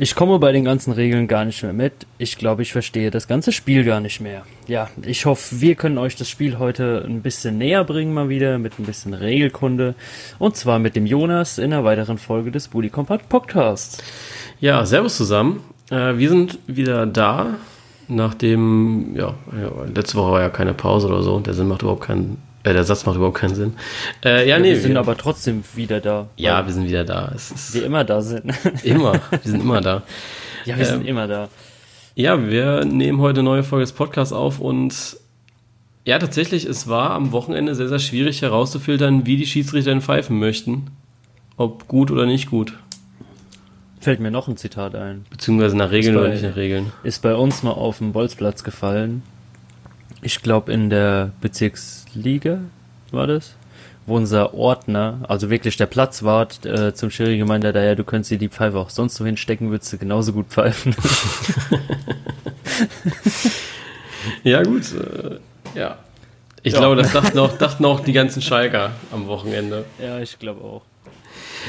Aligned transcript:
Ich 0.00 0.14
komme 0.14 0.38
bei 0.38 0.52
den 0.52 0.64
ganzen 0.64 0.92
Regeln 0.92 1.26
gar 1.26 1.44
nicht 1.44 1.64
mehr 1.64 1.72
mit. 1.72 2.06
Ich 2.18 2.38
glaube, 2.38 2.62
ich 2.62 2.70
verstehe 2.70 3.10
das 3.10 3.26
ganze 3.26 3.50
Spiel 3.50 3.82
gar 3.82 3.98
nicht 3.98 4.20
mehr. 4.20 4.44
Ja, 4.68 4.88
ich 5.02 5.26
hoffe, 5.26 5.60
wir 5.60 5.74
können 5.74 5.98
euch 5.98 6.14
das 6.14 6.30
Spiel 6.30 6.60
heute 6.60 7.04
ein 7.04 7.20
bisschen 7.20 7.58
näher 7.58 7.82
bringen, 7.82 8.14
mal 8.14 8.28
wieder 8.28 8.60
mit 8.60 8.78
ein 8.78 8.84
bisschen 8.84 9.12
Regelkunde. 9.12 9.96
Und 10.38 10.56
zwar 10.56 10.78
mit 10.78 10.94
dem 10.94 11.04
Jonas 11.04 11.58
in 11.58 11.72
einer 11.72 11.82
weiteren 11.82 12.16
Folge 12.16 12.52
des 12.52 12.68
Bully 12.68 12.90
Compact 12.90 13.28
Podcasts. 13.28 13.98
Ja, 14.60 14.86
servus 14.86 15.16
zusammen. 15.16 15.64
Äh, 15.90 16.16
wir 16.16 16.28
sind 16.28 16.60
wieder 16.68 17.04
da, 17.04 17.56
nachdem, 18.06 19.16
ja, 19.16 19.34
letzte 19.92 20.16
Woche 20.16 20.30
war 20.30 20.40
ja 20.42 20.48
keine 20.48 20.74
Pause 20.74 21.08
oder 21.08 21.24
so. 21.24 21.40
Der 21.40 21.54
Sinn 21.54 21.66
macht 21.66 21.82
überhaupt 21.82 22.04
keinen 22.04 22.40
äh, 22.68 22.72
der 22.72 22.84
Satz 22.84 23.06
macht 23.06 23.16
überhaupt 23.16 23.38
keinen 23.38 23.54
Sinn. 23.54 23.74
Äh, 24.24 24.48
ja, 24.48 24.58
nee. 24.58 24.70
Wir 24.70 24.80
sind 24.80 24.92
wir, 24.92 25.00
aber 25.00 25.16
trotzdem 25.16 25.64
wieder 25.74 26.00
da. 26.00 26.28
Ja, 26.36 26.66
wir 26.66 26.72
sind 26.72 26.86
wieder 26.86 27.04
da. 27.04 27.32
Es 27.34 27.74
wir 27.74 27.84
immer 27.84 28.04
da 28.04 28.20
sind. 28.20 28.52
Immer. 28.82 29.14
Wir 29.30 29.50
sind 29.50 29.60
immer 29.62 29.80
da. 29.80 30.02
Ja, 30.64 30.76
wir 30.76 30.84
ähm, 30.84 30.90
sind 30.90 31.06
immer 31.06 31.26
da. 31.26 31.48
Ja, 32.14 32.46
wir 32.46 32.84
nehmen 32.84 33.20
heute 33.20 33.40
eine 33.40 33.48
neue 33.48 33.62
Folge 33.62 33.84
des 33.84 33.92
Podcasts 33.92 34.34
auf 34.34 34.60
und 34.60 35.16
ja, 36.04 36.18
tatsächlich, 36.18 36.64
es 36.64 36.88
war 36.88 37.10
am 37.10 37.32
Wochenende 37.32 37.74
sehr, 37.74 37.88
sehr 37.88 37.98
schwierig 37.98 38.42
herauszufiltern, 38.42 39.24
wie 39.24 39.36
die 39.36 39.46
Schiedsrichter 39.46 39.90
denn 39.90 40.02
pfeifen 40.02 40.38
möchten. 40.38 40.88
Ob 41.56 41.86
gut 41.86 42.10
oder 42.10 42.26
nicht 42.26 42.50
gut. 42.50 42.74
Fällt 44.00 44.20
mir 44.20 44.30
noch 44.30 44.48
ein 44.48 44.56
Zitat 44.56 44.94
ein. 44.94 45.26
Beziehungsweise 45.30 45.76
nach 45.76 45.90
Regeln 45.90 46.14
bei, 46.14 46.20
oder 46.20 46.30
nicht 46.30 46.42
nach 46.42 46.56
Regeln. 46.56 46.92
Ist 47.02 47.22
bei 47.22 47.34
uns 47.34 47.62
mal 47.62 47.72
auf 47.72 47.98
dem 47.98 48.12
Bolzplatz 48.12 48.64
gefallen. 48.64 49.22
Ich 50.22 50.42
glaube 50.42 50.72
in 50.72 50.90
der 50.90 51.32
Bezirksliga 52.18 52.60
war 53.10 53.26
das, 53.26 53.54
wo 54.06 54.16
unser 54.16 54.54
Ordner, 54.54 55.20
also 55.28 55.50
wirklich 55.50 55.76
der 55.76 55.86
Platzwart, 55.86 56.64
äh, 56.66 56.94
zum 56.94 57.10
Schiri 57.10 57.38
gemeint 57.38 57.64
hat, 57.64 57.74
ja, 57.74 57.94
du 57.94 58.04
könntest 58.04 58.30
dir 58.30 58.38
die 58.38 58.48
Pfeife 58.48 58.78
auch 58.78 58.90
sonst 58.90 59.14
so 59.14 59.24
hinstecken, 59.24 59.70
würdest 59.70 59.92
du 59.92 59.98
genauso 59.98 60.32
gut 60.32 60.46
pfeifen. 60.48 60.94
ja, 64.44 64.62
gut. 64.62 64.82
Äh, 64.92 65.78
ja. 65.78 65.98
Ich 66.62 66.72
ja. 66.72 66.80
glaube, 66.80 66.96
das 66.96 67.12
dachten 67.12 67.38
auch, 67.38 67.56
dachten 67.56 67.84
auch 67.84 68.00
die 68.00 68.12
ganzen 68.12 68.42
Schalker 68.42 68.90
am 69.12 69.26
Wochenende. 69.26 69.84
Ja, 70.02 70.18
ich 70.18 70.38
glaube 70.38 70.62
auch. 70.62 70.82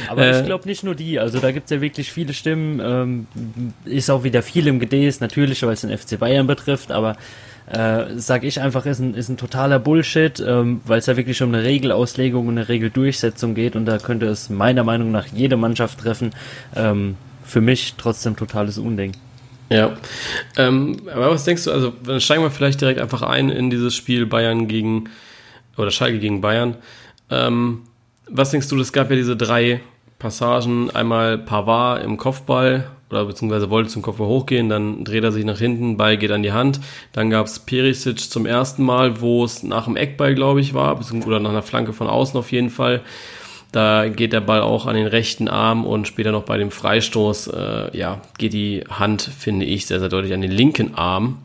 Aber 0.08 0.26
äh, 0.26 0.40
ich 0.40 0.46
glaube 0.46 0.68
nicht 0.68 0.84
nur 0.84 0.96
die, 0.96 1.20
also 1.20 1.40
da 1.40 1.52
gibt 1.52 1.66
es 1.66 1.72
ja 1.72 1.82
wirklich 1.82 2.12
viele 2.12 2.34
Stimmen, 2.34 2.82
ähm, 2.84 3.28
ist 3.86 4.10
auch 4.10 4.24
wieder 4.24 4.42
viel 4.42 4.68
im 4.68 4.80
Gedäß, 4.80 5.20
natürlich, 5.20 5.62
weil 5.64 5.74
es 5.74 5.82
den 5.82 5.96
FC 5.96 6.20
Bayern 6.20 6.48
betrifft, 6.48 6.92
aber 6.92 7.18
äh, 7.72 8.06
sag 8.18 8.44
ich 8.44 8.62
einfach, 8.62 8.86
ist 8.86 9.00
ein, 9.00 9.14
ist 9.14 9.30
ein 9.30 9.38
totaler 9.38 9.80
Bullshit, 9.80 10.40
ähm, 10.40 10.82
weil 10.86 11.00
es 11.00 11.06
ja 11.06 11.18
wirklich 11.18 11.42
um 11.42 11.54
eine 11.54 11.64
Regelauslegung 11.64 12.48
und 12.48 12.58
eine 12.58 12.70
Regeldurchsetzung 12.70 13.54
geht 13.54 13.76
und 13.76 13.86
da 13.86 13.98
könnte 14.00 14.26
es 14.26 14.50
meiner 14.50 14.84
Meinung 14.84 15.12
nach 15.12 15.28
jede 15.28 15.58
Mannschaft 15.58 16.00
treffen. 16.00 16.32
Ähm, 16.76 17.16
für 17.44 17.62
mich 17.62 17.96
trotzdem 17.98 18.36
totales 18.36 18.78
Unding. 18.78 19.14
Ja, 19.70 19.98
ähm, 20.58 20.98
aber 21.14 21.32
was 21.32 21.44
denkst 21.44 21.66
du, 21.66 21.72
also 21.72 21.94
dann 22.04 22.20
steigen 22.20 22.42
wir 22.42 22.52
vielleicht 22.52 22.82
direkt 22.82 23.00
einfach 23.00 23.22
ein 23.22 23.50
in 23.50 23.70
dieses 23.70 23.96
Spiel 23.96 24.26
Bayern 24.26 24.68
gegen, 24.68 25.10
oder 25.78 25.92
Schalke 25.92 26.20
gegen 26.20 26.42
Bayern. 26.42 26.76
Ähm, 27.30 27.84
was 28.28 28.52
denkst 28.52 28.68
du, 28.70 28.80
es 28.80 28.94
gab 28.94 29.10
ja 29.10 29.16
diese 29.16 29.38
drei 29.38 29.82
Passagen, 30.18 30.90
einmal 30.92 31.38
Pavard 31.38 32.04
im 32.04 32.18
Kopfball, 32.18 32.90
oder 33.10 33.26
beziehungsweise 33.26 33.70
wollte 33.70 33.90
zum 33.90 34.02
Kopf 34.02 34.20
hochgehen, 34.20 34.70
dann 34.70 35.04
dreht 35.04 35.24
er 35.24 35.32
sich 35.32 35.46
nach 35.46 35.58
hinten, 35.58 35.98
Ball 35.98 36.18
geht 36.18 36.32
an 36.32 36.44
die 36.44 36.52
Hand. 36.52 36.80
Dann 37.12 37.30
gab 37.30 37.48
es 37.48 37.60
Perisic 37.60 38.20
zum 38.20 38.46
ersten 38.46 38.84
Mal, 38.84 39.22
wo 39.22 39.44
es 39.44 39.64
nach 39.64 39.86
dem 39.86 39.96
Eckball, 39.96 40.36
glaube 40.36 40.62
ich, 40.62 40.74
war, 40.74 41.00
oder 41.26 41.40
nach 41.40 41.50
einer 41.50 41.64
Flanke 41.64 41.94
von 41.94 42.08
außen 42.08 42.38
auf 42.40 42.52
jeden 42.52 42.70
Fall. 42.70 43.02
Da 43.72 44.10
geht 44.10 44.34
der 44.34 44.42
Ball 44.42 44.62
auch 44.62 44.88
an 44.88 44.96
den 44.96 45.06
rechten 45.06 45.48
Arm 45.48 45.86
und 45.86 46.08
später 46.08 46.32
noch 46.32 46.44
bei 46.44 46.58
dem 46.58 46.72
Freistoß, 46.72 47.48
äh, 47.48 47.98
ja, 47.98 48.22
geht 48.38 48.54
die 48.54 48.84
Hand, 48.90 49.22
finde 49.22 49.66
ich, 49.66 49.86
sehr, 49.86 50.00
sehr 50.00 50.10
deutlich 50.10 50.34
an 50.34 50.42
den 50.42 50.52
linken 50.52 50.96
Arm. 50.96 51.40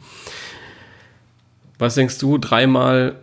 Was 1.79 1.97
denkst 1.97 2.19
du? 2.19 2.39
Dreimal, 2.39 3.17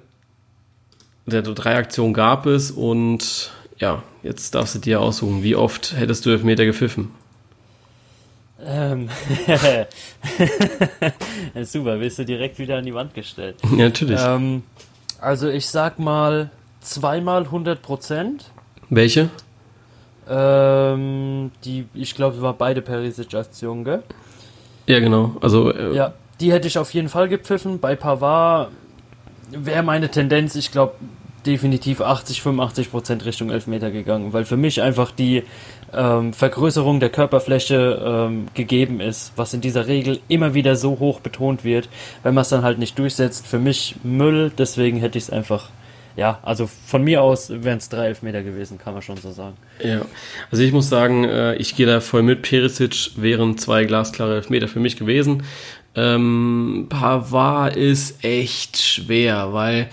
drei 1.26 1.78
Aktionen 1.78 2.14
gab 2.14 2.46
es 2.46 2.70
und 2.70 3.52
ja, 3.80 4.04
jetzt 4.22 4.54
darfst 4.54 4.76
du 4.76 4.80
dir 4.80 5.02
aussuchen, 5.02 5.42
wie 5.42 5.56
oft 5.56 5.96
hättest 5.98 6.26
du 6.26 6.30
Elfmeter 6.30 6.66
gepfiffen? 6.66 7.12
Ähm, 8.66 9.10
super, 11.64 12.00
wirst 12.00 12.20
du 12.20 12.26
direkt 12.26 12.60
wieder 12.60 12.78
an 12.78 12.86
die 12.86 12.94
Wand 12.94 13.14
gestellt. 13.14 13.58
Ja, 13.72 13.86
natürlich. 13.86 14.20
Ähm, 14.24 14.64
also 15.20 15.50
ich 15.50 15.68
sag 15.68 16.00
mal 16.00 16.52
zweimal 16.82 17.44
100 17.44 17.82
Prozent. 17.82 18.52
Welche? 18.90 19.30
Ähm, 20.30 21.52
die, 21.64 21.86
ich 21.94 22.16
glaube, 22.16 22.42
war 22.42 22.54
beide 22.54 22.82
Perisic-Aktionen, 22.82 23.84
gell? 23.84 24.04
Ja, 24.88 25.00
genau. 25.00 25.36
Also, 25.42 25.74
äh, 25.74 25.96
ja, 25.96 26.14
die 26.40 26.52
hätte 26.52 26.68
ich 26.68 26.78
auf 26.78 26.94
jeden 26.94 27.10
Fall 27.10 27.30
gepfiffen. 27.30 27.80
Bei 27.80 27.96
Pavard 27.96 28.72
wäre 29.52 29.84
meine 29.84 30.10
Tendenz, 30.10 30.56
ich 30.56 30.72
glaube, 30.72 30.96
definitiv 31.46 32.02
80, 32.02 32.42
85 32.42 32.92
Prozent 32.92 33.26
Richtung 33.26 33.50
Elfmeter 33.50 33.92
gegangen, 33.92 34.34
weil 34.34 34.46
für 34.46 34.58
mich 34.58 34.82
einfach 34.82 35.12
die 35.12 35.44
ähm, 35.94 36.34
Vergrößerung 36.34 37.00
der 37.00 37.10
Körperfläche 37.10 38.02
ähm, 38.04 38.48
gegeben 38.54 39.00
ist, 39.00 39.34
was 39.36 39.54
in 39.54 39.62
dieser 39.62 39.88
Regel 39.88 40.20
immer 40.28 40.54
wieder 40.54 40.76
so 40.76 41.00
hoch 41.00 41.20
betont 41.20 41.64
wird, 41.64 41.90
wenn 42.24 42.34
man 42.34 42.44
es 42.44 42.50
dann 42.50 42.64
halt 42.64 42.80
nicht 42.80 42.98
durchsetzt. 42.98 43.46
Für 43.46 43.60
mich 43.60 43.96
Müll, 44.04 44.52
deswegen 44.58 45.00
hätte 45.00 45.18
ich 45.18 45.26
es 45.26 45.30
einfach 45.30 45.70
ja, 46.18 46.40
also 46.44 46.68
von 46.86 47.04
mir 47.04 47.22
aus 47.22 47.50
wären 47.50 47.78
es 47.78 47.88
drei 47.88 48.08
Elfmeter 48.08 48.44
gewesen, 48.44 48.78
kann 48.78 48.94
man 48.94 49.02
schon 49.02 49.18
so 49.18 49.32
sagen. 49.32 49.56
Ja, 49.82 50.02
also 50.52 50.62
ich 50.62 50.74
muss 50.74 50.90
sagen, 50.90 51.24
äh, 51.24 51.56
ich 51.56 51.76
gehe 51.76 51.86
da 51.86 52.02
voll 52.02 52.22
mit. 52.22 52.42
Perisic 52.42 53.12
wären 53.16 53.58
zwei 53.58 53.86
glasklare 53.86 54.36
Elfmeter 54.36 54.68
für 54.68 54.80
mich 54.80 54.98
gewesen. 54.98 55.44
Ähm, 55.96 56.88
Pavard 56.90 57.76
ist 57.76 58.24
echt 58.24 58.78
schwer, 58.78 59.54
weil 59.54 59.90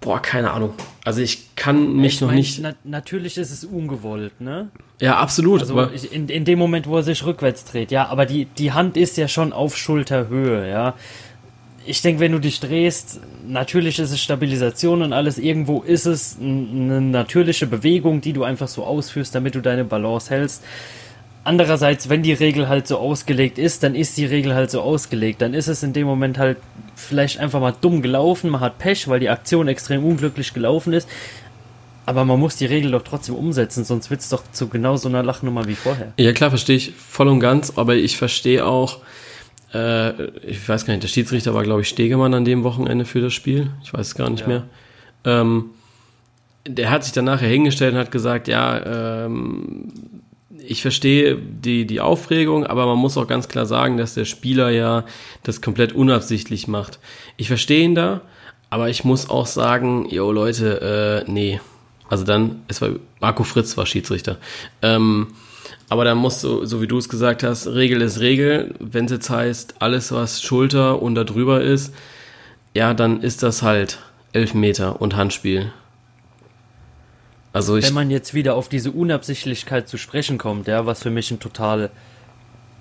Boah, 0.00 0.22
keine 0.22 0.52
Ahnung. 0.52 0.74
Also 1.04 1.20
ich 1.20 1.56
kann 1.56 1.96
mich 1.96 2.14
ich 2.14 2.20
noch 2.20 2.28
mein, 2.28 2.36
nicht. 2.36 2.60
Na, 2.60 2.74
natürlich 2.84 3.36
ist 3.36 3.50
es 3.50 3.64
ungewollt, 3.64 4.40
ne? 4.40 4.68
Ja, 5.00 5.16
absolut. 5.18 5.60
Also 5.60 5.80
in, 5.80 6.28
in 6.28 6.44
dem 6.44 6.58
Moment, 6.58 6.86
wo 6.86 6.96
er 6.96 7.02
sich 7.02 7.24
rückwärts 7.24 7.64
dreht, 7.64 7.90
ja, 7.90 8.06
aber 8.06 8.24
die, 8.24 8.44
die 8.44 8.72
Hand 8.72 8.96
ist 8.96 9.16
ja 9.16 9.26
schon 9.26 9.52
auf 9.52 9.76
Schulterhöhe, 9.76 10.68
ja. 10.68 10.94
Ich 11.84 12.02
denke, 12.02 12.20
wenn 12.20 12.32
du 12.32 12.38
dich 12.38 12.60
drehst, 12.60 13.20
natürlich 13.46 13.98
ist 13.98 14.10
es 14.10 14.20
Stabilisation 14.20 15.02
und 15.02 15.14
alles. 15.14 15.38
Irgendwo 15.38 15.80
ist 15.80 16.04
es 16.04 16.36
eine 16.38 17.00
natürliche 17.00 17.66
Bewegung, 17.66 18.20
die 18.20 18.34
du 18.34 18.44
einfach 18.44 18.68
so 18.68 18.84
ausführst, 18.84 19.34
damit 19.34 19.54
du 19.54 19.62
deine 19.62 19.84
Balance 19.84 20.30
hältst. 20.30 20.62
Andererseits, 21.48 22.10
wenn 22.10 22.22
die 22.22 22.34
Regel 22.34 22.68
halt 22.68 22.86
so 22.86 22.98
ausgelegt 22.98 23.56
ist, 23.56 23.82
dann 23.82 23.94
ist 23.94 24.18
die 24.18 24.26
Regel 24.26 24.54
halt 24.54 24.70
so 24.70 24.82
ausgelegt. 24.82 25.40
Dann 25.40 25.54
ist 25.54 25.66
es 25.66 25.82
in 25.82 25.94
dem 25.94 26.06
Moment 26.06 26.36
halt 26.36 26.58
vielleicht 26.94 27.38
einfach 27.38 27.58
mal 27.58 27.72
dumm 27.80 28.02
gelaufen, 28.02 28.50
man 28.50 28.60
hat 28.60 28.76
Pech, 28.76 29.08
weil 29.08 29.18
die 29.18 29.30
Aktion 29.30 29.66
extrem 29.66 30.04
unglücklich 30.04 30.52
gelaufen 30.52 30.92
ist. 30.92 31.08
Aber 32.04 32.26
man 32.26 32.38
muss 32.38 32.56
die 32.56 32.66
Regel 32.66 32.90
doch 32.90 33.00
trotzdem 33.00 33.34
umsetzen, 33.34 33.84
sonst 33.84 34.10
wird 34.10 34.20
es 34.20 34.28
doch 34.28 34.42
zu 34.52 34.68
genau 34.68 34.98
so 34.98 35.08
einer 35.08 35.22
Lachnummer 35.22 35.66
wie 35.66 35.74
vorher. 35.74 36.12
Ja 36.18 36.34
klar, 36.34 36.50
verstehe 36.50 36.76
ich 36.76 36.92
voll 36.94 37.28
und 37.28 37.40
ganz, 37.40 37.72
aber 37.76 37.94
ich 37.94 38.18
verstehe 38.18 38.66
auch, 38.66 38.98
äh, 39.72 40.24
ich 40.46 40.68
weiß 40.68 40.84
gar 40.84 40.92
nicht, 40.92 41.04
der 41.04 41.08
Schiedsrichter 41.08 41.54
war 41.54 41.62
glaube 41.62 41.80
ich 41.80 41.88
Stegemann 41.88 42.34
an 42.34 42.44
dem 42.44 42.62
Wochenende 42.62 43.06
für 43.06 43.22
das 43.22 43.32
Spiel, 43.32 43.70
ich 43.82 43.94
weiß 43.94 44.08
es 44.08 44.14
gar 44.14 44.28
nicht 44.28 44.42
ja. 44.42 44.48
mehr. 44.48 44.64
Ähm, 45.24 45.70
der 46.66 46.90
hat 46.90 47.04
sich 47.04 47.14
dann 47.14 47.24
nachher 47.24 47.48
hingestellt 47.48 47.94
und 47.94 48.00
hat 48.00 48.10
gesagt, 48.10 48.48
ja, 48.48 49.24
ähm, 49.24 49.88
ich 50.68 50.82
verstehe 50.82 51.36
die, 51.36 51.86
die 51.86 52.00
Aufregung, 52.00 52.66
aber 52.66 52.86
man 52.86 52.98
muss 52.98 53.16
auch 53.16 53.26
ganz 53.26 53.48
klar 53.48 53.64
sagen, 53.64 53.96
dass 53.96 54.14
der 54.14 54.26
Spieler 54.26 54.68
ja 54.68 55.04
das 55.42 55.62
komplett 55.62 55.92
unabsichtlich 55.92 56.68
macht. 56.68 56.98
Ich 57.38 57.48
verstehe 57.48 57.84
ihn 57.84 57.94
da, 57.94 58.20
aber 58.68 58.90
ich 58.90 59.02
muss 59.02 59.30
auch 59.30 59.46
sagen, 59.46 60.06
yo 60.10 60.30
Leute, 60.30 61.24
äh, 61.26 61.30
nee. 61.30 61.60
Also 62.10 62.24
dann, 62.24 62.62
es 62.68 62.82
war 62.82 62.90
Marco 63.20 63.44
Fritz 63.44 63.76
war 63.78 63.86
Schiedsrichter. 63.86 64.36
Ähm, 64.82 65.28
aber 65.88 66.04
dann 66.04 66.18
musst 66.18 66.44
du, 66.44 66.66
so 66.66 66.82
wie 66.82 66.86
du 66.86 66.98
es 66.98 67.08
gesagt 67.08 67.42
hast, 67.42 67.66
Regel 67.68 68.02
ist 68.02 68.20
Regel. 68.20 68.74
Wenn 68.78 69.06
es 69.06 69.10
jetzt 69.10 69.30
heißt, 69.30 69.76
alles 69.78 70.12
was 70.12 70.42
Schulter 70.42 71.00
und 71.00 71.14
da 71.14 71.24
drüber 71.24 71.62
ist, 71.62 71.94
ja, 72.74 72.92
dann 72.92 73.22
ist 73.22 73.42
das 73.42 73.62
halt 73.62 73.98
Elfmeter 74.32 75.00
und 75.00 75.16
Handspiel. 75.16 75.72
Also 77.52 77.76
ich, 77.76 77.86
Wenn 77.86 77.94
man 77.94 78.10
jetzt 78.10 78.34
wieder 78.34 78.54
auf 78.54 78.68
diese 78.68 78.90
Unabsichtlichkeit 78.90 79.88
zu 79.88 79.96
sprechen 79.96 80.38
kommt, 80.38 80.68
ja, 80.68 80.86
was 80.86 81.02
für 81.02 81.10
mich 81.10 81.30
ein 81.30 81.40
total 81.40 81.90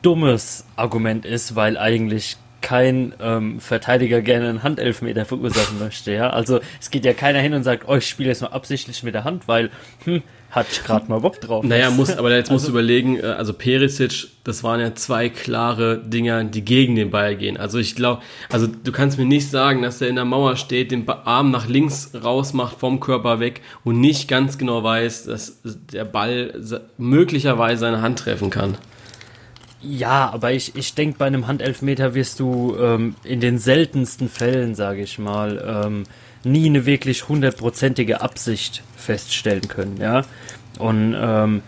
dummes 0.01 0.65
Argument 0.75 1.25
ist, 1.25 1.55
weil 1.55 1.77
eigentlich 1.77 2.37
kein 2.61 3.13
ähm, 3.21 3.59
Verteidiger 3.59 4.21
gerne 4.21 4.49
einen 4.49 4.63
Handelfmeter 4.63 5.25
verursachen 5.25 5.79
möchte, 5.79 6.11
ja. 6.11 6.31
Also 6.31 6.59
es 6.81 6.89
geht 6.89 7.05
ja 7.05 7.13
keiner 7.13 7.39
hin 7.39 7.53
und 7.53 7.63
sagt, 7.63 7.87
oh, 7.87 7.95
ich 7.95 8.07
spiele 8.07 8.29
jetzt 8.29 8.41
mal 8.41 8.49
absichtlich 8.49 9.03
mit 9.03 9.13
der 9.13 9.23
Hand, 9.23 9.47
weil 9.47 9.69
hm, 10.03 10.21
hat 10.49 10.67
gerade 10.85 11.07
mal 11.09 11.19
Bock 11.19 11.41
drauf. 11.41 11.63
Naja, 11.63 11.89
muss, 11.91 12.15
aber 12.17 12.33
jetzt 12.33 12.49
musst 12.51 12.65
du 12.65 12.69
also 12.69 12.79
überlegen, 12.79 13.17
äh, 13.17 13.23
also 13.23 13.53
Perisic, 13.53 14.27
das 14.43 14.63
waren 14.63 14.79
ja 14.79 14.95
zwei 14.95 15.29
klare 15.29 15.97
Dinger, 15.97 16.43
die 16.45 16.63
gegen 16.63 16.95
den 16.95 17.09
Ball 17.11 17.35
gehen. 17.35 17.57
Also 17.57 17.79
ich 17.79 17.95
glaube, 17.95 18.21
also 18.49 18.67
du 18.67 18.91
kannst 18.91 19.17
mir 19.17 19.25
nicht 19.25 19.49
sagen, 19.49 19.81
dass 19.81 20.01
er 20.01 20.07
in 20.07 20.15
der 20.15 20.25
Mauer 20.25 20.55
steht, 20.55 20.91
den 20.91 21.07
Arm 21.07 21.51
nach 21.51 21.67
links 21.67 22.11
raus 22.23 22.53
macht 22.53 22.79
vom 22.79 22.99
Körper 22.99 23.39
weg 23.39 23.61
und 23.83 23.99
nicht 23.99 24.27
ganz 24.27 24.57
genau 24.57 24.83
weiß, 24.83 25.25
dass 25.25 25.61
der 25.63 26.05
Ball 26.05 26.53
möglicherweise 26.97 27.81
seine 27.81 28.01
Hand 28.01 28.19
treffen 28.19 28.49
kann. 28.49 28.77
Ja, 29.81 30.31
aber 30.31 30.53
ich, 30.53 30.75
ich 30.75 30.95
denke, 30.95 31.17
bei 31.19 31.25
einem 31.25 31.45
Handelfmeter 31.45 32.15
wirst 32.15 32.39
du 32.39 32.75
ähm, 32.79 33.15
in 33.23 33.39
den 33.39 33.59
seltensten 33.59 34.27
Fällen, 34.27 34.73
sage 34.73 35.01
ich 35.03 35.19
mal, 35.19 35.83
ähm, 35.85 36.03
nie 36.47 36.67
eine 36.67 36.85
wirklich 36.85 37.27
hundertprozentige 37.27 38.21
Absicht 38.21 38.83
feststellen 38.95 39.67
können, 39.67 39.97
ja. 39.99 40.23
Und 40.79 41.15
ähm, 41.19 41.61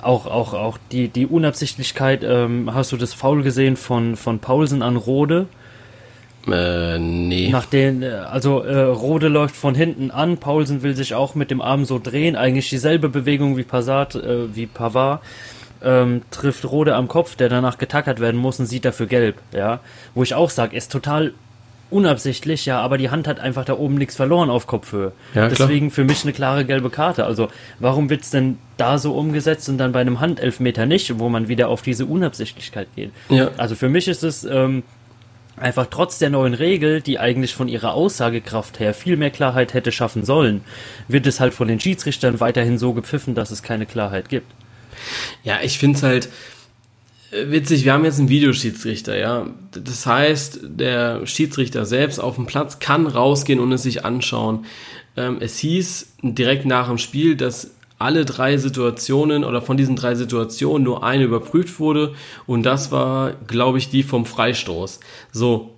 auch, 0.00 0.26
auch, 0.26 0.54
auch 0.54 0.78
die, 0.92 1.08
die 1.08 1.26
Unabsichtlichkeit, 1.26 2.22
ähm, 2.24 2.74
hast 2.74 2.92
du 2.92 2.96
das 2.96 3.14
Foul 3.14 3.42
gesehen 3.42 3.76
von, 3.76 4.16
von 4.16 4.38
Paulsen 4.38 4.82
an 4.82 4.96
Rode? 4.96 5.46
Äh, 6.46 6.98
nee. 6.98 7.48
Nach 7.50 7.64
den, 7.64 8.02
äh, 8.02 8.08
also 8.08 8.60
äh, 8.60 8.80
Rode 8.80 9.28
läuft 9.28 9.56
von 9.56 9.74
hinten 9.74 10.10
an, 10.10 10.36
Paulsen 10.38 10.82
will 10.82 10.94
sich 10.94 11.14
auch 11.14 11.34
mit 11.34 11.50
dem 11.50 11.62
Arm 11.62 11.84
so 11.84 11.98
drehen, 11.98 12.36
eigentlich 12.36 12.68
dieselbe 12.68 13.08
Bewegung 13.08 13.56
wie 13.56 13.62
Passat, 13.62 14.14
äh, 14.14 14.54
wie 14.54 14.66
Pavard. 14.66 15.22
Ähm, 15.82 16.22
trifft 16.30 16.64
Rode 16.64 16.94
am 16.94 17.08
Kopf, 17.08 17.36
der 17.36 17.50
danach 17.50 17.76
getackert 17.76 18.18
werden 18.18 18.40
muss 18.40 18.58
und 18.58 18.64
sieht 18.64 18.86
dafür 18.86 19.06
gelb, 19.06 19.36
ja. 19.52 19.80
Wo 20.14 20.22
ich 20.22 20.34
auch 20.34 20.48
sage, 20.48 20.76
ist 20.76 20.90
total 20.90 21.34
unabsichtlich, 21.90 22.66
ja, 22.66 22.80
aber 22.80 22.98
die 22.98 23.10
Hand 23.10 23.28
hat 23.28 23.40
einfach 23.40 23.64
da 23.64 23.74
oben 23.74 23.94
nichts 23.94 24.16
verloren 24.16 24.50
auf 24.50 24.66
Kopfhöhe. 24.66 25.12
Ja, 25.34 25.48
Deswegen 25.48 25.90
für 25.90 26.04
mich 26.04 26.24
eine 26.24 26.32
klare 26.32 26.64
gelbe 26.64 26.90
Karte. 26.90 27.24
Also 27.24 27.48
warum 27.78 28.10
wird's 28.10 28.30
denn 28.30 28.58
da 28.76 28.98
so 28.98 29.14
umgesetzt 29.14 29.68
und 29.68 29.78
dann 29.78 29.92
bei 29.92 30.00
einem 30.00 30.20
Handelfmeter 30.20 30.86
nicht, 30.86 31.18
wo 31.18 31.28
man 31.28 31.48
wieder 31.48 31.68
auf 31.68 31.82
diese 31.82 32.06
Unabsichtlichkeit 32.06 32.88
geht? 32.96 33.12
Ja. 33.28 33.50
Also 33.56 33.74
für 33.74 33.88
mich 33.88 34.08
ist 34.08 34.24
es 34.24 34.44
ähm, 34.44 34.82
einfach 35.56 35.86
trotz 35.90 36.18
der 36.18 36.30
neuen 36.30 36.54
Regel, 36.54 37.00
die 37.00 37.18
eigentlich 37.18 37.54
von 37.54 37.68
ihrer 37.68 37.94
Aussagekraft 37.94 38.80
her 38.80 38.94
viel 38.94 39.16
mehr 39.16 39.30
Klarheit 39.30 39.74
hätte 39.74 39.92
schaffen 39.92 40.24
sollen, 40.24 40.62
wird 41.08 41.26
es 41.26 41.40
halt 41.40 41.54
von 41.54 41.68
den 41.68 41.80
Schiedsrichtern 41.80 42.40
weiterhin 42.40 42.78
so 42.78 42.92
gepfiffen, 42.92 43.34
dass 43.34 43.50
es 43.50 43.62
keine 43.62 43.86
Klarheit 43.86 44.28
gibt. 44.28 44.50
Ja, 45.42 45.58
ich 45.62 45.78
finde 45.78 45.96
es 45.96 46.02
halt 46.02 46.28
witzig, 47.46 47.84
wir 47.84 47.92
haben 47.92 48.04
jetzt 48.04 48.18
einen 48.18 48.28
Videoschiedsrichter, 48.28 49.16
ja. 49.16 49.46
Das 49.72 50.06
heißt, 50.06 50.60
der 50.62 51.26
Schiedsrichter 51.26 51.84
selbst 51.84 52.18
auf 52.18 52.36
dem 52.36 52.46
Platz 52.46 52.78
kann 52.78 53.06
rausgehen 53.06 53.60
und 53.60 53.72
es 53.72 53.82
sich 53.82 54.04
anschauen. 54.04 54.64
Ähm, 55.16 55.38
es 55.40 55.58
hieß 55.58 56.14
direkt 56.22 56.66
nach 56.66 56.88
dem 56.88 56.98
Spiel, 56.98 57.36
dass 57.36 57.70
alle 57.98 58.24
drei 58.24 58.56
Situationen 58.56 59.44
oder 59.44 59.62
von 59.62 59.76
diesen 59.76 59.96
drei 59.96 60.14
Situationen 60.14 60.82
nur 60.82 61.04
eine 61.04 61.24
überprüft 61.24 61.78
wurde 61.78 62.14
und 62.46 62.64
das 62.64 62.90
war, 62.90 63.32
glaube 63.46 63.78
ich, 63.78 63.88
die 63.88 64.02
vom 64.02 64.26
Freistoß. 64.26 65.00
So, 65.32 65.70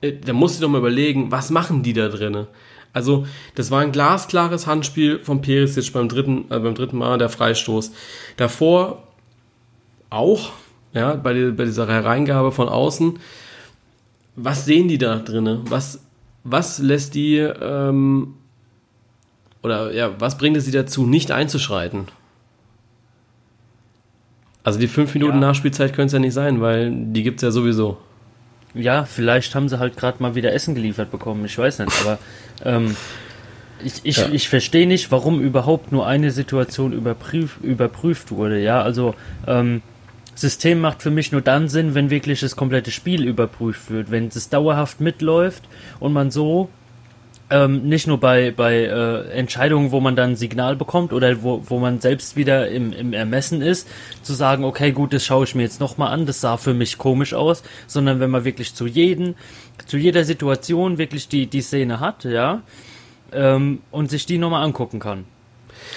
äh, 0.00 0.12
da 0.12 0.32
musst 0.32 0.58
du 0.58 0.62
doch 0.62 0.70
mal 0.70 0.78
überlegen, 0.78 1.30
was 1.30 1.50
machen 1.50 1.82
die 1.82 1.92
da 1.92 2.08
drinnen? 2.08 2.46
Also, 2.94 3.26
das 3.54 3.70
war 3.70 3.80
ein 3.80 3.92
glasklares 3.92 4.66
Handspiel 4.66 5.18
von 5.18 5.40
Perisic 5.40 5.92
beim 5.92 6.08
dritten, 6.08 6.44
äh, 6.50 6.58
beim 6.58 6.74
dritten 6.74 6.98
Mal, 6.98 7.16
der 7.18 7.30
Freistoß. 7.30 7.92
Davor 8.36 9.02
auch, 10.10 10.52
ja, 10.92 11.14
bei, 11.14 11.32
die, 11.34 11.50
bei 11.52 11.64
dieser 11.64 11.86
Hereingabe 11.86 12.52
von 12.52 12.68
außen. 12.68 13.18
Was 14.36 14.64
sehen 14.64 14.88
die 14.88 14.98
da 14.98 15.16
drinnen? 15.16 15.62
Was, 15.68 16.00
was 16.44 16.78
lässt 16.78 17.14
die, 17.14 17.36
ähm, 17.36 18.34
oder 19.62 19.92
ja, 19.92 20.10
was 20.18 20.38
bringt 20.38 20.56
es 20.56 20.64
sie 20.64 20.70
dazu, 20.70 21.06
nicht 21.06 21.30
einzuschreiten? 21.30 22.06
Also 24.64 24.78
die 24.78 24.88
fünf 24.88 25.14
Minuten 25.14 25.34
ja. 25.34 25.48
Nachspielzeit 25.48 25.92
können 25.92 26.06
es 26.06 26.12
ja 26.12 26.18
nicht 26.18 26.34
sein, 26.34 26.60
weil 26.60 26.90
die 26.90 27.22
gibt 27.22 27.38
es 27.38 27.42
ja 27.42 27.50
sowieso. 27.50 27.98
Ja, 28.74 29.04
vielleicht 29.04 29.54
haben 29.54 29.68
sie 29.68 29.78
halt 29.78 29.96
gerade 29.96 30.22
mal 30.22 30.34
wieder 30.34 30.52
Essen 30.52 30.74
geliefert 30.74 31.10
bekommen, 31.10 31.44
ich 31.44 31.58
weiß 31.58 31.80
nicht, 31.80 31.92
aber 32.00 32.18
ähm, 32.64 32.96
ich, 33.84 34.00
ich, 34.04 34.16
ja. 34.16 34.28
ich 34.32 34.48
verstehe 34.48 34.86
nicht, 34.86 35.10
warum 35.10 35.40
überhaupt 35.40 35.92
nur 35.92 36.06
eine 36.06 36.30
Situation 36.30 36.92
überprüf, 36.92 37.58
überprüft 37.62 38.30
wurde, 38.30 38.60
ja, 38.60 38.80
also 38.80 39.14
ähm, 39.46 39.82
System 40.34 40.80
macht 40.80 41.02
für 41.02 41.10
mich 41.10 41.32
nur 41.32 41.42
dann 41.42 41.68
Sinn, 41.68 41.94
wenn 41.94 42.10
wirklich 42.10 42.40
das 42.40 42.56
komplette 42.56 42.90
Spiel 42.90 43.26
überprüft 43.26 43.90
wird, 43.90 44.10
wenn 44.10 44.28
es 44.28 44.48
dauerhaft 44.48 45.00
mitläuft 45.00 45.64
und 46.00 46.12
man 46.12 46.30
so 46.30 46.68
ähm, 47.52 47.82
nicht 47.88 48.06
nur 48.06 48.18
bei, 48.18 48.50
bei 48.50 48.84
äh, 48.84 49.28
Entscheidungen, 49.30 49.92
wo 49.92 50.00
man 50.00 50.16
dann 50.16 50.30
ein 50.30 50.36
Signal 50.36 50.74
bekommt 50.74 51.12
oder 51.12 51.42
wo, 51.42 51.62
wo 51.66 51.78
man 51.78 52.00
selbst 52.00 52.34
wieder 52.34 52.68
im, 52.68 52.92
im 52.92 53.12
Ermessen 53.12 53.60
ist, 53.60 53.86
zu 54.22 54.32
sagen, 54.32 54.64
okay, 54.64 54.92
gut, 54.92 55.12
das 55.12 55.24
schaue 55.24 55.44
ich 55.44 55.54
mir 55.54 55.62
jetzt 55.62 55.78
nochmal 55.78 56.12
an, 56.12 56.24
das 56.24 56.40
sah 56.40 56.56
für 56.56 56.72
mich 56.72 56.96
komisch 56.96 57.34
aus, 57.34 57.62
sondern 57.86 58.20
wenn 58.20 58.30
man 58.30 58.44
wirklich 58.44 58.74
zu 58.74 58.86
jedem, 58.86 59.34
zu 59.86 59.98
jeder 59.98 60.24
Situation 60.24 60.96
wirklich 60.96 61.28
die, 61.28 61.46
die 61.46 61.60
Szene 61.60 62.00
hat, 62.00 62.24
ja, 62.24 62.62
ähm, 63.32 63.80
und 63.90 64.10
sich 64.10 64.24
die 64.24 64.38
nochmal 64.38 64.64
angucken 64.64 64.98
kann. 64.98 65.24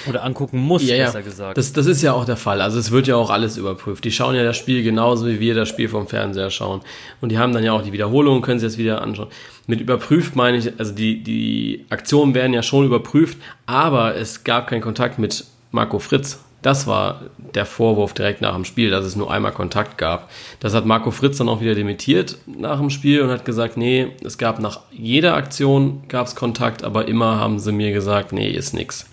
Oder 0.08 0.24
angucken 0.24 0.60
muss, 0.60 0.84
ja, 0.84 1.06
besser 1.06 1.22
gesagt. 1.22 1.58
Das, 1.58 1.74
das 1.74 1.86
ist 1.86 2.02
ja 2.02 2.14
auch 2.14 2.26
der 2.26 2.38
Fall. 2.38 2.62
Also 2.62 2.80
es 2.80 2.92
wird 2.92 3.08
ja 3.08 3.16
auch 3.16 3.30
alles 3.30 3.58
überprüft. 3.58 4.04
Die 4.04 4.12
schauen 4.12 4.36
ja 4.36 4.44
das 4.44 4.58
Spiel 4.58 4.84
genauso, 4.84 5.28
wie 5.28 5.40
wir 5.40 5.56
das 5.56 5.70
Spiel 5.70 5.90
vom 5.90 6.08
Fernseher 6.08 6.50
schauen. 6.50 6.82
Und 7.22 7.30
die 7.30 7.38
haben 7.38 7.54
dann 7.54 7.64
ja 7.64 7.74
auch 7.74 7.82
die 7.82 7.94
Wiederholung, 7.94 8.42
können 8.42 8.60
sie 8.60 8.66
das 8.66 8.78
wieder 8.78 9.02
anschauen. 9.02 9.28
Mit 9.68 9.82
überprüft 9.82 10.36
meine 10.36 10.58
ich, 10.58 10.80
also 10.80 10.94
die, 10.94 11.24
die 11.24 11.86
Aktionen 11.90 12.34
werden 12.34 12.54
ja 12.54 12.64
schon 12.64 12.86
überprüft, 12.86 13.38
aber 13.66 14.16
es 14.16 14.44
gab 14.44 14.68
keinen 14.68 14.82
Kontakt 14.82 15.18
mit 15.18 15.46
Marco 15.72 16.00
Fritz. 16.00 16.40
Das 16.66 16.88
war 16.88 17.22
der 17.54 17.68
Vorwurf 17.68 18.14
direkt 18.14 18.42
nach 18.42 18.56
dem 18.56 18.66
Spiel, 18.66 18.90
dass 18.90 19.06
es 19.06 19.16
nur 19.16 19.32
einmal 19.32 19.52
Kontakt 19.52 20.00
gab. 20.00 20.32
Das 20.60 20.74
hat 20.74 20.88
Marco 20.88 21.12
Fritz 21.12 21.38
dann 21.38 21.48
auch 21.48 21.62
wieder 21.62 21.76
dementiert 21.76 22.40
nach 22.48 22.80
dem 22.80 22.90
Spiel 22.90 23.22
und 23.22 23.30
hat 23.30 23.46
gesagt, 23.46 23.78
nee, 23.78 24.08
es 24.24 24.40
gab 24.40 24.60
nach 24.60 24.80
jeder 24.92 25.36
Aktion 25.36 26.02
gab 26.08 26.26
es 26.26 26.36
Kontakt, 26.36 26.84
aber 26.84 27.08
immer 27.08 27.40
haben 27.40 27.60
sie 27.60 27.72
mir 27.72 27.92
gesagt, 27.92 28.32
nee, 28.32 28.50
ist 28.50 28.74
nix. 28.74 29.06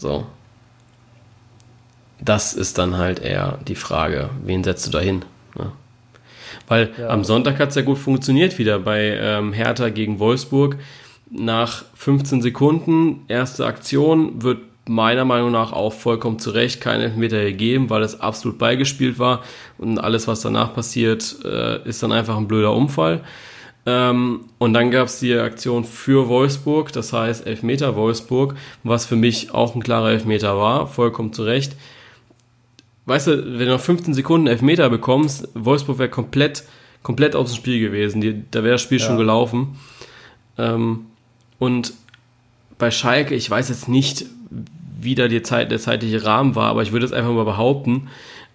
So. 0.00 0.26
Das 2.22 2.54
ist 2.54 2.78
dann 2.78 2.96
halt 2.96 3.18
eher 3.20 3.58
die 3.68 3.74
Frage, 3.74 4.30
wen 4.42 4.64
setzt 4.64 4.86
du 4.86 4.90
da 4.90 5.00
hin? 5.00 5.24
Ne? 5.56 5.72
Weil 6.68 6.90
ja. 6.98 7.08
am 7.08 7.22
Sonntag 7.22 7.58
hat 7.58 7.68
es 7.68 7.74
ja 7.74 7.82
gut 7.82 7.98
funktioniert 7.98 8.58
wieder 8.58 8.78
bei 8.78 9.18
ähm, 9.20 9.52
Hertha 9.52 9.90
gegen 9.90 10.18
Wolfsburg. 10.18 10.76
Nach 11.30 11.84
15 11.94 12.40
Sekunden, 12.40 13.24
erste 13.28 13.66
Aktion, 13.66 14.42
wird 14.42 14.58
meiner 14.88 15.26
Meinung 15.26 15.52
nach 15.52 15.72
auch 15.72 15.92
vollkommen 15.92 16.38
zu 16.38 16.50
Recht 16.50 16.80
kein 16.80 17.00
Elfmeter 17.00 17.44
gegeben, 17.44 17.90
weil 17.90 18.02
es 18.02 18.20
absolut 18.20 18.58
beigespielt 18.58 19.18
war 19.18 19.42
und 19.78 19.98
alles, 19.98 20.26
was 20.26 20.40
danach 20.40 20.74
passiert, 20.74 21.36
äh, 21.44 21.86
ist 21.86 22.02
dann 22.02 22.10
einfach 22.10 22.36
ein 22.38 22.48
blöder 22.48 22.72
Unfall. 22.72 23.20
Ähm, 23.86 24.40
und 24.58 24.74
dann 24.74 24.90
gab 24.90 25.06
es 25.06 25.20
die 25.20 25.34
Aktion 25.34 25.84
für 25.84 26.28
Wolfsburg, 26.28 26.92
das 26.92 27.12
heißt 27.12 27.46
Elfmeter 27.46 27.96
Wolfsburg, 27.96 28.54
was 28.84 29.06
für 29.06 29.16
mich 29.16 29.52
auch 29.54 29.74
ein 29.74 29.82
klarer 29.82 30.10
Elfmeter 30.10 30.58
war, 30.58 30.86
vollkommen 30.86 31.32
zu 31.32 31.44
Recht. 31.44 31.76
Weißt 33.06 33.26
du, 33.26 33.58
wenn 33.58 33.66
du 33.66 33.72
noch 33.72 33.80
15 33.80 34.14
Sekunden 34.14 34.46
Elfmeter 34.46 34.90
bekommst, 34.90 35.48
Wolfsburg 35.54 35.98
wäre 35.98 36.10
komplett, 36.10 36.64
komplett 37.02 37.34
aus 37.34 37.50
dem 37.50 37.56
Spiel 37.56 37.80
gewesen. 37.80 38.20
Die, 38.20 38.44
da 38.50 38.62
wäre 38.62 38.74
das 38.74 38.82
Spiel 38.82 39.00
ja. 39.00 39.06
schon 39.06 39.16
gelaufen. 39.16 39.78
Ähm, 40.58 41.06
und 41.58 41.94
bei 42.78 42.90
Schalke, 42.90 43.34
ich 43.34 43.50
weiß 43.50 43.70
jetzt 43.70 43.88
nicht, 43.88 44.26
wie 45.00 45.14
da 45.14 45.28
die 45.28 45.42
Zeit, 45.42 45.70
der 45.70 45.78
zeitliche 45.78 46.24
Rahmen 46.24 46.54
war, 46.54 46.68
aber 46.68 46.82
ich 46.82 46.92
würde 46.92 47.06
es 47.06 47.12
einfach 47.12 47.32
mal 47.32 47.44
behaupten, 47.44 48.08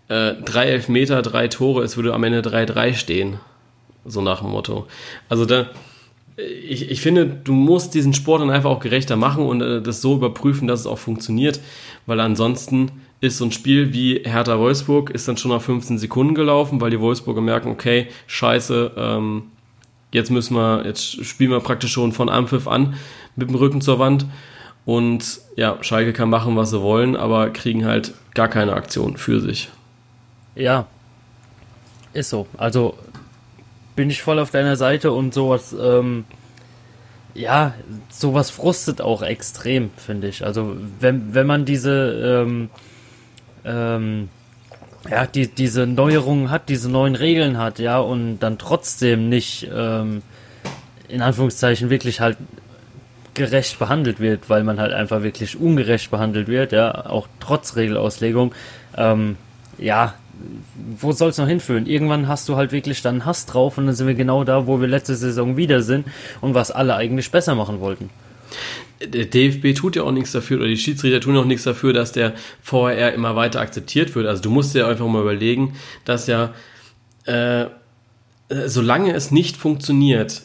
äh, 0.07 0.33
drei 0.35 0.67
Elfmeter, 0.67 1.21
drei 1.23 1.47
Tore, 1.47 1.83
es 1.83 1.97
würde 1.97 2.13
am 2.13 2.23
Ende 2.23 2.41
3-3 2.41 2.93
stehen. 2.93 3.39
So 4.05 4.21
nach 4.21 4.41
dem 4.41 4.51
Motto. 4.51 4.87
Also 5.29 5.45
da, 5.45 5.67
ich, 6.37 6.91
ich 6.91 7.01
finde, 7.01 7.25
du 7.25 7.53
musst 7.53 7.93
diesen 7.93 8.13
Sport 8.13 8.41
dann 8.41 8.49
einfach 8.49 8.69
auch 8.69 8.79
gerechter 8.79 9.15
machen 9.15 9.45
und 9.45 9.61
äh, 9.61 9.81
das 9.81 10.01
so 10.01 10.15
überprüfen, 10.15 10.67
dass 10.67 10.81
es 10.81 10.87
auch 10.87 10.97
funktioniert, 10.97 11.59
weil 12.05 12.19
ansonsten 12.19 12.91
ist 13.21 13.37
so 13.37 13.45
ein 13.45 13.51
Spiel 13.51 13.93
wie 13.93 14.21
Hertha 14.23 14.59
Wolfsburg 14.59 15.09
ist 15.09 15.27
dann 15.27 15.37
schon 15.37 15.51
nach 15.51 15.61
15 15.61 15.97
Sekunden 15.97 16.35
gelaufen, 16.35 16.81
weil 16.81 16.91
die 16.91 16.99
Wolfsburger 16.99 17.41
merken, 17.41 17.69
okay, 17.69 18.07
scheiße, 18.27 18.91
ähm, 18.97 19.43
jetzt 20.11 20.29
müssen 20.29 20.55
wir, 20.55 20.85
jetzt 20.85 21.25
spielen 21.25 21.51
wir 21.51 21.59
praktisch 21.61 21.91
schon 21.91 22.11
von 22.11 22.29
Anpfiff 22.29 22.67
an 22.67 22.95
mit 23.35 23.49
dem 23.49 23.55
Rücken 23.55 23.81
zur 23.81 23.99
Wand 23.99 24.25
und 24.85 25.39
ja, 25.55 25.77
Schalke 25.81 26.13
kann 26.13 26.29
machen, 26.29 26.55
was 26.55 26.69
sie 26.69 26.81
wollen, 26.81 27.15
aber 27.15 27.49
kriegen 27.49 27.85
halt 27.85 28.13
gar 28.33 28.47
keine 28.47 28.73
Aktion 28.73 29.17
für 29.17 29.39
sich. 29.39 29.69
Ja, 30.55 30.87
ist 32.13 32.29
so. 32.29 32.47
Also 32.57 32.95
bin 33.95 34.09
ich 34.09 34.21
voll 34.21 34.39
auf 34.39 34.51
deiner 34.51 34.75
Seite 34.75 35.11
und 35.11 35.33
sowas, 35.33 35.75
ähm, 35.79 36.25
ja, 37.33 37.73
sowas 38.09 38.49
frustet 38.49 39.01
auch 39.01 39.21
extrem, 39.21 39.91
finde 39.97 40.27
ich. 40.27 40.45
Also 40.45 40.77
wenn, 40.99 41.33
wenn 41.33 41.47
man 41.47 41.65
diese, 41.65 42.45
ähm, 42.45 42.69
ähm, 43.65 44.29
ja, 45.09 45.25
die, 45.27 45.47
diese 45.47 45.85
Neuerungen 45.85 46.49
hat, 46.49 46.69
diese 46.69 46.89
neuen 46.89 47.15
Regeln 47.15 47.57
hat, 47.57 47.79
ja, 47.79 47.99
und 47.99 48.39
dann 48.39 48.57
trotzdem 48.57 49.29
nicht, 49.29 49.69
ähm, 49.73 50.21
in 51.07 51.21
Anführungszeichen, 51.21 51.89
wirklich 51.89 52.21
halt 52.21 52.37
gerecht 53.33 53.77
behandelt 53.79 54.19
wird, 54.19 54.49
weil 54.49 54.63
man 54.63 54.79
halt 54.79 54.93
einfach 54.93 55.21
wirklich 55.21 55.59
ungerecht 55.59 56.09
behandelt 56.09 56.47
wird, 56.47 56.71
ja, 56.71 57.05
auch 57.05 57.27
trotz 57.39 57.75
Regelauslegung, 57.75 58.55
ähm, 58.97 59.35
ja, 59.77 60.13
wo 60.99 61.11
soll 61.11 61.29
es 61.29 61.37
noch 61.37 61.47
hinführen? 61.47 61.85
Irgendwann 61.85 62.27
hast 62.27 62.49
du 62.49 62.55
halt 62.55 62.71
wirklich 62.71 63.01
dann 63.01 63.25
Hass 63.25 63.45
drauf 63.45 63.77
und 63.77 63.85
dann 63.85 63.95
sind 63.95 64.07
wir 64.07 64.15
genau 64.15 64.43
da, 64.43 64.67
wo 64.67 64.81
wir 64.81 64.87
letzte 64.87 65.15
Saison 65.15 65.57
wieder 65.57 65.81
sind 65.81 66.07
und 66.41 66.53
was 66.53 66.71
alle 66.71 66.95
eigentlich 66.95 67.31
besser 67.31 67.55
machen 67.55 67.79
wollten. 67.79 68.09
Der 69.01 69.25
DFB 69.25 69.75
tut 69.75 69.95
ja 69.95 70.03
auch 70.03 70.11
nichts 70.11 70.31
dafür, 70.31 70.59
oder 70.59 70.67
die 70.67 70.77
Schiedsrichter 70.77 71.19
tun 71.19 71.35
auch 71.37 71.45
nichts 71.45 71.63
dafür, 71.63 71.91
dass 71.91 72.11
der 72.11 72.33
VAR 72.63 73.13
immer 73.13 73.35
weiter 73.35 73.59
akzeptiert 73.59 74.15
wird. 74.15 74.25
Also 74.25 74.41
du 74.41 74.49
musst 74.49 74.73
dir 74.73 74.87
einfach 74.87 75.07
mal 75.07 75.21
überlegen, 75.21 75.75
dass 76.05 76.27
ja 76.27 76.53
äh, 77.25 77.65
solange 78.49 79.13
es 79.13 79.31
nicht 79.31 79.57
funktioniert, 79.57 80.43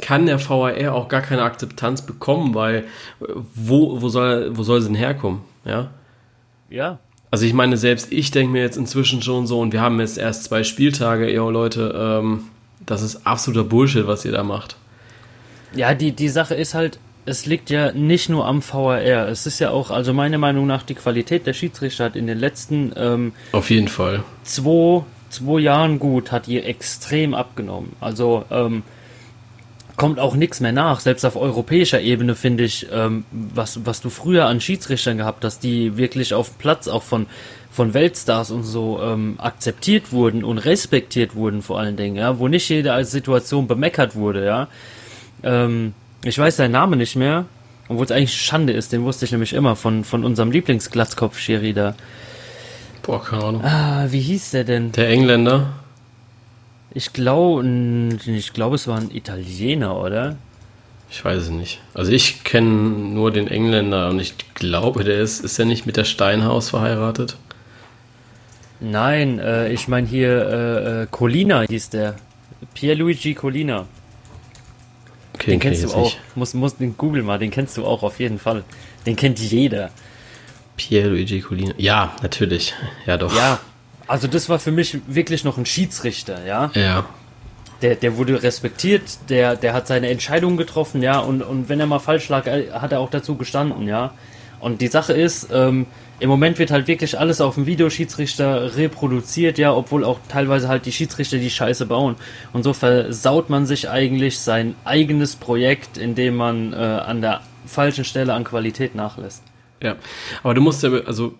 kann 0.00 0.26
der 0.26 0.38
VAR 0.38 0.92
auch 0.92 1.08
gar 1.08 1.22
keine 1.22 1.42
Akzeptanz 1.42 2.02
bekommen, 2.02 2.54
weil 2.54 2.84
wo, 3.54 4.00
wo, 4.02 4.08
soll, 4.08 4.56
wo 4.56 4.62
soll 4.62 4.80
sie 4.80 4.88
denn 4.88 4.96
herkommen? 4.96 5.40
Ja. 5.64 5.90
Ja. 6.68 6.98
Also 7.30 7.44
ich 7.44 7.52
meine, 7.52 7.76
selbst 7.76 8.12
ich 8.12 8.30
denke 8.30 8.52
mir 8.52 8.62
jetzt 8.62 8.76
inzwischen 8.76 9.22
schon 9.22 9.46
so, 9.46 9.60
und 9.60 9.72
wir 9.72 9.80
haben 9.80 10.00
jetzt 10.00 10.18
erst 10.18 10.44
zwei 10.44 10.62
Spieltage, 10.62 11.30
yo 11.32 11.50
Leute, 11.50 11.94
ähm, 12.22 12.44
das 12.84 13.02
ist 13.02 13.26
absoluter 13.26 13.64
Bullshit, 13.64 14.06
was 14.06 14.24
ihr 14.24 14.32
da 14.32 14.42
macht. 14.42 14.76
Ja, 15.74 15.94
die, 15.94 16.12
die 16.12 16.28
Sache 16.28 16.54
ist 16.54 16.74
halt, 16.74 16.98
es 17.26 17.44
liegt 17.44 17.70
ja 17.70 17.92
nicht 17.92 18.28
nur 18.28 18.46
am 18.46 18.62
VAR. 18.62 19.28
Es 19.28 19.46
ist 19.46 19.58
ja 19.58 19.70
auch, 19.70 19.90
also 19.90 20.14
meiner 20.14 20.38
Meinung 20.38 20.66
nach, 20.66 20.84
die 20.84 20.94
Qualität 20.94 21.46
der 21.46 21.52
Schiedsrichter 21.52 22.04
hat 22.04 22.16
in 22.16 22.26
den 22.26 22.38
letzten 22.38 22.92
ähm, 22.96 23.32
auf 23.52 23.70
jeden 23.70 23.88
Fall 23.88 24.22
zwei, 24.44 25.04
zwei 25.28 25.58
Jahren 25.60 25.98
gut, 25.98 26.30
hat 26.30 26.46
die 26.46 26.60
extrem 26.62 27.34
abgenommen. 27.34 27.94
Also 28.00 28.44
ähm, 28.50 28.84
kommt 29.96 30.18
auch 30.20 30.34
nichts 30.34 30.60
mehr 30.60 30.72
nach. 30.72 31.00
Selbst 31.00 31.24
auf 31.24 31.36
europäischer 31.36 32.00
Ebene 32.00 32.34
finde 32.34 32.64
ich, 32.64 32.86
ähm, 32.92 33.24
was, 33.30 33.84
was 33.86 34.00
du 34.00 34.10
früher 34.10 34.46
an 34.46 34.60
Schiedsrichtern 34.60 35.18
gehabt 35.18 35.44
hast, 35.44 35.60
die 35.60 35.96
wirklich 35.96 36.34
auf 36.34 36.58
Platz 36.58 36.86
auch 36.86 37.02
von, 37.02 37.26
von 37.70 37.94
Weltstars 37.94 38.50
und 38.50 38.62
so 38.62 39.00
ähm, 39.02 39.36
akzeptiert 39.38 40.12
wurden 40.12 40.44
und 40.44 40.58
respektiert 40.58 41.34
wurden 41.34 41.62
vor 41.62 41.78
allen 41.78 41.96
Dingen, 41.96 42.16
ja, 42.16 42.38
wo 42.38 42.48
nicht 42.48 42.68
jede 42.68 42.92
als 42.92 43.10
Situation 43.10 43.66
bemeckert 43.66 44.14
wurde, 44.14 44.44
ja. 44.44 44.68
Ähm, 45.42 45.94
ich 46.24 46.38
weiß 46.38 46.56
seinen 46.56 46.72
Namen 46.72 46.98
nicht 46.98 47.16
mehr, 47.16 47.46
obwohl 47.88 48.04
es 48.04 48.12
eigentlich 48.12 48.34
Schande 48.34 48.72
ist, 48.72 48.92
den 48.92 49.04
wusste 49.04 49.24
ich 49.24 49.32
nämlich 49.32 49.52
immer 49.52 49.76
von, 49.76 50.04
von 50.04 50.24
unserem 50.24 50.50
Lieblingsglatzkopf-Schiri 50.50 51.72
da. 51.72 51.94
Boah, 53.02 53.22
keine 53.22 53.44
Ahnung. 53.44 53.64
Ah, 53.64 54.06
wie 54.10 54.20
hieß 54.20 54.50
der 54.50 54.64
denn? 54.64 54.92
Der 54.92 55.08
Engländer. 55.08 55.68
Ich 56.96 57.12
glaube, 57.12 57.62
ich 58.24 58.54
glaube, 58.54 58.76
es 58.76 58.88
war 58.88 58.96
ein 58.96 59.10
Italiener, 59.14 60.00
oder? 60.00 60.36
Ich 61.10 61.22
weiß 61.22 61.42
es 61.42 61.50
nicht. 61.50 61.78
Also 61.92 62.10
ich 62.10 62.42
kenne 62.42 62.70
nur 62.70 63.30
den 63.30 63.48
Engländer 63.48 64.08
und 64.08 64.18
ich 64.18 64.32
glaube, 64.54 65.04
der 65.04 65.20
ist, 65.20 65.40
ist 65.40 65.58
er 65.58 65.66
nicht 65.66 65.84
mit 65.84 65.98
der 65.98 66.04
Steinhaus 66.04 66.70
verheiratet? 66.70 67.36
Nein, 68.80 69.38
äh, 69.40 69.70
ich 69.74 69.88
meine 69.88 70.06
hier 70.06 70.30
äh, 70.30 71.02
äh, 71.02 71.06
Colina 71.10 71.66
hieß 71.68 71.90
der. 71.90 72.16
Pierluigi 72.72 73.34
Colina. 73.34 73.84
Okay, 75.34 75.50
den, 75.50 75.60
kennst 75.60 75.84
du 75.84 75.88
auch. 75.90 76.16
Muss, 76.34 76.54
muss 76.54 76.78
den 76.78 76.96
Google 76.96 77.22
mal, 77.22 77.38
den 77.38 77.50
kennst 77.50 77.76
du 77.76 77.84
auch 77.84 78.02
auf 78.04 78.20
jeden 78.20 78.38
Fall. 78.38 78.64
Den 79.04 79.16
kennt 79.16 79.38
jeder. 79.38 79.90
Pierluigi 80.78 81.42
Colina. 81.42 81.74
Ja, 81.76 82.16
natürlich. 82.22 82.72
Ja, 83.04 83.18
doch. 83.18 83.36
Ja, 83.36 83.60
also 84.06 84.28
das 84.28 84.48
war 84.48 84.58
für 84.58 84.72
mich 84.72 84.98
wirklich 85.06 85.44
noch 85.44 85.58
ein 85.58 85.66
Schiedsrichter, 85.66 86.44
ja. 86.44 86.70
Ja. 86.74 87.06
Der, 87.82 87.94
der 87.94 88.16
wurde 88.16 88.42
respektiert, 88.42 89.02
der, 89.28 89.54
der 89.54 89.74
hat 89.74 89.86
seine 89.86 90.08
Entscheidung 90.08 90.56
getroffen, 90.56 91.02
ja, 91.02 91.18
und, 91.18 91.42
und 91.42 91.68
wenn 91.68 91.78
er 91.78 91.86
mal 91.86 91.98
falsch 91.98 92.28
lag, 92.28 92.46
äh, 92.46 92.70
hat 92.72 92.92
er 92.92 93.00
auch 93.00 93.10
dazu 93.10 93.36
gestanden, 93.36 93.86
ja. 93.86 94.12
Und 94.60 94.80
die 94.80 94.88
Sache 94.88 95.12
ist, 95.12 95.48
ähm, 95.52 95.86
im 96.18 96.30
Moment 96.30 96.58
wird 96.58 96.70
halt 96.70 96.86
wirklich 96.86 97.18
alles 97.18 97.42
auf 97.42 97.56
dem 97.56 97.66
Videoschiedsrichter 97.66 98.76
reproduziert, 98.76 99.58
ja, 99.58 99.74
obwohl 99.74 100.02
auch 100.02 100.18
teilweise 100.28 100.68
halt 100.68 100.86
die 100.86 100.92
Schiedsrichter 100.92 101.36
die 101.36 101.50
Scheiße 101.50 101.84
bauen. 101.84 102.16
Und 102.54 102.62
so 102.62 102.72
versaut 102.72 103.50
man 103.50 103.66
sich 103.66 103.90
eigentlich 103.90 104.38
sein 104.38 104.74
eigenes 104.84 105.36
Projekt, 105.36 105.98
indem 105.98 106.36
man 106.36 106.72
äh, 106.72 106.76
an 106.76 107.20
der 107.20 107.42
falschen 107.66 108.04
Stelle 108.04 108.32
an 108.32 108.44
Qualität 108.44 108.94
nachlässt. 108.94 109.42
Ja, 109.82 109.96
aber 110.42 110.54
du 110.54 110.62
musst 110.62 110.82
ja, 110.82 110.90
also 111.04 111.34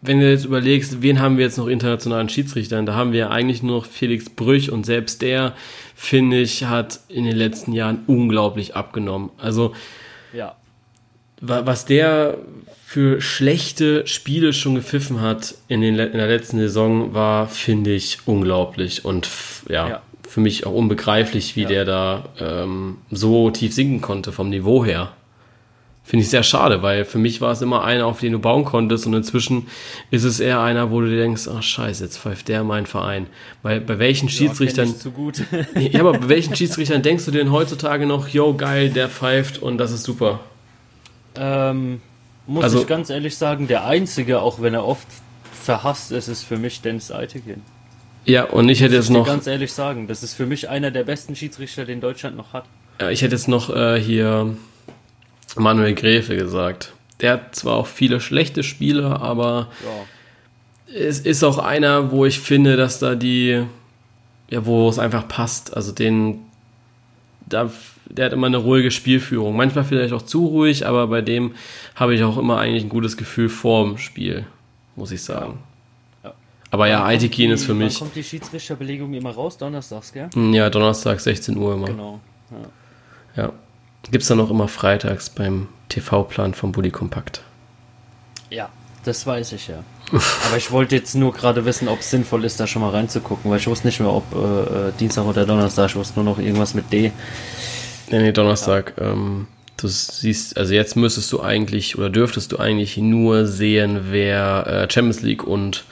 wenn 0.00 0.20
du 0.20 0.30
jetzt 0.30 0.44
überlegst, 0.44 1.02
wen 1.02 1.20
haben 1.20 1.36
wir 1.36 1.44
jetzt 1.44 1.58
noch 1.58 1.66
internationalen 1.66 2.28
Schiedsrichtern, 2.28 2.86
da 2.86 2.94
haben 2.94 3.12
wir 3.12 3.30
eigentlich 3.30 3.62
nur 3.62 3.78
noch 3.78 3.86
Felix 3.86 4.30
Brüch 4.30 4.70
und 4.70 4.86
selbst 4.86 5.22
der, 5.22 5.54
finde 5.94 6.40
ich, 6.40 6.64
hat 6.64 7.00
in 7.08 7.24
den 7.24 7.36
letzten 7.36 7.72
Jahren 7.72 8.00
unglaublich 8.06 8.74
abgenommen. 8.74 9.30
Also, 9.38 9.74
ja. 10.32 10.56
was 11.40 11.84
der 11.84 12.38
für 12.84 13.20
schlechte 13.20 14.06
Spiele 14.06 14.52
schon 14.52 14.76
gepfiffen 14.76 15.20
hat 15.20 15.56
in, 15.68 15.80
den, 15.80 15.98
in 15.98 16.12
der 16.12 16.28
letzten 16.28 16.58
Saison, 16.58 17.12
war, 17.14 17.48
finde 17.48 17.92
ich, 17.92 18.20
unglaublich 18.26 19.04
und 19.04 19.28
ja, 19.68 19.88
ja, 19.88 20.02
für 20.26 20.40
mich 20.40 20.66
auch 20.66 20.72
unbegreiflich, 20.72 21.56
wie 21.56 21.62
ja. 21.62 21.68
der 21.68 21.84
da 21.84 22.24
ähm, 22.38 22.98
so 23.10 23.50
tief 23.50 23.74
sinken 23.74 24.00
konnte 24.00 24.32
vom 24.32 24.50
Niveau 24.50 24.84
her. 24.84 25.12
Finde 26.06 26.22
ich 26.22 26.30
sehr 26.30 26.44
schade, 26.44 26.82
weil 26.82 27.04
für 27.04 27.18
mich 27.18 27.40
war 27.40 27.50
es 27.50 27.62
immer 27.62 27.82
einer, 27.82 28.06
auf 28.06 28.20
den 28.20 28.30
du 28.30 28.38
bauen 28.38 28.64
konntest 28.64 29.08
und 29.08 29.14
inzwischen 29.14 29.66
ist 30.12 30.22
es 30.22 30.38
eher 30.38 30.60
einer, 30.60 30.92
wo 30.92 31.00
du 31.00 31.08
dir 31.08 31.16
denkst, 31.16 31.48
ach 31.52 31.64
scheiße, 31.64 32.04
jetzt 32.04 32.18
pfeift 32.18 32.46
der 32.46 32.62
mein 32.62 32.86
Verein. 32.86 33.26
Weil 33.64 33.80
bei 33.80 33.98
welchen 33.98 34.28
Schiedsrichtern. 34.28 34.94
Ja, 35.02 35.10
gut. 35.10 35.42
ja, 35.74 35.98
aber 35.98 36.12
bei 36.12 36.28
welchen 36.28 36.54
Schiedsrichtern 36.54 37.02
denkst 37.02 37.24
du 37.24 37.32
denn 37.32 37.50
heutzutage 37.50 38.06
noch, 38.06 38.28
yo, 38.28 38.54
geil, 38.54 38.90
der 38.90 39.08
pfeift 39.08 39.60
und 39.60 39.78
das 39.78 39.90
ist 39.90 40.04
super? 40.04 40.38
Ähm, 41.34 42.00
muss 42.46 42.62
also, 42.62 42.82
ich 42.82 42.86
ganz 42.86 43.10
ehrlich 43.10 43.36
sagen, 43.36 43.66
der 43.66 43.84
einzige, 43.84 44.42
auch 44.42 44.62
wenn 44.62 44.74
er 44.74 44.86
oft 44.86 45.08
verhasst 45.60 46.12
ist, 46.12 46.28
ist 46.28 46.44
für 46.44 46.56
mich 46.56 46.82
Dennis 46.82 47.10
Eitekin. 47.10 47.62
Ja, 48.24 48.44
und 48.44 48.68
ich 48.68 48.80
hätte 48.80 48.94
jetzt 48.94 49.10
noch. 49.10 49.22
Ich 49.22 49.26
ganz 49.26 49.48
ehrlich 49.48 49.72
sagen, 49.72 50.06
das 50.06 50.22
ist 50.22 50.34
für 50.34 50.46
mich 50.46 50.68
einer 50.68 50.92
der 50.92 51.02
besten 51.02 51.34
Schiedsrichter, 51.34 51.84
den 51.84 52.00
Deutschland 52.00 52.36
noch 52.36 52.52
hat. 52.52 52.64
Ja, 53.00 53.10
ich 53.10 53.22
hätte 53.22 53.34
jetzt 53.34 53.48
noch 53.48 53.74
äh, 53.74 54.00
hier 54.00 54.56
Manuel 55.54 55.94
Gräfe 55.94 56.36
gesagt. 56.36 56.92
Der 57.20 57.34
hat 57.34 57.54
zwar 57.54 57.76
auch 57.76 57.86
viele 57.86 58.20
schlechte 58.20 58.62
Spiele, 58.62 59.20
aber 59.20 59.68
ja. 59.84 61.00
es 61.00 61.20
ist 61.20 61.42
auch 61.44 61.58
einer, 61.58 62.10
wo 62.10 62.26
ich 62.26 62.40
finde, 62.40 62.76
dass 62.76 62.98
da 62.98 63.14
die, 63.14 63.62
ja, 64.50 64.66
wo 64.66 64.88
es 64.88 64.98
einfach 64.98 65.26
passt. 65.26 65.74
Also 65.74 65.92
den, 65.92 66.40
da, 67.46 67.70
der 68.06 68.26
hat 68.26 68.32
immer 68.32 68.48
eine 68.48 68.58
ruhige 68.58 68.90
Spielführung. 68.90 69.56
Manchmal 69.56 69.84
vielleicht 69.84 70.12
auch 70.12 70.22
zu 70.22 70.46
ruhig, 70.46 70.86
aber 70.86 71.06
bei 71.06 71.22
dem 71.22 71.54
habe 71.94 72.14
ich 72.14 72.22
auch 72.22 72.36
immer 72.36 72.58
eigentlich 72.58 72.84
ein 72.84 72.90
gutes 72.90 73.16
Gefühl 73.16 73.48
vorm 73.48 73.96
Spiel, 73.96 74.44
muss 74.94 75.10
ich 75.10 75.22
sagen. 75.22 75.58
Ja. 76.22 76.34
Aber 76.70 76.86
ja, 76.86 77.02
Aitikin 77.04 77.50
ist 77.50 77.64
für 77.64 77.74
mich. 77.74 77.94
Wann 77.94 78.08
kommt 78.08 78.16
die 78.16 78.24
Schiedsrichterbelegung 78.24 79.14
immer 79.14 79.30
raus? 79.30 79.56
Donnerstags, 79.56 80.12
gell? 80.12 80.28
Ja, 80.52 80.68
Donnerstag, 80.68 81.18
16 81.18 81.56
Uhr 81.56 81.74
immer. 81.74 81.86
Genau. 81.86 82.20
Ja. 83.36 83.52
Ja. 84.06 84.10
Gibt 84.12 84.22
es 84.22 84.28
dann 84.28 84.40
auch 84.40 84.50
immer 84.50 84.68
freitags 84.68 85.30
beim 85.30 85.68
TV-Plan 85.88 86.54
vom 86.54 86.72
Bully 86.72 86.90
Kompakt. 86.90 87.42
Ja, 88.50 88.68
das 89.04 89.26
weiß 89.26 89.52
ich 89.52 89.68
ja. 89.68 89.82
Aber 90.12 90.56
ich 90.56 90.70
wollte 90.70 90.94
jetzt 90.94 91.14
nur 91.14 91.32
gerade 91.32 91.64
wissen, 91.64 91.88
ob 91.88 92.00
es 92.00 92.10
sinnvoll 92.10 92.44
ist, 92.44 92.60
da 92.60 92.66
schon 92.66 92.82
mal 92.82 92.90
reinzugucken, 92.90 93.50
weil 93.50 93.58
ich 93.58 93.66
wusste 93.66 93.86
nicht 93.86 93.98
mehr, 94.00 94.12
ob 94.12 94.24
äh, 94.34 94.88
äh, 94.88 94.92
Dienstag 94.98 95.24
oder 95.24 95.44
Donnerstag, 95.44 95.90
ich 95.90 95.96
wusste 95.96 96.20
nur 96.20 96.24
noch 96.24 96.38
irgendwas 96.38 96.74
mit 96.74 96.92
D. 96.92 97.10
Nee, 98.10 98.20
nee, 98.20 98.32
Donnerstag. 98.32 98.94
Ja. 98.98 99.12
Ähm, 99.12 99.48
du 99.76 99.88
siehst, 99.88 100.56
also 100.56 100.74
jetzt 100.74 100.96
müsstest 100.96 101.32
du 101.32 101.40
eigentlich 101.40 101.98
oder 101.98 102.08
dürftest 102.08 102.52
du 102.52 102.58
eigentlich 102.58 102.96
nur 102.96 103.46
sehen, 103.46 104.06
wer 104.10 104.66
äh, 104.66 104.92
Champions 104.92 105.22
League 105.22 105.44
und 105.44 105.84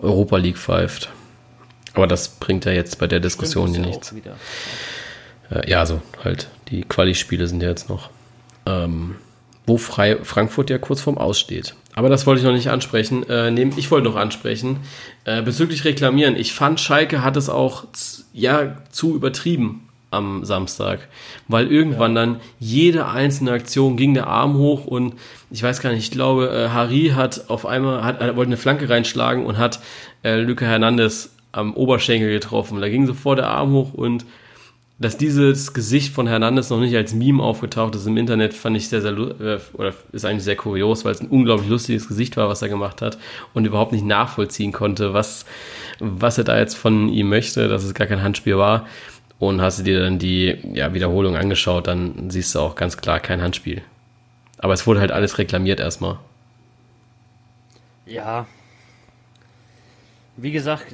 Europa 0.00 0.36
League 0.36 0.58
pfeift. 0.58 1.10
Aber 1.94 2.06
das 2.06 2.28
bringt 2.28 2.64
ja 2.64 2.72
jetzt 2.72 2.98
bei 2.98 3.06
der 3.06 3.20
Diskussion 3.20 3.70
hier 3.70 3.80
nichts. 3.80 4.14
Äh, 5.50 5.70
ja, 5.70 5.86
so 5.86 6.00
halt 6.24 6.48
die 6.70 6.82
Quali-Spiele 6.82 7.46
sind 7.46 7.62
ja 7.62 7.68
jetzt 7.68 7.88
noch. 7.88 8.10
Ähm, 8.66 9.16
wo 9.66 9.76
Frei 9.76 10.16
Frankfurt 10.22 10.70
ja 10.70 10.78
kurz 10.78 11.00
vorm 11.00 11.18
Aussteht. 11.18 11.74
Aber 11.94 12.08
das 12.08 12.26
wollte 12.26 12.40
ich 12.40 12.46
noch 12.46 12.52
nicht 12.54 12.70
ansprechen. 12.70 13.28
Äh, 13.28 13.50
nehm, 13.50 13.72
ich 13.76 13.90
wollte 13.90 14.08
noch 14.08 14.16
ansprechen. 14.16 14.78
Äh, 15.24 15.42
bezüglich 15.42 15.84
Reklamieren. 15.84 16.36
Ich 16.36 16.52
fand, 16.52 16.80
Schalke 16.80 17.22
hat 17.22 17.36
es 17.36 17.48
auch 17.48 17.84
ja 18.32 18.76
zu 18.90 19.14
übertrieben 19.14 19.88
am 20.10 20.44
Samstag, 20.44 21.08
weil 21.46 21.70
irgendwann 21.70 22.16
ja. 22.16 22.22
dann 22.22 22.40
jede 22.58 23.06
einzelne 23.06 23.52
Aktion 23.52 23.96
ging 23.96 24.14
der 24.14 24.26
Arm 24.26 24.54
hoch 24.54 24.84
und 24.84 25.14
ich 25.50 25.62
weiß 25.62 25.80
gar 25.80 25.90
nicht, 25.90 26.04
ich 26.04 26.10
glaube, 26.10 26.50
äh, 26.50 26.68
Harry 26.70 27.12
hat 27.14 27.48
auf 27.48 27.64
einmal, 27.64 28.02
hat, 28.02 28.20
wollte 28.20 28.48
eine 28.48 28.56
Flanke 28.56 28.88
reinschlagen 28.88 29.46
und 29.46 29.56
hat 29.56 29.80
äh, 30.24 30.36
Luca 30.40 30.64
Hernandez 30.64 31.30
am 31.52 31.74
Oberschenkel 31.74 32.30
getroffen. 32.30 32.80
Da 32.80 32.88
ging 32.88 33.06
sofort 33.06 33.38
der 33.38 33.48
Arm 33.48 33.72
hoch 33.72 33.94
und 33.94 34.24
dass 35.00 35.16
dieses 35.16 35.72
Gesicht 35.72 36.12
von 36.12 36.26
Hernandez 36.26 36.68
noch 36.68 36.78
nicht 36.78 36.94
als 36.94 37.14
Meme 37.14 37.42
aufgetaucht 37.42 37.94
ist 37.94 38.06
im 38.06 38.18
Internet, 38.18 38.52
fand 38.52 38.76
ich 38.76 38.90
sehr, 38.90 39.00
sehr, 39.00 39.12
äh, 39.12 39.58
oder 39.72 39.94
ist 40.12 40.26
eigentlich 40.26 40.44
sehr 40.44 40.56
kurios, 40.56 41.06
weil 41.06 41.12
es 41.12 41.22
ein 41.22 41.28
unglaublich 41.28 41.70
lustiges 41.70 42.06
Gesicht 42.06 42.36
war, 42.36 42.50
was 42.50 42.60
er 42.60 42.68
gemacht 42.68 43.00
hat 43.00 43.16
und 43.54 43.64
überhaupt 43.64 43.92
nicht 43.92 44.04
nachvollziehen 44.04 44.72
konnte, 44.72 45.14
was, 45.14 45.46
was 46.00 46.36
er 46.36 46.44
da 46.44 46.58
jetzt 46.58 46.76
von 46.76 47.08
ihm 47.08 47.30
möchte, 47.30 47.66
dass 47.66 47.82
es 47.82 47.94
gar 47.94 48.06
kein 48.06 48.22
Handspiel 48.22 48.58
war. 48.58 48.86
Und 49.38 49.62
hast 49.62 49.78
du 49.78 49.84
dir 49.84 50.00
dann 50.00 50.18
die 50.18 50.58
ja, 50.74 50.92
Wiederholung 50.92 51.34
angeschaut, 51.34 51.86
dann 51.86 52.28
siehst 52.28 52.54
du 52.54 52.58
auch 52.58 52.74
ganz 52.74 52.98
klar 52.98 53.20
kein 53.20 53.40
Handspiel. 53.40 53.80
Aber 54.58 54.74
es 54.74 54.86
wurde 54.86 55.00
halt 55.00 55.12
alles 55.12 55.38
reklamiert 55.38 55.80
erstmal. 55.80 56.18
Ja. 58.04 58.46
Wie 60.36 60.50
gesagt, 60.50 60.92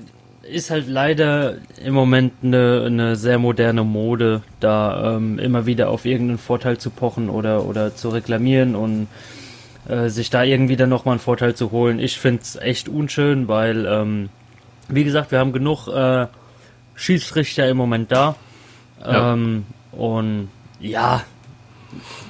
ist 0.51 0.71
halt 0.71 0.89
leider 0.89 1.57
im 1.85 1.95
Moment 1.95 2.33
eine, 2.43 2.85
eine 2.87 3.17
sehr 3.17 3.39
moderne 3.39 3.85
Mode, 3.85 4.43
da 4.61 5.17
ähm, 5.17 5.39
immer 5.39 5.67
wieder 5.67 5.91
auf 5.91 6.05
irgendeinen 6.05 6.39
Vorteil 6.39 6.79
zu 6.79 6.91
pochen 6.91 7.29
oder, 7.29 7.65
oder 7.65 7.95
zu 7.95 8.09
reklamieren 8.09 8.75
und 8.75 9.09
äh, 9.89 10.09
sich 10.09 10.31
da 10.31 10.43
irgendwie 10.43 10.77
dann 10.77 10.89
nochmal 10.89 11.15
einen 11.15 11.21
Vorteil 11.21 11.55
zu 11.55 11.71
holen. 11.71 11.99
Ich 11.99 12.19
finde 12.19 12.43
es 12.43 12.57
echt 12.57 12.89
unschön, 12.89 13.49
weil, 13.49 13.87
ähm, 13.87 14.29
wie 14.89 15.05
gesagt, 15.05 15.31
wir 15.33 15.39
haben 15.39 15.53
genug 15.53 15.89
äh, 15.89 16.27
Schiedsrichter 16.95 17.69
im 17.69 17.77
Moment 17.77 18.11
da. 18.13 18.37
Ja. 19.01 19.33
Ähm, 19.33 19.67
und 19.93 20.49
ja, 20.81 21.23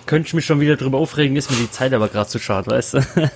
könnte 0.06 0.28
ich 0.28 0.34
mich 0.34 0.46
schon 0.46 0.60
wieder 0.60 0.76
drüber 0.76 0.98
aufregen, 0.98 1.36
ist 1.36 1.50
mir 1.50 1.56
die 1.56 1.70
Zeit 1.70 1.92
aber 1.92 2.08
gerade 2.08 2.28
zu 2.28 2.38
schade, 2.38 2.70
weißt 2.70 2.94
du? 2.94 3.00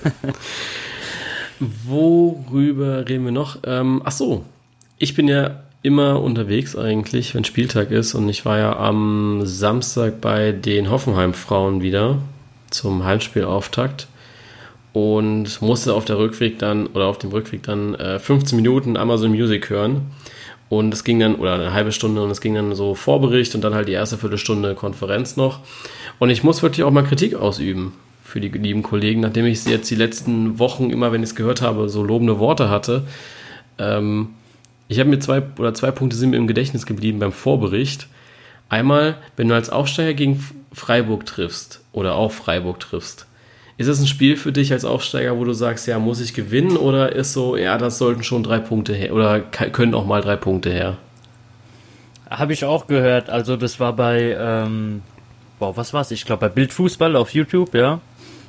Worüber 1.84 3.08
reden 3.08 3.24
wir 3.24 3.32
noch? 3.32 3.58
Ähm, 3.64 4.02
ach 4.04 4.12
so, 4.12 4.44
ich 5.00 5.14
bin 5.14 5.26
ja 5.26 5.62
immer 5.82 6.22
unterwegs 6.22 6.76
eigentlich, 6.76 7.34
wenn 7.34 7.44
Spieltag 7.44 7.90
ist. 7.90 8.14
Und 8.14 8.28
ich 8.28 8.44
war 8.44 8.58
ja 8.58 8.76
am 8.76 9.40
Samstag 9.44 10.20
bei 10.20 10.52
den 10.52 10.90
Hoffenheim-Frauen 10.90 11.82
wieder 11.82 12.18
zum 12.68 13.04
Heimspielauftakt 13.04 14.06
und 14.92 15.62
musste 15.62 15.94
auf 15.94 16.04
der 16.04 16.18
Rückweg 16.18 16.58
dann 16.58 16.86
oder 16.88 17.06
auf 17.06 17.16
dem 17.16 17.30
Rückweg 17.30 17.62
dann 17.62 17.94
äh, 17.94 18.18
15 18.18 18.54
Minuten 18.56 18.96
Amazon 18.96 19.30
Music 19.30 19.70
hören. 19.70 20.02
Und 20.68 20.92
es 20.92 21.02
ging 21.02 21.18
dann, 21.18 21.34
oder 21.34 21.54
eine 21.54 21.72
halbe 21.72 21.90
Stunde, 21.90 22.22
und 22.22 22.30
es 22.30 22.40
ging 22.40 22.54
dann 22.54 22.74
so 22.76 22.94
Vorbericht 22.94 23.54
und 23.56 23.64
dann 23.64 23.74
halt 23.74 23.88
die 23.88 23.92
erste 23.92 24.18
Viertelstunde 24.18 24.74
Konferenz 24.74 25.36
noch. 25.36 25.60
Und 26.20 26.30
ich 26.30 26.44
muss 26.44 26.62
wirklich 26.62 26.84
auch 26.84 26.92
mal 26.92 27.02
Kritik 27.02 27.34
ausüben 27.34 27.94
für 28.22 28.40
die 28.40 28.50
lieben 28.50 28.84
Kollegen, 28.84 29.20
nachdem 29.20 29.46
ich 29.46 29.62
sie 29.62 29.70
jetzt 29.70 29.90
die 29.90 29.96
letzten 29.96 30.60
Wochen 30.60 30.90
immer, 30.90 31.10
wenn 31.10 31.22
ich 31.22 31.30
es 31.30 31.34
gehört 31.34 31.62
habe, 31.62 31.88
so 31.88 32.04
lobende 32.04 32.38
Worte 32.38 32.68
hatte. 32.68 33.04
Ähm, 33.78 34.28
ich 34.90 34.98
habe 34.98 35.08
mir 35.08 35.20
zwei 35.20 35.40
oder 35.56 35.72
zwei 35.72 35.92
Punkte 35.92 36.16
sind 36.16 36.30
mir 36.30 36.36
im 36.36 36.48
Gedächtnis 36.48 36.84
geblieben 36.84 37.20
beim 37.20 37.30
Vorbericht. 37.30 38.08
Einmal, 38.68 39.18
wenn 39.36 39.46
du 39.46 39.54
als 39.54 39.70
Aufsteiger 39.70 40.14
gegen 40.14 40.44
Freiburg 40.72 41.26
triffst 41.26 41.80
oder 41.92 42.16
auch 42.16 42.32
Freiburg 42.32 42.80
triffst, 42.80 43.26
ist 43.76 43.86
es 43.86 44.00
ein 44.00 44.08
Spiel 44.08 44.36
für 44.36 44.50
dich 44.50 44.72
als 44.72 44.84
Aufsteiger, 44.84 45.38
wo 45.38 45.44
du 45.44 45.52
sagst, 45.52 45.86
ja, 45.86 46.00
muss 46.00 46.20
ich 46.20 46.34
gewinnen 46.34 46.76
oder 46.76 47.12
ist 47.12 47.32
so, 47.32 47.56
ja, 47.56 47.78
das 47.78 47.98
sollten 47.98 48.24
schon 48.24 48.42
drei 48.42 48.58
Punkte 48.58 48.92
her 48.92 49.14
oder 49.14 49.38
können 49.38 49.94
auch 49.94 50.06
mal 50.06 50.22
drei 50.22 50.34
Punkte 50.34 50.72
her? 50.72 50.96
Habe 52.28 52.52
ich 52.52 52.64
auch 52.64 52.88
gehört. 52.88 53.30
Also 53.30 53.56
das 53.56 53.78
war 53.78 53.92
bei, 53.94 54.36
ähm, 54.36 55.02
boah, 55.60 55.76
was 55.76 55.94
war's? 55.94 56.10
Ich 56.10 56.24
glaube 56.24 56.40
bei 56.40 56.48
Bildfußball 56.48 57.14
auf 57.14 57.32
YouTube, 57.32 57.74
ja, 57.76 58.00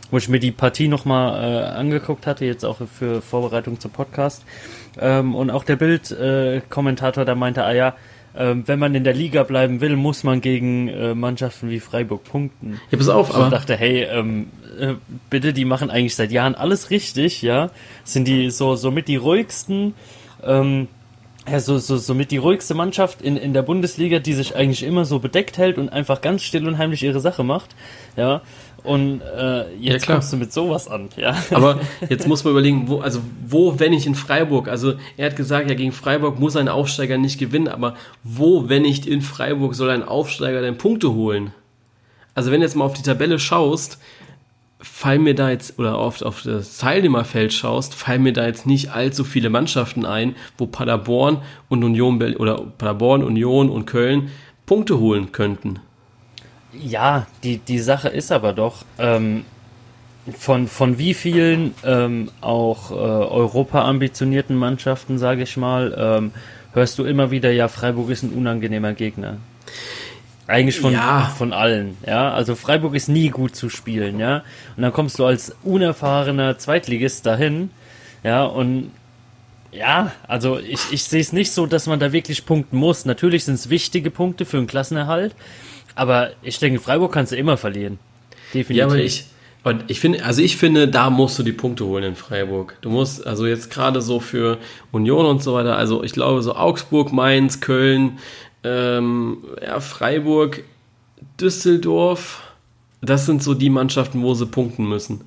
wo 0.10 0.17
ich 0.17 0.27
mir 0.27 0.39
die 0.39 0.51
Partie 0.51 0.88
nochmal 0.88 1.43
äh, 1.43 1.65
angeguckt 1.67 2.25
hatte, 2.25 2.45
jetzt 2.45 2.65
auch 2.65 2.79
für 2.91 3.21
Vorbereitung 3.21 3.79
zum 3.79 3.91
Podcast. 3.91 4.43
Ähm, 5.00 5.36
und 5.36 5.50
auch 5.50 5.63
der 5.63 5.75
Bild-Kommentator, 5.75 7.24
äh, 7.24 7.25
der 7.25 7.36
meinte, 7.36 7.63
ah 7.63 7.74
ja, 7.74 7.95
ähm, 8.36 8.63
wenn 8.65 8.79
man 8.79 8.95
in 8.95 9.03
der 9.03 9.13
Liga 9.13 9.43
bleiben 9.43 9.81
will, 9.81 9.95
muss 9.95 10.24
man 10.24 10.39
gegen 10.39 10.88
äh, 10.88 11.13
Mannschaften 11.13 11.69
wie 11.69 11.79
Freiburg 11.79 12.24
punkten. 12.24 12.79
Ja, 12.89 12.98
pass 12.98 13.10
auf, 13.10 13.33
aber. 13.33 13.45
Ich 13.45 13.51
dachte, 13.51 13.75
hey, 13.75 14.03
ähm, 14.03 14.48
äh, 14.79 14.93
bitte, 15.29 15.51
die 15.53 15.65
machen 15.65 15.89
eigentlich 15.89 16.15
seit 16.15 16.31
Jahren 16.31 16.55
alles 16.55 16.89
richtig, 16.91 17.41
ja. 17.41 17.71
Sind 18.03 18.27
die 18.27 18.50
so, 18.50 18.75
so 18.75 18.89
mit 18.89 19.07
die 19.10 19.17
ruhigsten, 19.17 19.95
ähm, 20.43 20.88
ja, 21.50 21.60
so, 21.60 21.77
so, 21.77 21.98
so 21.98 22.13
mit 22.13 22.31
die 22.31 22.38
ruhigste 22.38 22.74
Mannschaft 22.74 23.21
in, 23.21 23.36
in 23.36 23.53
der 23.53 23.63
Bundesliga, 23.63 24.19
die 24.19 24.33
sich 24.33 24.55
eigentlich 24.55 24.83
immer 24.83 25.05
so 25.05 25.19
bedeckt 25.19 25.57
hält 25.57 25.77
und 25.77 25.89
einfach 25.89 26.21
ganz 26.21 26.43
still 26.43 26.67
und 26.67 26.77
heimlich 26.77 27.03
ihre 27.03 27.19
Sache 27.19 27.43
macht, 27.43 27.75
ja. 28.15 28.41
Und 28.83 29.21
äh, 29.21 29.73
jetzt 29.75 30.07
ja, 30.07 30.13
kommst 30.13 30.33
du 30.33 30.38
mit 30.38 30.51
sowas 30.51 30.88
an, 30.88 31.09
ja. 31.15 31.35
Aber 31.51 31.79
jetzt 32.09 32.27
muss 32.27 32.43
man 32.43 32.51
überlegen, 32.51 32.88
wo, 32.88 33.00
also 33.00 33.21
wo, 33.47 33.79
wenn 33.79 33.93
ich 33.93 34.07
in 34.07 34.15
Freiburg, 34.15 34.67
also 34.67 34.93
er 35.17 35.27
hat 35.27 35.35
gesagt, 35.35 35.69
ja, 35.69 35.75
gegen 35.75 35.91
Freiburg 35.91 36.39
muss 36.39 36.55
ein 36.55 36.67
Aufsteiger 36.67 37.17
nicht 37.17 37.39
gewinnen, 37.39 37.67
aber 37.67 37.95
wo, 38.23 38.69
wenn 38.69 38.81
nicht 38.81 39.05
in 39.05 39.21
Freiburg, 39.21 39.75
soll 39.75 39.89
ein 39.89 40.03
Aufsteiger 40.03 40.61
denn 40.61 40.77
Punkte 40.77 41.13
holen? 41.13 41.53
Also 42.33 42.51
wenn 42.51 42.61
du 42.61 42.65
jetzt 42.65 42.75
mal 42.75 42.85
auf 42.85 42.93
die 42.93 43.03
Tabelle 43.03 43.38
schaust, 43.38 44.00
fallen 44.79 45.23
mir 45.23 45.35
da 45.35 45.51
jetzt, 45.51 45.77
oder 45.77 45.97
auf, 45.97 46.21
auf 46.21 46.41
das 46.41 46.77
Teilnehmerfeld 46.77 47.53
schaust, 47.53 47.93
fallen 47.93 48.23
mir 48.23 48.33
da 48.33 48.47
jetzt 48.47 48.65
nicht 48.65 48.89
allzu 48.89 49.23
viele 49.23 49.50
Mannschaften 49.50 50.05
ein, 50.05 50.35
wo 50.57 50.65
Paderborn 50.65 51.41
und 51.69 51.83
Union 51.83 52.21
oder 52.35 52.61
Paderborn, 52.77 53.23
Union 53.23 53.69
und 53.69 53.85
Köln 53.85 54.31
Punkte 54.65 55.00
holen 55.00 55.31
könnten. 55.31 55.79
Ja, 56.81 57.27
die, 57.44 57.57
die 57.57 57.79
Sache 57.79 58.09
ist 58.09 58.31
aber 58.31 58.53
doch, 58.53 58.83
ähm, 58.98 59.46
von, 60.37 60.67
von 60.67 60.98
wie 60.98 61.13
vielen 61.13 61.74
ähm, 61.83 62.29
auch 62.41 62.91
äh, 62.91 62.94
Europa-ambitionierten 62.94 64.55
Mannschaften, 64.55 65.17
sage 65.17 65.44
ich 65.44 65.57
mal, 65.57 65.96
ähm, 65.98 66.31
hörst 66.74 66.98
du 67.00 67.05
immer 67.05 67.31
wieder, 67.31 67.51
ja, 67.51 67.67
Freiburg 67.67 68.09
ist 68.09 68.24
ein 68.24 68.31
unangenehmer 68.31 68.94
Gegner. 68.94 69.37
Eigentlich 70.48 70.79
von, 70.79 70.94
ja. 70.94 71.31
von 71.37 71.53
allen, 71.53 71.98
ja. 72.05 72.31
Also 72.31 72.55
Freiburg 72.55 72.96
ist 72.96 73.09
nie 73.09 73.29
gut 73.29 73.55
zu 73.55 73.70
spielen, 73.70 74.20
ja. 74.20 74.44
Und 74.75 74.83
dann 74.83 74.91
kommst 74.91 75.17
du 75.20 75.25
als 75.25 75.55
unerfahrener 75.63 76.57
Zweitligist 76.57 77.25
dahin, 77.25 77.70
ja, 78.24 78.44
und 78.44 78.91
ja, 79.72 80.11
also 80.27 80.59
ich, 80.59 80.79
ich 80.91 81.03
sehe 81.03 81.22
es 81.22 81.31
nicht 81.31 81.51
so, 81.51 81.65
dass 81.65 81.87
man 81.87 82.00
da 82.00 82.11
wirklich 82.11 82.46
punkten 82.46 82.77
muss. 82.77 83.05
Natürlich 83.05 83.46
sind 83.46 83.53
es 83.55 83.70
wichtige 83.70 84.11
Punkte 84.11 84.46
für 84.46 84.57
einen 84.57 84.67
Klassenerhalt, 84.67 85.33
aber 85.96 86.32
ich 86.42 86.60
denke, 86.60 86.80
Freiburg 86.80 87.12
kannst 87.12 87.32
du 87.32 87.36
immer 87.36 87.58
verlieren. 87.58 88.00
Definitiv. 88.54 88.75
Ja, 88.77 88.86
aber 88.86 88.98
ich, 88.98 89.25
und 89.64 89.84
ich 89.90 90.00
finde, 90.00 90.25
also 90.25 90.42
ich 90.42 90.58
finde, 90.58 90.88
da 90.88 91.10
musst 91.10 91.38
du 91.38 91.44
die 91.44 91.51
Punkte 91.51 91.86
holen 91.86 92.04
in 92.04 92.16
Freiburg. 92.16 92.77
Du 92.82 92.90
musst, 92.90 93.25
also 93.27 93.46
jetzt 93.46 93.70
gerade 93.70 94.01
so 94.01 94.20
für 94.20 94.58
Union 94.92 95.25
und 95.25 95.44
so 95.44 95.54
weiter, 95.54 95.77
also 95.77 96.04
ich 96.04 96.14
glaube 96.14 96.42
so 96.42 96.56
Augsburg, 96.56 97.14
Mainz, 97.14 97.62
Köln, 97.62 98.18
ähm, 98.64 99.38
ja, 99.62 99.80
Freiburg, 99.80 100.64
Düsseldorf, 101.40 102.42
das 103.01 103.25
sind 103.25 103.44
so 103.44 103.54
die 103.54 103.70
Mannschaften, 103.70 104.22
wo 104.24 104.34
sie 104.34 104.46
punkten 104.46 104.88
müssen. 104.88 105.22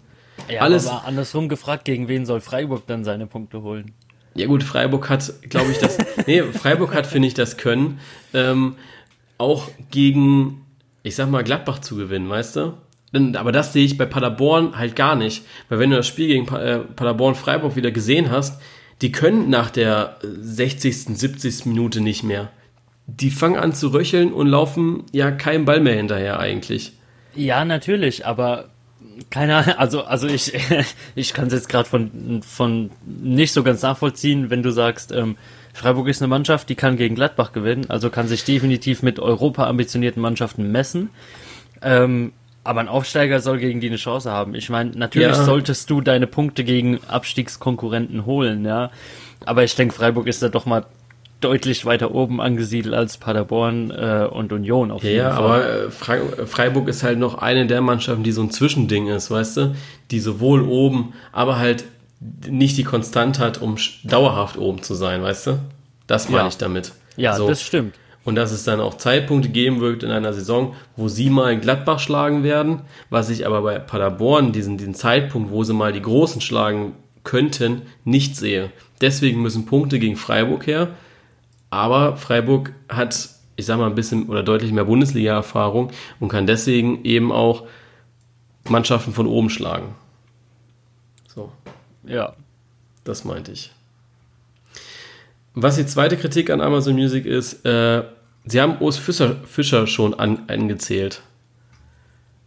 Ja, 0.48 0.62
Alles, 0.62 0.88
aber 0.88 1.07
andersrum 1.07 1.48
gefragt, 1.48 1.85
gegen 1.85 2.09
wen 2.09 2.27
soll 2.27 2.40
Freiburg 2.40 2.87
dann 2.87 3.05
seine 3.05 3.27
Punkte 3.27 3.62
holen? 3.62 3.92
Ja 4.35 4.46
gut, 4.46 4.64
Freiburg 4.64 5.09
hat, 5.11 5.33
glaube 5.48 5.70
ich, 5.70 5.79
das, 5.79 5.96
nee, 6.27 6.42
Freiburg 6.42 6.92
hat, 6.92 7.07
finde 7.07 7.29
ich, 7.29 7.35
das 7.35 7.57
Können. 7.57 8.00
Ähm, 8.33 8.74
auch 9.44 9.68
gegen, 9.90 10.64
ich 11.02 11.14
sag 11.14 11.30
mal, 11.30 11.44
Gladbach 11.44 11.78
zu 11.78 11.96
gewinnen, 11.96 12.28
weißt 12.28 12.57
du? 12.57 12.72
Aber 13.35 13.52
das 13.52 13.72
sehe 13.72 13.85
ich 13.85 13.96
bei 13.96 14.07
Paderborn 14.07 14.76
halt 14.76 14.96
gar 14.96 15.14
nicht. 15.14 15.44
Weil 15.68 15.78
wenn 15.78 15.90
du 15.90 15.96
das 15.96 16.09
Spiel 16.09 16.28
gegen 16.28 16.52
äh, 16.52 16.78
Paderborn-Freiburg 16.80 17.76
wieder 17.76 17.92
gesehen 17.92 18.30
hast, 18.30 18.61
die 19.02 19.12
können 19.12 19.50
nach 19.50 19.70
der 19.70 20.16
60., 20.22 21.16
70. 21.16 21.66
Minute 21.66 22.00
nicht 22.00 22.24
mehr. 22.24 22.50
Die 23.07 23.30
fangen 23.30 23.57
an 23.57 23.72
zu 23.72 23.88
röcheln 23.88 24.33
und 24.33 24.48
laufen 24.48 25.04
ja 25.12 25.30
keinen 25.30 25.64
Ball 25.64 25.80
mehr 25.80 25.94
hinterher 25.94 26.40
eigentlich. 26.40 26.94
Ja, 27.37 27.64
natürlich, 27.64 28.26
aber 28.26 28.70
keine 29.30 29.57
Ahnung, 29.57 29.74
also, 29.76 30.04
also 30.04 30.26
ich, 30.26 30.52
ich 31.14 31.35
kann 31.35 31.48
es 31.48 31.52
jetzt 31.52 31.68
gerade 31.68 31.88
von, 31.88 32.42
von 32.42 32.90
nicht 33.07 33.52
so 33.52 33.62
ganz 33.62 33.83
nachvollziehen, 33.83 34.50
wenn 34.50 34.62
du 34.62 34.70
sagst, 34.70 35.12
ähm, 35.12 35.37
Freiburg 35.74 36.06
ist 36.06 36.22
eine 36.22 36.28
Mannschaft, 36.28 36.68
die 36.68 36.76
kann 36.76 36.96
gegen 36.96 37.16
Gladbach 37.16 37.52
gewinnen, 37.52 37.90
also 37.90 38.08
kann 38.08 38.28
sich 38.28 38.44
definitiv 38.44 39.02
mit 39.02 39.18
Europa 39.18 39.66
ambitionierten 39.66 40.22
Mannschaften 40.22 40.70
messen. 40.70 41.10
Ähm, 41.82 42.32
aber 42.62 42.80
ein 42.80 42.88
Aufsteiger 42.88 43.40
soll 43.40 43.58
gegen 43.58 43.80
die 43.80 43.88
eine 43.88 43.96
Chance 43.96 44.30
haben. 44.30 44.54
Ich 44.54 44.70
meine, 44.70 44.92
natürlich 44.92 45.37
ja. 45.37 45.44
solltest 45.44 45.90
du 45.90 46.00
deine 46.00 46.28
Punkte 46.28 46.64
gegen 46.64 47.00
Abstiegskonkurrenten 47.08 48.24
holen, 48.24 48.64
ja. 48.64 48.90
Aber 49.44 49.64
ich 49.64 49.74
denke, 49.74 49.94
Freiburg 49.94 50.28
ist 50.28 50.42
da 50.42 50.48
doch 50.48 50.64
mal 50.64 50.87
deutlich 51.40 51.84
weiter 51.84 52.14
oben 52.14 52.40
angesiedelt 52.40 52.94
als 52.94 53.18
Paderborn 53.18 53.90
äh, 53.90 54.26
und 54.30 54.52
Union 54.52 54.90
auf 54.92 55.02
jeden 55.02 55.16
ja, 55.16 55.32
Fall. 55.32 55.60
Ja, 55.60 55.66
aber 56.06 56.42
äh, 56.42 56.46
Freiburg 56.46 56.88
ist 56.88 57.02
halt 57.02 57.18
noch 57.18 57.34
eine 57.34 57.66
der 57.66 57.80
Mannschaften, 57.82 58.22
die 58.22 58.32
so 58.32 58.42
ein 58.42 58.50
Zwischending 58.50 59.08
ist, 59.08 59.30
weißt 59.30 59.56
du? 59.58 59.74
Die 60.10 60.20
sowohl 60.20 60.62
oben, 60.62 61.12
aber 61.32 61.58
halt 61.58 61.84
nicht 62.48 62.76
die 62.76 62.84
Konstant 62.84 63.38
hat, 63.38 63.60
um 63.60 63.76
dauerhaft 64.04 64.56
oben 64.56 64.82
zu 64.82 64.94
sein, 64.94 65.22
weißt 65.22 65.46
du? 65.48 65.58
Das 66.06 66.28
meine 66.28 66.44
ja. 66.44 66.48
ich 66.48 66.56
damit. 66.56 66.92
Ja, 67.16 67.37
so. 67.37 67.48
das 67.48 67.62
stimmt. 67.62 67.94
Und 68.24 68.37
dass 68.37 68.52
es 68.52 68.64
dann 68.64 68.80
auch 68.80 68.94
Zeitpunkte 68.94 69.50
geben 69.50 69.80
wird 69.80 70.02
in 70.02 70.10
einer 70.10 70.32
Saison, 70.32 70.74
wo 70.96 71.08
sie 71.08 71.28
mal 71.28 71.58
Gladbach 71.60 71.98
schlagen 71.98 72.42
werden, 72.42 72.80
was 73.10 73.28
ich 73.28 73.46
aber 73.46 73.60
bei 73.60 73.78
Paderborn, 73.78 74.52
diesen, 74.52 74.78
diesen 74.78 74.94
Zeitpunkt, 74.94 75.50
wo 75.50 75.62
sie 75.62 75.74
mal 75.74 75.92
die 75.92 76.00
Großen 76.00 76.40
schlagen 76.40 76.94
könnten, 77.22 77.82
nicht 78.04 78.37
sehe. 78.37 78.70
Deswegen 79.00 79.42
müssen 79.42 79.66
Punkte 79.66 79.98
gegen 79.98 80.16
Freiburg 80.16 80.66
her. 80.66 80.88
Aber 81.68 82.16
Freiburg 82.16 82.72
hat, 82.88 83.28
ich 83.56 83.66
sag 83.66 83.78
mal, 83.78 83.87
ein 83.88 83.94
bisschen 83.94 84.28
oder 84.28 84.42
deutlich 84.42 84.72
mehr 84.72 84.84
Bundesliga-Erfahrung 84.84 85.90
und 86.18 86.28
kann 86.28 86.46
deswegen 86.46 87.04
eben 87.04 87.30
auch 87.30 87.64
Mannschaften 88.68 89.12
von 89.12 89.26
oben 89.26 89.50
schlagen. 89.50 89.94
Ja. 92.06 92.34
Das 93.04 93.24
meinte 93.24 93.52
ich. 93.52 93.72
Was 95.54 95.76
die 95.76 95.86
zweite 95.86 96.16
Kritik 96.16 96.50
an 96.50 96.60
Amazon 96.60 96.94
Music 96.94 97.26
ist, 97.26 97.64
äh, 97.64 98.02
sie 98.44 98.60
haben 98.60 98.78
Urs 98.80 98.96
Fischer, 98.96 99.36
Fischer 99.46 99.86
schon 99.86 100.14
an, 100.14 100.44
angezählt. 100.48 101.22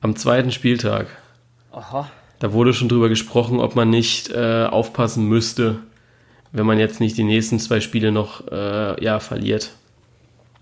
Am 0.01 0.15
zweiten 0.15 0.51
Spieltag. 0.51 1.07
Aha. 1.71 2.09
Da 2.39 2.53
wurde 2.53 2.73
schon 2.73 2.89
drüber 2.89 3.09
gesprochen, 3.09 3.59
ob 3.59 3.75
man 3.75 3.89
nicht 3.89 4.29
äh, 4.29 4.65
aufpassen 4.65 5.27
müsste, 5.27 5.79
wenn 6.51 6.65
man 6.65 6.79
jetzt 6.79 6.99
nicht 6.99 7.17
die 7.17 7.23
nächsten 7.23 7.59
zwei 7.59 7.79
Spiele 7.79 8.11
noch 8.11 8.47
äh, 8.51 9.03
ja, 9.03 9.19
verliert. 9.19 9.71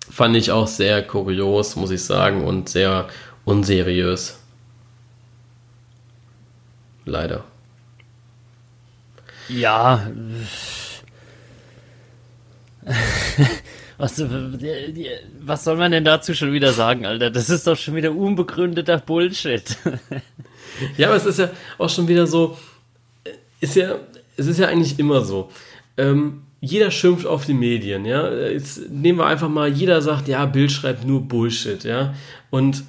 Fand 0.09 0.35
ich 0.35 0.51
auch 0.51 0.67
sehr 0.67 1.01
kurios, 1.01 1.75
muss 1.75 1.91
ich 1.91 2.03
sagen, 2.03 2.45
und 2.45 2.69
sehr 2.69 3.07
unseriös. 3.43 4.39
Leider. 7.05 7.43
Ja. 9.49 10.11
Was, 13.97 14.21
was 15.39 15.63
soll 15.63 15.77
man 15.77 15.93
denn 15.93 16.03
dazu 16.03 16.33
schon 16.33 16.51
wieder 16.51 16.73
sagen, 16.73 17.05
Alter? 17.05 17.31
Das 17.31 17.49
ist 17.49 17.65
doch 17.65 17.77
schon 17.77 17.95
wieder 17.95 18.11
unbegründeter 18.11 18.97
Bullshit. 18.97 19.77
Ja, 20.97 21.07
aber 21.07 21.15
es 21.15 21.25
ist 21.25 21.39
ja 21.39 21.49
auch 21.77 21.89
schon 21.89 22.09
wieder 22.09 22.27
so, 22.27 22.57
ist 23.61 23.75
ja, 23.75 23.95
es 24.35 24.47
ist 24.47 24.59
ja 24.59 24.67
eigentlich 24.67 24.99
immer 24.99 25.21
so. 25.21 25.49
Ähm, 25.97 26.41
jeder 26.59 26.91
schimpft 26.91 27.25
auf 27.25 27.45
die 27.45 27.53
Medien, 27.53 28.05
ja. 28.05 28.29
Jetzt 28.33 28.89
nehmen 28.89 29.19
wir 29.19 29.27
einfach 29.27 29.49
mal, 29.49 29.69
jeder 29.69 30.01
sagt, 30.01 30.27
ja, 30.27 30.45
Bild 30.45 30.71
schreibt 30.71 31.05
nur 31.05 31.21
Bullshit, 31.21 31.83
ja. 31.85 32.13
Und 32.49 32.83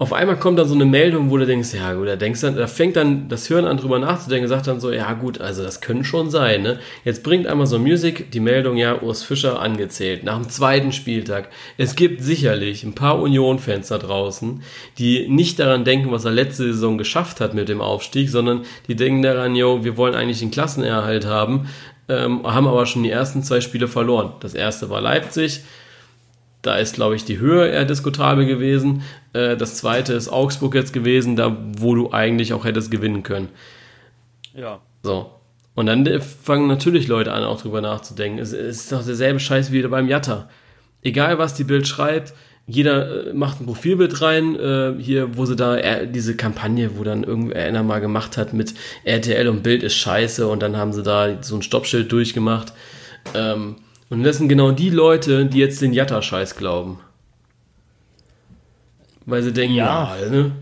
auf 0.00 0.14
einmal 0.14 0.38
kommt 0.38 0.58
dann 0.58 0.66
so 0.66 0.74
eine 0.74 0.86
Meldung, 0.86 1.30
wo 1.30 1.36
du 1.36 1.44
denkst, 1.44 1.74
ja 1.74 1.92
gut, 1.92 2.08
da 2.08 2.16
denkst 2.16 2.40
dann, 2.40 2.56
da 2.56 2.66
fängt 2.66 2.96
dann 2.96 3.28
das 3.28 3.46
Hirn 3.48 3.66
an 3.66 3.76
drüber 3.76 3.98
nachzudenken, 3.98 4.48
sagt 4.48 4.66
dann 4.66 4.80
so, 4.80 4.90
ja 4.90 5.12
gut, 5.12 5.42
also 5.42 5.62
das 5.62 5.82
können 5.82 6.04
schon 6.04 6.30
sein, 6.30 6.62
ne? 6.62 6.78
Jetzt 7.04 7.22
bringt 7.22 7.46
Amazon 7.46 7.82
Music 7.82 8.30
die 8.30 8.40
Meldung, 8.40 8.78
ja, 8.78 9.02
Urs 9.02 9.22
Fischer 9.22 9.60
angezählt, 9.60 10.24
nach 10.24 10.36
dem 10.36 10.48
zweiten 10.48 10.92
Spieltag. 10.92 11.50
Es 11.76 11.96
gibt 11.96 12.22
sicherlich 12.22 12.82
ein 12.82 12.94
paar 12.94 13.20
Union-Fans 13.20 13.88
da 13.88 13.98
draußen, 13.98 14.62
die 14.96 15.28
nicht 15.28 15.58
daran 15.58 15.84
denken, 15.84 16.10
was 16.10 16.24
er 16.24 16.30
letzte 16.30 16.72
Saison 16.72 16.96
geschafft 16.96 17.42
hat 17.42 17.52
mit 17.52 17.68
dem 17.68 17.82
Aufstieg, 17.82 18.30
sondern 18.30 18.62
die 18.88 18.96
denken 18.96 19.20
daran, 19.20 19.54
jo, 19.54 19.84
wir 19.84 19.98
wollen 19.98 20.14
eigentlich 20.14 20.40
den 20.40 20.50
Klassenerhalt 20.50 21.26
haben, 21.26 21.68
ähm, 22.08 22.46
haben 22.46 22.66
aber 22.66 22.86
schon 22.86 23.02
die 23.02 23.10
ersten 23.10 23.42
zwei 23.42 23.60
Spiele 23.60 23.86
verloren. 23.86 24.32
Das 24.40 24.54
erste 24.54 24.88
war 24.88 25.02
Leipzig, 25.02 25.60
da 26.62 26.76
ist, 26.76 26.94
glaube 26.94 27.16
ich, 27.16 27.24
die 27.24 27.38
Höhe 27.38 27.68
eher 27.68 27.84
diskutabel 27.84 28.46
gewesen. 28.46 29.02
Äh, 29.32 29.56
das 29.56 29.76
zweite 29.76 30.12
ist 30.12 30.28
Augsburg 30.28 30.74
jetzt 30.74 30.92
gewesen, 30.92 31.36
da 31.36 31.56
wo 31.78 31.94
du 31.94 32.12
eigentlich 32.12 32.52
auch 32.52 32.64
hättest 32.64 32.90
gewinnen 32.90 33.22
können. 33.22 33.48
Ja. 34.54 34.80
So. 35.02 35.30
Und 35.74 35.86
dann 35.86 36.06
fangen 36.20 36.66
natürlich 36.66 37.08
Leute 37.08 37.32
an, 37.32 37.44
auch 37.44 37.62
drüber 37.62 37.80
nachzudenken. 37.80 38.38
Es 38.38 38.52
ist 38.52 38.92
doch 38.92 39.04
derselbe 39.04 39.40
Scheiß 39.40 39.72
wie 39.72 39.82
beim 39.82 40.08
Jatta. 40.08 40.48
Egal, 41.02 41.38
was 41.38 41.54
die 41.54 41.64
Bild 41.64 41.88
schreibt, 41.88 42.34
jeder 42.66 43.28
äh, 43.28 43.32
macht 43.32 43.60
ein 43.60 43.66
Profilbild 43.66 44.20
rein, 44.20 44.56
äh, 44.56 44.94
hier, 44.98 45.36
wo 45.36 45.46
sie 45.46 45.56
da 45.56 45.76
äh, 45.76 46.06
diese 46.06 46.36
Kampagne, 46.36 46.98
wo 46.98 47.04
dann 47.04 47.24
irgendeiner 47.24 47.82
mal 47.82 48.00
gemacht 48.00 48.36
hat 48.36 48.52
mit 48.52 48.74
RTL 49.04 49.48
und 49.48 49.62
Bild 49.62 49.82
ist 49.82 49.94
scheiße 49.94 50.46
und 50.46 50.62
dann 50.62 50.76
haben 50.76 50.92
sie 50.92 51.02
da 51.02 51.42
so 51.42 51.56
ein 51.56 51.62
Stoppschild 51.62 52.12
durchgemacht. 52.12 52.72
Ähm, 53.34 53.76
und 54.10 54.24
das 54.24 54.38
sind 54.38 54.48
genau 54.48 54.72
die 54.72 54.90
Leute, 54.90 55.46
die 55.46 55.58
jetzt 55.58 55.80
den 55.80 55.92
Jatta-Scheiß 55.92 56.56
glauben. 56.56 57.00
Weil 59.24 59.42
sie 59.42 59.52
denken, 59.52 59.76
ja, 59.76 60.16
ja 60.16 60.28
ne? 60.28 60.52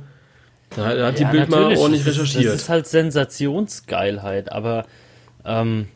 Da, 0.71 0.95
da 0.95 1.07
hat 1.07 1.19
ja, 1.19 1.31
die 1.31 1.37
Bild 1.37 1.49
mal 1.49 1.77
ordentlich 1.77 2.05
das 2.05 2.15
recherchiert. 2.15 2.53
das 2.53 2.63
ist 2.63 2.69
halt 2.69 2.87
Sensationsgeilheit, 2.87 4.53
aber 4.53 4.85
ähm, 5.47 5.89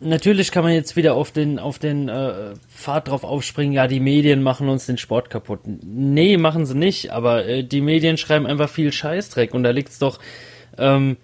natürlich 0.00 0.50
kann 0.50 0.64
man 0.64 0.72
jetzt 0.72 0.96
wieder 0.96 1.14
auf 1.14 1.30
den, 1.30 1.60
auf 1.60 1.78
den 1.78 2.08
äh, 2.08 2.54
Pfad 2.68 3.08
drauf 3.08 3.22
aufspringen, 3.22 3.72
ja, 3.72 3.86
die 3.86 4.00
Medien 4.00 4.42
machen 4.42 4.68
uns 4.68 4.86
den 4.86 4.98
Sport 4.98 5.30
kaputt. 5.30 5.60
Nee, 5.64 6.36
machen 6.36 6.66
sie 6.66 6.76
nicht, 6.76 7.10
aber 7.10 7.46
äh, 7.46 7.62
die 7.62 7.80
Medien 7.80 8.16
schreiben 8.16 8.46
einfach 8.46 8.68
viel 8.68 8.92
Scheißdreck 8.92 9.54
und 9.54 9.62
da 9.62 9.70
liegt's 9.70 10.00
doch 10.00 10.18
ähm, 10.78 11.16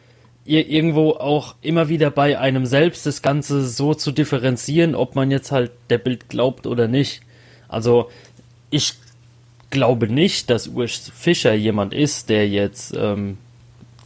irgendwo 0.49 1.11
auch 1.11 1.55
immer 1.61 1.89
wieder 1.89 2.11
bei 2.11 2.39
einem 2.39 2.67
selbst, 2.67 3.07
das 3.07 3.23
Ganze 3.23 3.67
so 3.67 3.95
zu 3.95 4.13
differenzieren, 4.13 4.95
ob 4.95 5.15
man 5.15 5.31
jetzt 5.31 5.53
halt 5.53 5.73
der 5.91 5.99
Bild 5.99 6.29
glaubt 6.29 6.67
oder 6.67 6.89
nicht. 6.89 7.21
Also 7.69 8.11
ich 8.71 8.95
glaube 9.71 10.09
nicht, 10.09 10.51
dass 10.51 10.69
Urs 10.69 11.13
Fischer 11.15 11.55
jemand 11.55 11.93
ist, 11.93 12.31
der 12.31 12.49
jetzt 12.49 12.95
ähm, 12.99 13.39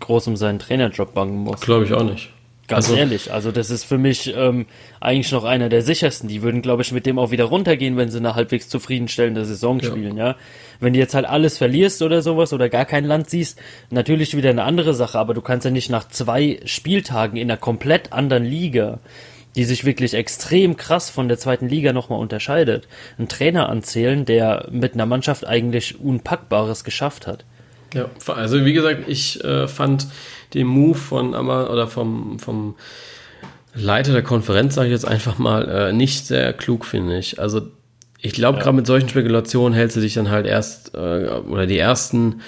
groß 0.01 0.27
um 0.29 0.37
seinen 0.37 0.59
Trainerjob 0.59 1.15
bangen 1.15 1.39
muss. 1.39 1.61
Glaube 1.61 1.85
ich 1.85 1.93
auch 1.93 2.05
nicht. 2.05 2.31
Ganz 2.69 2.87
also, 2.87 2.97
ehrlich, 2.97 3.33
also 3.33 3.51
das 3.51 3.71
ist 3.71 3.85
für 3.85 3.99
mich 3.99 4.33
ähm, 4.37 4.67
eigentlich 5.01 5.33
noch 5.33 5.45
einer 5.45 5.69
der 5.69 5.83
sichersten. 5.83 6.29
Die 6.29 6.43
würden, 6.43 6.63
glaube 6.63 6.83
ich, 6.83 6.93
mit 6.93 7.07
dem 7.07 7.19
auch 7.19 7.33
wieder 7.33 7.45
runtergehen, 7.45 7.97
wenn 7.97 8.09
sie 8.09 8.19
eine 8.19 8.35
halbwegs 8.35 8.69
zufriedenstellende 8.69 9.45
Saison 9.45 9.81
ja. 9.81 9.91
spielen, 9.91 10.17
ja. 10.17 10.37
Wenn 10.79 10.93
du 10.93 10.99
jetzt 10.99 11.15
halt 11.15 11.27
alles 11.27 11.59
verlierst 11.59 12.03
oder 12.03 12.23
sowas 12.23 12.53
oder 12.53 12.69
gar 12.69 12.85
kein 12.85 13.05
Land 13.05 13.29
siehst, 13.29 13.59
natürlich 13.91 14.37
wieder 14.37 14.51
eine 14.51 14.63
andere 14.63 14.95
Sache, 14.95 15.19
aber 15.19 15.35
du 15.35 15.41
kannst 15.41 15.65
ja 15.65 15.71
nicht 15.71 15.91
nach 15.91 16.09
zwei 16.09 16.61
Spieltagen 16.65 17.37
in 17.37 17.51
einer 17.51 17.59
komplett 17.59 18.13
anderen 18.13 18.45
Liga, 18.45 19.01
die 19.57 19.65
sich 19.65 19.85
wirklich 19.85 20.15
extrem 20.15 20.77
krass 20.77 21.11
von 21.11 21.29
der 21.29 21.39
zweiten 21.39 21.69
Liga 21.69 21.93
nochmal 21.93 22.21
unterscheidet, 22.21 22.87
einen 23.19 23.29
Trainer 23.29 23.69
anzählen, 23.69 24.25
der 24.25 24.69
mit 24.71 24.95
einer 24.95 25.07
Mannschaft 25.07 25.47
eigentlich 25.47 26.01
Unpackbares 26.01 26.85
geschafft 26.85 27.27
hat. 27.27 27.45
Ja, 27.95 28.07
also 28.27 28.65
wie 28.65 28.73
gesagt, 28.73 29.03
ich 29.07 29.43
äh, 29.45 29.69
fand 29.69 30.07
den 30.55 30.67
Move 30.67 30.99
von 30.99 31.35
oder 31.35 31.87
vom, 31.87 32.39
vom 32.39 32.75
Leiter 33.75 34.13
der 34.13 34.23
Konferenz, 34.23 34.75
sage 34.75 34.89
ich 34.89 34.93
jetzt 34.93 35.07
einfach 35.07 35.39
mal, 35.39 35.69
äh, 35.69 35.93
nicht 35.93 36.27
sehr 36.27 36.53
klug, 36.53 36.85
finde 36.85 37.19
ich. 37.19 37.41
Also 37.41 37.63
ich 38.21 38.33
glaube, 38.33 38.59
ja. 38.59 38.65
gerade 38.65 38.77
mit 38.77 38.87
solchen 38.87 39.09
Spekulationen 39.09 39.75
hältst 39.75 39.97
du 39.97 40.01
dich 40.01 40.15
dann 40.15 40.31
halt 40.31 40.47
erst, 40.47 40.95
äh, 40.95 41.29
oder 41.29 41.67
die 41.67 41.79
ersten, 41.79 42.41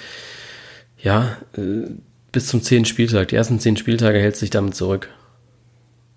ja, 1.01 1.37
äh, 1.57 1.89
bis 2.31 2.47
zum 2.47 2.61
zehnten 2.61 2.85
Spieltag, 2.85 3.29
die 3.29 3.35
ersten 3.35 3.59
zehn 3.59 3.77
Spieltage 3.77 4.19
hältst 4.19 4.41
du 4.41 4.45
dich 4.45 4.51
damit 4.51 4.75
zurück. 4.75 5.09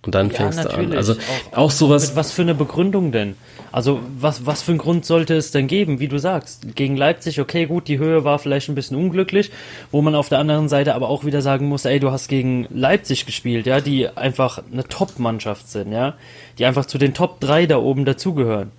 Und 0.03 0.15
dann 0.15 0.31
ja, 0.31 0.37
fängst 0.37 0.65
du 0.65 0.71
an. 0.71 0.93
Also 0.93 1.15
auch, 1.53 1.57
auch 1.57 1.71
sowas. 1.71 2.15
was 2.15 2.33
für 2.33 2.43
eine 2.43 2.55
Begründung 2.55 3.13
denn? 3.13 3.35
Also 3.73 4.01
was, 4.19 4.47
was 4.47 4.63
für 4.63 4.73
einen 4.73 4.79
Grund 4.79 5.05
sollte 5.05 5.35
es 5.35 5.51
denn 5.51 5.67
geben, 5.67 6.01
wie 6.01 6.09
du 6.09 6.19
sagst? 6.19 6.75
Gegen 6.75 6.97
Leipzig, 6.97 7.41
okay, 7.41 7.67
gut, 7.67 7.89
die 7.89 7.99
Höhe 7.99 8.25
war 8.25 8.39
vielleicht 8.39 8.69
ein 8.69 8.75
bisschen 8.75 8.97
unglücklich, 8.97 9.51
wo 9.91 10.03
man 10.03 10.15
auf 10.15 10.29
der 10.29 10.39
anderen 10.39 10.69
Seite 10.69 10.95
aber 10.95 11.09
auch 11.09 11.25
wieder 11.25 11.43
sagen 11.43 11.69
muss, 11.69 11.85
ey, 11.85 12.01
du 12.01 12.11
hast 12.11 12.29
gegen 12.29 12.67
Leipzig 12.71 13.27
gespielt, 13.27 13.67
ja, 13.67 13.81
die 13.81 14.09
einfach 14.09 14.63
eine 14.73 14.85
Top-Mannschaft 14.85 15.69
sind, 15.69 15.93
ja, 15.93 16.15
die 16.59 16.65
einfach 16.65 16.87
zu 16.87 16.99
den 16.99 17.15
Top 17.15 17.41
3 17.41 17.67
da 17.67 17.79
oben 17.79 18.05
dazugehören. 18.05 18.73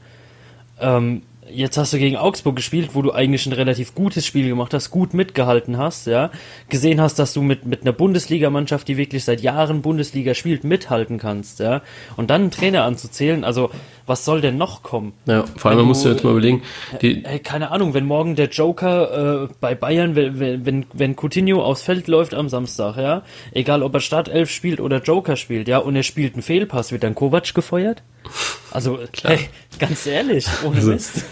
Ähm, 0.80 1.21
jetzt 1.51 1.77
hast 1.77 1.93
du 1.93 1.97
gegen 1.97 2.17
Augsburg 2.17 2.55
gespielt, 2.55 2.91
wo 2.93 3.01
du 3.01 3.12
eigentlich 3.12 3.45
ein 3.45 3.53
relativ 3.53 3.95
gutes 3.95 4.25
Spiel 4.25 4.47
gemacht 4.47 4.73
hast, 4.73 4.91
gut 4.91 5.13
mitgehalten 5.13 5.77
hast, 5.77 6.07
ja, 6.07 6.31
gesehen 6.69 7.01
hast, 7.01 7.19
dass 7.19 7.33
du 7.33 7.41
mit, 7.41 7.65
mit 7.65 7.81
einer 7.81 7.91
Bundesligamannschaft, 7.91 8.88
die 8.88 8.97
wirklich 8.97 9.23
seit 9.23 9.41
Jahren 9.41 9.81
Bundesliga 9.81 10.33
spielt, 10.33 10.63
mithalten 10.63 11.17
kannst, 11.17 11.59
ja, 11.59 11.81
und 12.17 12.29
dann 12.29 12.41
einen 12.41 12.51
Trainer 12.51 12.83
anzuzählen, 12.83 13.43
also 13.43 13.69
was 14.05 14.25
soll 14.25 14.41
denn 14.41 14.57
noch 14.57 14.81
kommen? 14.81 15.13
Ja, 15.27 15.45
vor 15.55 15.69
allem, 15.69 15.81
man 15.81 15.88
muss 15.89 16.03
ja 16.03 16.12
jetzt 16.12 16.23
mal 16.23 16.31
überlegen, 16.31 16.63
die 17.01 17.23
ey, 17.23 17.39
keine 17.39 17.71
Ahnung, 17.71 17.93
wenn 17.93 18.05
morgen 18.05 18.35
der 18.35 18.49
Joker 18.49 19.43
äh, 19.43 19.47
bei 19.59 19.75
Bayern, 19.75 20.15
wenn, 20.15 20.65
wenn, 20.65 20.85
wenn 20.93 21.15
Coutinho 21.15 21.63
aufs 21.63 21.83
Feld 21.83 22.07
läuft 22.07 22.33
am 22.33 22.49
Samstag, 22.49 22.97
ja, 22.97 23.23
egal 23.51 23.83
ob 23.83 23.93
er 23.93 23.99
Startelf 23.99 24.49
spielt 24.49 24.79
oder 24.79 25.01
Joker 25.01 25.35
spielt, 25.35 25.67
ja, 25.67 25.77
und 25.77 25.95
er 25.95 26.03
spielt 26.03 26.33
einen 26.33 26.41
Fehlpass, 26.41 26.91
wird 26.91 27.03
dann 27.03 27.15
Kovac 27.15 27.53
gefeuert? 27.53 28.01
Also, 28.71 28.99
Klar. 29.11 29.33
hey, 29.33 29.49
ganz 29.79 30.05
ehrlich, 30.05 30.45
ohne 30.63 30.75
also, 30.75 30.91
Mist. 30.91 31.25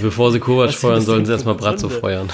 Bevor 0.00 0.32
sie 0.32 0.38
Kovac 0.38 0.72
feuern, 0.72 1.00
sollen 1.00 1.24
sie 1.24 1.32
erstmal 1.32 1.54
Bratzo 1.54 1.88
feuern. 1.88 2.28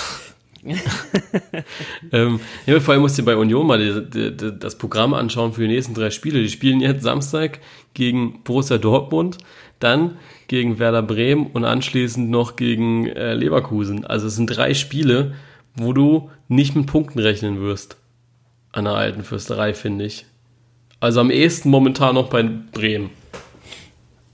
ähm, 2.13 2.41
ja, 2.67 2.81
vor 2.81 2.93
allem 2.93 3.03
musst 3.03 3.19
du 3.19 3.25
bei 3.25 3.37
Union 3.37 3.67
mal 3.67 3.79
die, 3.79 4.35
die, 4.37 4.59
das 4.59 4.77
Programm 4.77 5.15
anschauen 5.15 5.53
für 5.53 5.63
die 5.63 5.69
nächsten 5.69 5.95
drei 5.95 6.11
Spiele. 6.11 6.43
Die 6.43 6.51
spielen 6.51 6.81
jetzt 6.81 7.03
Samstag 7.03 7.61
gegen 7.95 8.43
Borussia 8.43 8.79
Dortmund, 8.79 9.39
dann 9.79 10.19
gegen 10.49 10.79
Werder 10.79 11.03
Bremen 11.03 11.47
und 11.47 11.65
anschließend 11.65 12.31
noch 12.31 12.57
gegen 12.57 13.07
äh, 13.07 13.35
Leverkusen. 13.35 14.05
Also 14.05 14.27
es 14.27 14.37
sind 14.37 14.47
drei 14.47 14.75
Spiele, 14.75 15.35
wo 15.75 15.93
du 15.93 16.31
nicht 16.49 16.75
mit 16.75 16.87
Punkten 16.87 17.19
rechnen 17.19 17.61
wirst. 17.61 17.97
An 18.73 18.85
der 18.85 18.95
alten 18.95 19.23
Fürsterei, 19.23 19.75
finde 19.75 20.05
ich. 20.05 20.27
Also 21.01 21.21
am 21.21 21.31
ehesten 21.31 21.71
momentan 21.71 22.15
noch 22.15 22.29
bei 22.29 22.43
Bremen. 22.43 23.11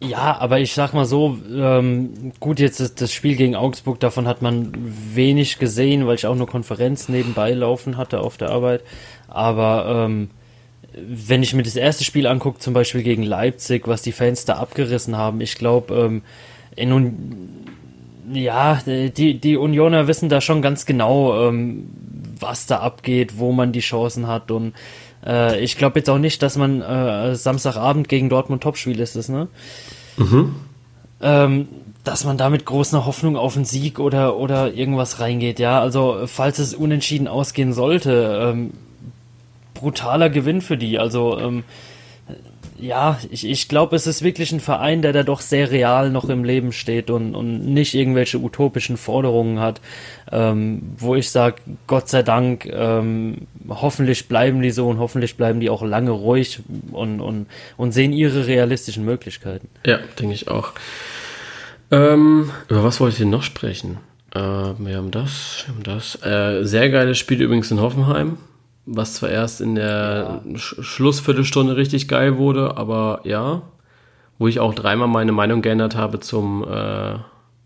Ja, 0.08 0.38
aber 0.38 0.60
ich 0.60 0.74
sag 0.74 0.92
mal 0.92 1.04
so, 1.04 1.38
ähm, 1.54 2.32
gut, 2.40 2.58
jetzt 2.58 2.80
ist 2.80 3.00
das 3.00 3.12
Spiel 3.12 3.36
gegen 3.36 3.56
Augsburg, 3.56 4.00
davon 4.00 4.26
hat 4.26 4.42
man 4.42 4.72
wenig 5.14 5.58
gesehen, 5.58 6.06
weil 6.06 6.16
ich 6.16 6.26
auch 6.26 6.34
eine 6.34 6.46
Konferenz 6.46 7.08
nebenbei 7.08 7.52
laufen 7.52 7.96
hatte 7.96 8.20
auf 8.20 8.36
der 8.36 8.50
Arbeit. 8.50 8.82
Aber 9.28 10.04
ähm, 10.06 10.30
wenn 10.92 11.42
ich 11.42 11.54
mir 11.54 11.62
das 11.62 11.76
erste 11.76 12.04
Spiel 12.04 12.26
angucke, 12.26 12.58
zum 12.58 12.74
Beispiel 12.74 13.02
gegen 13.02 13.22
Leipzig, 13.22 13.88
was 13.88 14.02
die 14.02 14.12
Fans 14.12 14.44
da 14.44 14.54
abgerissen 14.54 15.16
haben, 15.16 15.40
ich 15.40 15.56
glaube, 15.56 15.94
ähm, 15.94 16.22
ja, 18.32 18.80
die, 18.86 19.38
die 19.38 19.56
Unioner 19.56 20.06
wissen 20.06 20.28
da 20.28 20.40
schon 20.40 20.62
ganz 20.62 20.86
genau, 20.86 21.48
ähm, 21.48 21.88
was 22.38 22.66
da 22.66 22.78
abgeht, 22.78 23.38
wo 23.38 23.52
man 23.52 23.72
die 23.72 23.80
Chancen 23.80 24.26
hat 24.26 24.50
und 24.50 24.74
äh, 25.24 25.60
ich 25.60 25.76
glaube 25.76 25.98
jetzt 25.98 26.10
auch 26.10 26.18
nicht, 26.18 26.42
dass 26.42 26.56
man 26.56 26.80
äh, 26.82 27.34
Samstagabend 27.34 28.08
gegen 28.08 28.28
Dortmund 28.28 28.62
Topspiel 28.62 29.00
ist, 29.00 29.16
es, 29.16 29.28
ne? 29.28 29.48
Mhm. 30.16 30.54
Ähm, 31.20 31.68
dass 32.04 32.24
man 32.24 32.37
damit 32.37 32.66
große 32.66 33.06
Hoffnung 33.06 33.37
auf 33.37 33.56
einen 33.56 33.64
Sieg 33.64 33.98
oder, 33.98 34.37
oder 34.37 34.74
irgendwas 34.74 35.20
reingeht, 35.20 35.58
ja. 35.58 35.80
Also, 35.80 36.22
falls 36.26 36.58
es 36.58 36.74
unentschieden 36.74 37.28
ausgehen 37.28 37.72
sollte, 37.72 38.52
ähm, 38.52 38.72
brutaler 39.72 40.28
Gewinn 40.30 40.60
für 40.60 40.76
die. 40.76 40.98
Also, 40.98 41.38
ähm, 41.38 41.64
ja, 42.84 43.18
ich, 43.30 43.48
ich 43.48 43.68
glaube, 43.68 43.96
es 43.96 44.06
ist 44.06 44.22
wirklich 44.22 44.52
ein 44.52 44.60
Verein, 44.60 45.00
der 45.00 45.14
da 45.14 45.22
doch 45.22 45.40
sehr 45.40 45.70
real 45.70 46.10
noch 46.10 46.28
im 46.28 46.44
Leben 46.44 46.72
steht 46.72 47.08
und, 47.08 47.34
und 47.34 47.66
nicht 47.66 47.94
irgendwelche 47.94 48.38
utopischen 48.38 48.98
Forderungen 48.98 49.58
hat, 49.58 49.80
ähm, 50.30 50.82
wo 50.98 51.14
ich 51.14 51.30
sage, 51.30 51.56
Gott 51.86 52.10
sei 52.10 52.22
Dank, 52.22 52.66
ähm, 52.66 53.46
hoffentlich 53.68 54.28
bleiben 54.28 54.60
die 54.60 54.70
so 54.70 54.86
und 54.86 54.98
hoffentlich 54.98 55.36
bleiben 55.36 55.60
die 55.60 55.70
auch 55.70 55.82
lange 55.82 56.10
ruhig 56.10 56.60
und, 56.92 57.20
und, 57.20 57.46
und 57.78 57.92
sehen 57.92 58.12
ihre 58.12 58.46
realistischen 58.46 59.04
Möglichkeiten. 59.04 59.68
Ja, 59.86 59.98
denke 60.20 60.34
ich 60.34 60.48
auch. 60.48 60.72
Ähm, 61.90 62.50
über 62.68 62.84
was 62.84 63.00
wollte 63.00 63.14
ich 63.14 63.18
denn 63.18 63.30
noch 63.30 63.42
sprechen? 63.42 63.96
Äh, 64.34 64.40
wir 64.40 64.96
haben 64.96 65.10
das, 65.10 65.64
wir 65.66 65.74
haben 65.74 65.84
das. 65.84 66.22
Äh, 66.22 66.64
sehr 66.64 66.90
geiles 66.90 67.16
Spiel 67.16 67.40
übrigens 67.40 67.70
in 67.70 67.80
Hoffenheim 67.80 68.36
was 68.86 69.14
zwar 69.14 69.30
erst 69.30 69.60
in 69.60 69.74
der 69.74 70.42
ja. 70.44 70.58
Sch 70.58 70.76
Schlussviertelstunde 70.80 71.76
richtig 71.76 72.08
geil 72.08 72.36
wurde, 72.36 72.76
aber 72.76 73.20
ja, 73.24 73.62
wo 74.38 74.48
ich 74.48 74.60
auch 74.60 74.74
dreimal 74.74 75.08
meine 75.08 75.32
Meinung 75.32 75.62
geändert 75.62 75.96
habe 75.96 76.20
zum 76.20 76.64
äh, 76.68 77.18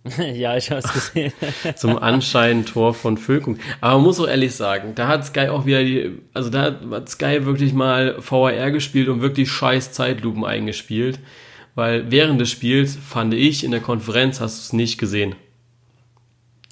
ja, 0.33 0.57
ich 0.57 0.70
habe 0.70 0.81
es 0.81 0.92
gesehen. 0.92 1.33
zum 1.76 1.98
anscheinend 1.98 2.68
Tor 2.68 2.94
von 2.94 3.16
Füllkrug. 3.16 3.59
Aber 3.81 3.96
man 3.96 4.04
muss 4.04 4.20
auch 4.20 4.28
ehrlich 4.28 4.54
sagen, 4.54 4.94
da 4.94 5.09
hat 5.09 5.24
Sky 5.24 5.48
auch 5.48 5.66
wieder 5.66 5.83
die, 5.83 6.18
also 6.35 6.50
da 6.50 6.76
hat 6.90 7.09
Sky 7.09 7.44
wirklich 7.44 7.72
mal 7.72 8.16
VAR 8.18 8.70
gespielt 8.70 9.09
und 9.09 9.20
wirklich 9.20 9.50
scheiß 9.50 9.92
Zeitlupen 9.92 10.44
eingespielt, 10.44 11.18
weil 11.74 12.11
während 12.11 12.40
des 12.40 12.50
Spiels 12.50 12.96
fand 12.96 13.35
ich 13.35 13.64
in 13.64 13.70
der 13.70 13.81
Konferenz 13.81 14.40
hast 14.40 14.59
du 14.59 14.62
es 14.62 14.72
nicht 14.72 14.98
gesehen. 14.98 15.35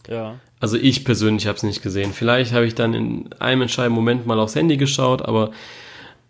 Ja. 0.09 0.37
Also 0.59 0.77
ich 0.77 1.05
persönlich 1.05 1.47
habe 1.47 1.57
es 1.57 1.62
nicht 1.62 1.83
gesehen. 1.83 2.12
Vielleicht 2.12 2.53
habe 2.53 2.66
ich 2.66 2.75
dann 2.75 2.95
in 2.95 3.33
einem 3.38 3.62
entscheidenden 3.62 3.95
Moment 3.95 4.27
mal 4.27 4.40
aufs 4.40 4.55
Handy 4.55 4.77
geschaut, 4.77 5.23
aber 5.23 5.51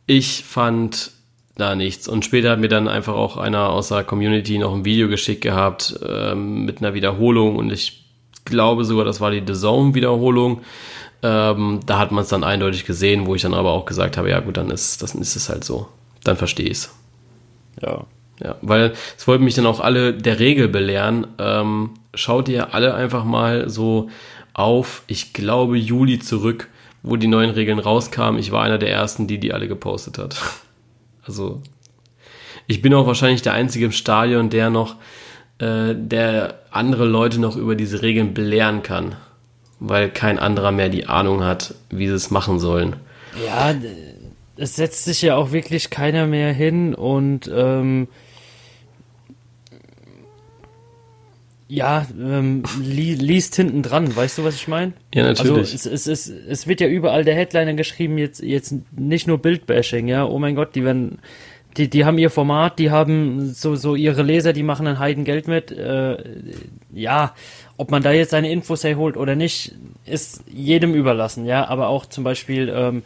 ich 0.07 0.45
fand 0.45 1.13
da 1.57 1.75
nichts. 1.75 2.09
Und 2.09 2.25
später 2.25 2.51
hat 2.51 2.59
mir 2.59 2.69
dann 2.69 2.89
einfach 2.89 3.15
auch 3.15 3.37
einer 3.37 3.71
aus 3.71 3.89
der 3.89 4.05
Community 4.05 4.59
noch 4.59 4.75
ein 4.75 4.85
Video 4.85 5.09
geschickt 5.09 5.43
gehabt 5.43 5.99
ähm, 6.07 6.65
mit 6.65 6.79
einer 6.79 6.95
Wiederholung 6.95 7.57
und 7.57 7.73
ich 7.73 8.05
glaube 8.45 8.85
sogar, 8.85 9.05
das 9.05 9.21
war 9.21 9.31
die 9.31 9.43
The 9.47 9.59
Zone-Wiederholung. 9.59 10.61
Ähm, 11.23 11.81
da 11.87 11.99
hat 11.99 12.13
man 12.13 12.23
es 12.23 12.29
dann 12.29 12.45
eindeutig 12.45 12.85
gesehen, 12.85 13.27
wo 13.27 13.35
ich 13.35 13.43
dann 13.43 13.55
aber 13.55 13.73
auch 13.73 13.87
gesagt 13.87 14.17
habe, 14.17 14.31
ja 14.31 14.41
gut, 14.41 14.57
dann 14.57 14.71
ist, 14.71 15.03
das 15.03 15.15
ist 15.15 15.35
es 15.35 15.49
halt 15.49 15.65
so. 15.65 15.89
Dann 16.25 16.37
verstehe 16.37 16.67
ich 16.67 16.79
es. 16.79 16.95
Ja. 17.81 18.05
Ja, 18.43 18.57
weil 18.61 18.93
es 19.17 19.27
wollten 19.27 19.45
mich 19.45 19.55
dann 19.55 19.65
auch 19.65 19.81
alle 19.81 20.13
der 20.13 20.39
Regel 20.39 20.69
belehren. 20.69 21.27
Ähm, 21.39 21.91
schaut 22.17 22.49
ihr 22.49 22.75
alle 22.75 22.95
einfach 22.95 23.25
mal 23.25 23.69
so 23.69 24.11
auf, 24.55 25.03
ich 25.07 25.33
glaube, 25.33 25.77
Juli 25.77 26.19
zurück, 26.19 26.69
wo 27.03 27.17
die 27.17 27.29
neuen 27.29 27.51
Regeln 27.51 27.79
rauskamen. 27.79 28.41
Ich 28.41 28.51
war 28.51 28.63
einer 28.63 28.79
der 28.79 28.91
ersten, 28.91 29.27
die 29.27 29.39
die 29.39 29.53
alle 29.53 29.69
gepostet 29.69 30.19
hat. 30.19 30.37
Also, 31.29 31.61
ich 32.69 32.83
bin 32.83 32.95
auch 32.95 33.09
wahrscheinlich 33.09 33.43
der 33.43 33.53
Einzige 33.53 33.87
im 33.87 33.91
Stadion, 33.91 34.49
der 34.49 34.71
noch, 34.71 34.95
äh, 35.59 35.93
der 35.93 36.61
andere 36.71 37.05
Leute 37.05 37.41
noch 37.41 37.57
über 37.57 37.75
diese 37.75 38.03
Regeln 38.03 38.33
belehren 38.33 38.85
kann, 38.85 39.17
weil 39.81 40.09
kein 40.09 40.39
anderer 40.39 40.71
mehr 40.71 40.89
die 40.89 41.09
Ahnung 41.09 41.43
hat, 41.43 41.75
wie 41.91 42.07
sie 42.07 42.15
es 42.15 42.31
machen 42.31 42.61
sollen. 42.61 42.95
Ja, 43.45 43.75
es 44.57 44.77
setzt 44.77 45.05
sich 45.05 45.23
ja 45.23 45.35
auch 45.35 45.51
wirklich 45.51 45.91
keiner 45.91 46.29
mehr 46.29 46.53
hin 46.53 46.95
und 46.95 47.51
ähm, 47.53 48.07
Ja, 51.69 52.07
ähm, 52.17 52.63
li 52.81 53.15
liest 53.15 53.57
hinten 53.57 53.83
dran, 53.83 54.15
weißt 54.15 54.39
du, 54.39 54.45
was 54.45 54.55
ich 54.55 54.69
meine? 54.69 54.93
Ja, 55.13 55.25
natürlich. 55.25 55.73
Also 55.73 55.91
es, 55.91 56.07
es, 56.07 56.29
es, 56.29 56.29
es 56.29 56.67
wird 56.69 56.81
ja 56.81 56.87
überall 56.87 57.25
der 57.25 57.35
Headliner 57.35 57.75
geschrieben, 57.75 58.19
jetzt, 58.19 58.41
jetzt 58.41 58.75
nicht 58.97 59.27
nur 59.27 59.39
Bildbashing, 59.39 60.07
ja, 60.07 60.25
oh 60.25 60.39
mein 60.39 60.55
Gott, 60.55 60.77
die 60.77 60.85
werden, 60.85 61.19
die, 61.77 61.91
die 61.91 62.05
haben 62.05 62.19
ihr 62.19 62.31
Format, 62.31 62.79
die 62.79 62.93
haben 62.93 63.53
so, 63.53 63.75
so 63.75 63.97
ihre 63.97 64.23
Leser, 64.23 64.53
die 64.53 64.63
machen 64.63 64.87
ein 64.87 65.01
Heidengeld 65.01 65.49
mit, 65.49 65.73
äh, 65.73 66.17
ja, 66.95 67.35
ob 67.77 67.91
man 67.91 68.03
da 68.03 68.13
jetzt 68.13 68.31
seine 68.31 68.51
Infos 68.51 68.85
herholt 68.85 69.17
oder 69.17 69.35
nicht, 69.35 69.75
ist 70.05 70.45
jedem 70.47 70.95
überlassen, 70.95 71.47
ja, 71.47 71.67
aber 71.67 71.89
auch 71.89 72.07
zum 72.07 72.23
Beispiel, 72.23 72.73
ähm, 72.73 73.03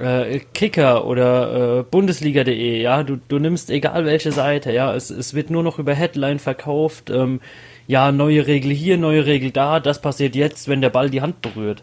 äh, 0.00 0.40
Kicker 0.52 1.06
oder 1.06 1.78
äh, 1.78 1.82
Bundesliga.de, 1.84 2.82
ja, 2.82 3.04
du, 3.04 3.20
du 3.28 3.38
nimmst 3.38 3.70
egal 3.70 4.04
welche 4.04 4.32
Seite, 4.32 4.72
ja, 4.72 4.92
es, 4.92 5.10
es 5.10 5.34
wird 5.34 5.50
nur 5.50 5.62
noch 5.62 5.78
über 5.78 5.94
Headline 5.94 6.40
verkauft, 6.40 7.10
ähm, 7.10 7.40
ja, 7.86 8.12
neue 8.12 8.46
Regel 8.46 8.72
hier, 8.72 8.98
neue 8.98 9.26
Regel 9.26 9.50
da, 9.50 9.80
das 9.80 10.00
passiert 10.00 10.34
jetzt, 10.34 10.68
wenn 10.68 10.80
der 10.80 10.90
Ball 10.90 11.10
die 11.10 11.20
Hand 11.20 11.42
berührt. 11.42 11.82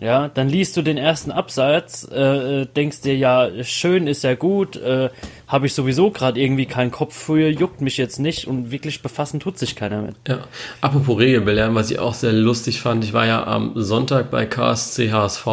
Ja, 0.00 0.28
dann 0.28 0.48
liest 0.48 0.76
du 0.76 0.82
den 0.82 0.96
ersten 0.96 1.32
Absatz, 1.32 2.04
äh, 2.04 2.66
denkst 2.66 3.00
dir, 3.00 3.16
ja, 3.16 3.50
schön 3.64 4.06
ist 4.06 4.22
ja 4.22 4.36
gut, 4.36 4.76
äh, 4.76 5.10
habe 5.48 5.66
ich 5.66 5.74
sowieso 5.74 6.12
gerade 6.12 6.40
irgendwie 6.40 6.66
keinen 6.66 6.92
Kopf 6.92 7.16
für, 7.16 7.48
juckt 7.48 7.80
mich 7.80 7.96
jetzt 7.96 8.20
nicht 8.20 8.46
und 8.46 8.70
wirklich 8.70 9.02
befassen 9.02 9.40
tut 9.40 9.58
sich 9.58 9.74
keiner 9.74 10.02
mit. 10.02 10.14
Ja, 10.28 10.44
apropos 10.80 11.18
Regelbelehren, 11.18 11.74
was 11.74 11.90
ich 11.90 11.98
auch 11.98 12.14
sehr 12.14 12.32
lustig 12.32 12.80
fand, 12.80 13.02
ich 13.02 13.12
war 13.12 13.26
ja 13.26 13.44
am 13.44 13.72
Sonntag 13.74 14.30
bei 14.30 14.46
KSC 14.46 15.10
HSV 15.10 15.46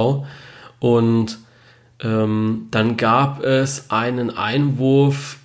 und 0.80 1.39
ähm, 2.04 2.67
dann 2.69 2.98
gab 2.98 3.43
es 3.43 3.89
einen 3.89 4.30
Einwurf 4.30 5.38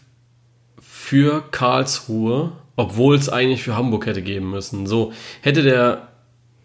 für 0.79 1.43
Karlsruhe 1.51 2.53
obwohl 2.81 3.15
es 3.15 3.29
eigentlich 3.29 3.63
für 3.63 3.77
Hamburg 3.77 4.07
hätte 4.07 4.23
geben 4.23 4.51
müssen. 4.51 4.87
So, 4.87 5.13
hätte 5.43 5.63
der, 5.63 6.09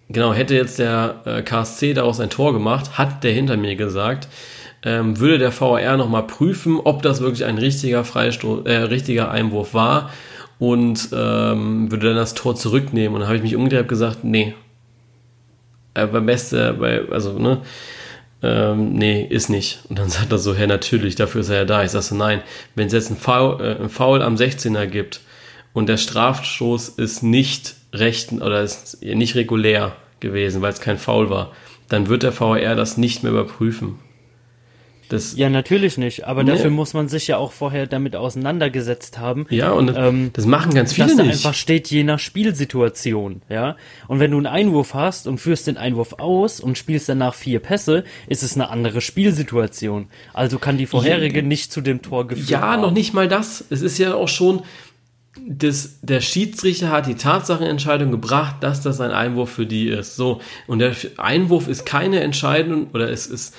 genau, 0.08 0.34
hätte 0.34 0.56
jetzt 0.56 0.80
der 0.80 1.22
äh, 1.26 1.42
KSC 1.42 1.94
daraus 1.94 2.22
ein 2.22 2.30
Tor 2.30 2.54
gemacht, 2.54 2.98
hat 2.98 3.26
der 3.26 3.34
hinter 3.34 3.58
mir 3.58 3.76
gesagt, 3.76 4.30
ähm, 4.84 5.20
würde 5.20 5.40
der 5.40 5.60
VAR 5.60 5.98
nochmal 5.98 6.26
prüfen, 6.26 6.80
ob 6.82 7.02
das 7.02 7.20
wirklich 7.20 7.44
ein 7.44 7.58
richtiger 7.58 8.06
Freistoß, 8.06 8.66
äh, 8.66 8.76
richtiger 8.76 9.30
Einwurf 9.30 9.74
war 9.74 10.10
und 10.58 11.10
ähm, 11.12 11.92
würde 11.92 12.08
dann 12.08 12.16
das 12.16 12.34
Tor 12.34 12.56
zurücknehmen. 12.56 13.14
Und 13.14 13.20
dann 13.20 13.28
habe 13.28 13.36
ich 13.36 13.44
mich 13.44 13.58
umgedreht 13.58 13.90
gesagt, 13.90 14.24
nee. 14.24 14.54
Äh, 15.96 16.08
beim 16.08 16.26
Beste, 16.26 16.76
bei, 16.80 17.02
also, 17.12 17.38
ne, 17.38 17.62
ähm, 18.42 18.94
nee, 18.94 19.28
ist 19.30 19.50
nicht. 19.50 19.80
Und 19.90 20.00
dann 20.00 20.08
sagt 20.08 20.32
er 20.32 20.38
so, 20.38 20.56
hä, 20.56 20.66
natürlich, 20.66 21.16
dafür 21.16 21.42
ist 21.42 21.50
er 21.50 21.58
ja 21.58 21.66
da. 21.66 21.84
Ich 21.84 21.92
sage 21.92 22.06
so, 22.06 22.16
nein, 22.16 22.42
wenn 22.76 22.88
es 22.88 22.94
jetzt 22.94 23.10
ein 23.10 23.18
Foul, 23.18 23.62
äh, 23.62 23.84
ein 23.84 23.90
Foul 23.90 24.22
am 24.22 24.36
16er 24.36 24.86
gibt, 24.86 25.20
und 25.76 25.88
der 25.88 25.98
Strafstoß 25.98 26.90
ist 26.90 27.22
nicht 27.22 27.76
rechten 27.94 28.42
oder 28.42 28.62
ist 28.62 29.04
nicht 29.04 29.36
regulär 29.36 29.96
gewesen, 30.22 30.62
weil 30.62 30.72
es 30.72 30.80
kein 30.80 30.98
Foul 30.98 31.30
war, 31.30 31.52
dann 31.90 32.08
wird 32.08 32.24
der 32.24 32.40
VAR 32.40 32.76
das 32.76 32.98
nicht 32.98 33.22
mehr 33.22 33.34
überprüfen. 33.34 34.00
Das, 35.10 35.36
ja, 35.36 35.50
natürlich 35.50 35.98
nicht. 35.98 36.26
Aber 36.26 36.44
nee. 36.44 36.52
dafür 36.52 36.72
muss 36.72 36.94
man 36.94 37.10
sich 37.10 37.28
ja 37.28 37.38
auch 37.38 37.52
vorher 37.52 37.86
damit 37.88 38.16
auseinandergesetzt 38.16 39.20
haben. 39.20 39.46
Ja, 39.50 39.72
und 39.72 39.94
ähm, 39.96 40.32
das 40.34 40.48
machen 40.48 40.74
ganz 40.74 40.94
viele 40.94 41.10
dass 41.10 41.18
nicht. 41.18 41.30
Dass 41.30 41.46
einfach 41.46 41.54
steht 41.54 41.92
je 41.92 42.04
nach 42.04 42.18
Spielsituation, 42.18 43.42
ja. 43.48 43.76
Und 44.08 44.20
wenn 44.20 44.32
du 44.32 44.38
einen 44.38 44.48
Einwurf 44.48 44.94
hast 44.96 45.28
und 45.28 45.38
führst 45.40 45.68
den 45.68 45.78
Einwurf 45.78 46.14
aus 46.14 46.60
und 46.60 46.78
spielst 46.80 47.08
danach 47.10 47.36
vier 47.36 47.60
Pässe, 47.60 48.04
ist 48.28 48.42
es 48.42 48.56
eine 48.56 48.70
andere 48.70 49.02
Spielsituation. 49.02 50.08
Also 50.34 50.58
kann 50.58 50.78
die 50.78 50.88
vorherige 50.88 51.42
ja, 51.42 51.46
nicht 51.46 51.72
zu 51.72 51.82
dem 51.82 52.02
Tor 52.02 52.28
geführt 52.28 52.50
Ja, 52.50 52.62
haben. 52.62 52.82
noch 52.82 52.92
nicht 52.92 53.14
mal 53.14 53.28
das. 53.28 53.64
Es 53.70 53.84
ist 53.84 54.00
ja 54.00 54.16
auch 54.16 54.30
schon, 54.30 54.64
das, 55.48 56.00
der 56.02 56.22
Schiedsrichter 56.22 56.90
hat 56.90 57.08
die 57.08 57.16
Tatsachenentscheidung 57.16 58.12
gebracht, 58.12 58.58
dass 58.62 58.82
das 58.82 59.02
ein 59.02 59.12
Einwurf 59.12 59.52
für 59.52 59.66
die 59.66 59.88
ist. 59.88 60.16
So. 60.16 60.42
Und 60.68 60.80
der 60.80 60.96
Einwurf 61.18 61.68
ist 61.68 61.86
keine 61.86 62.22
Entscheidung, 62.22 62.90
oder 62.92 63.10
es 63.10 63.28
ist, 63.28 63.56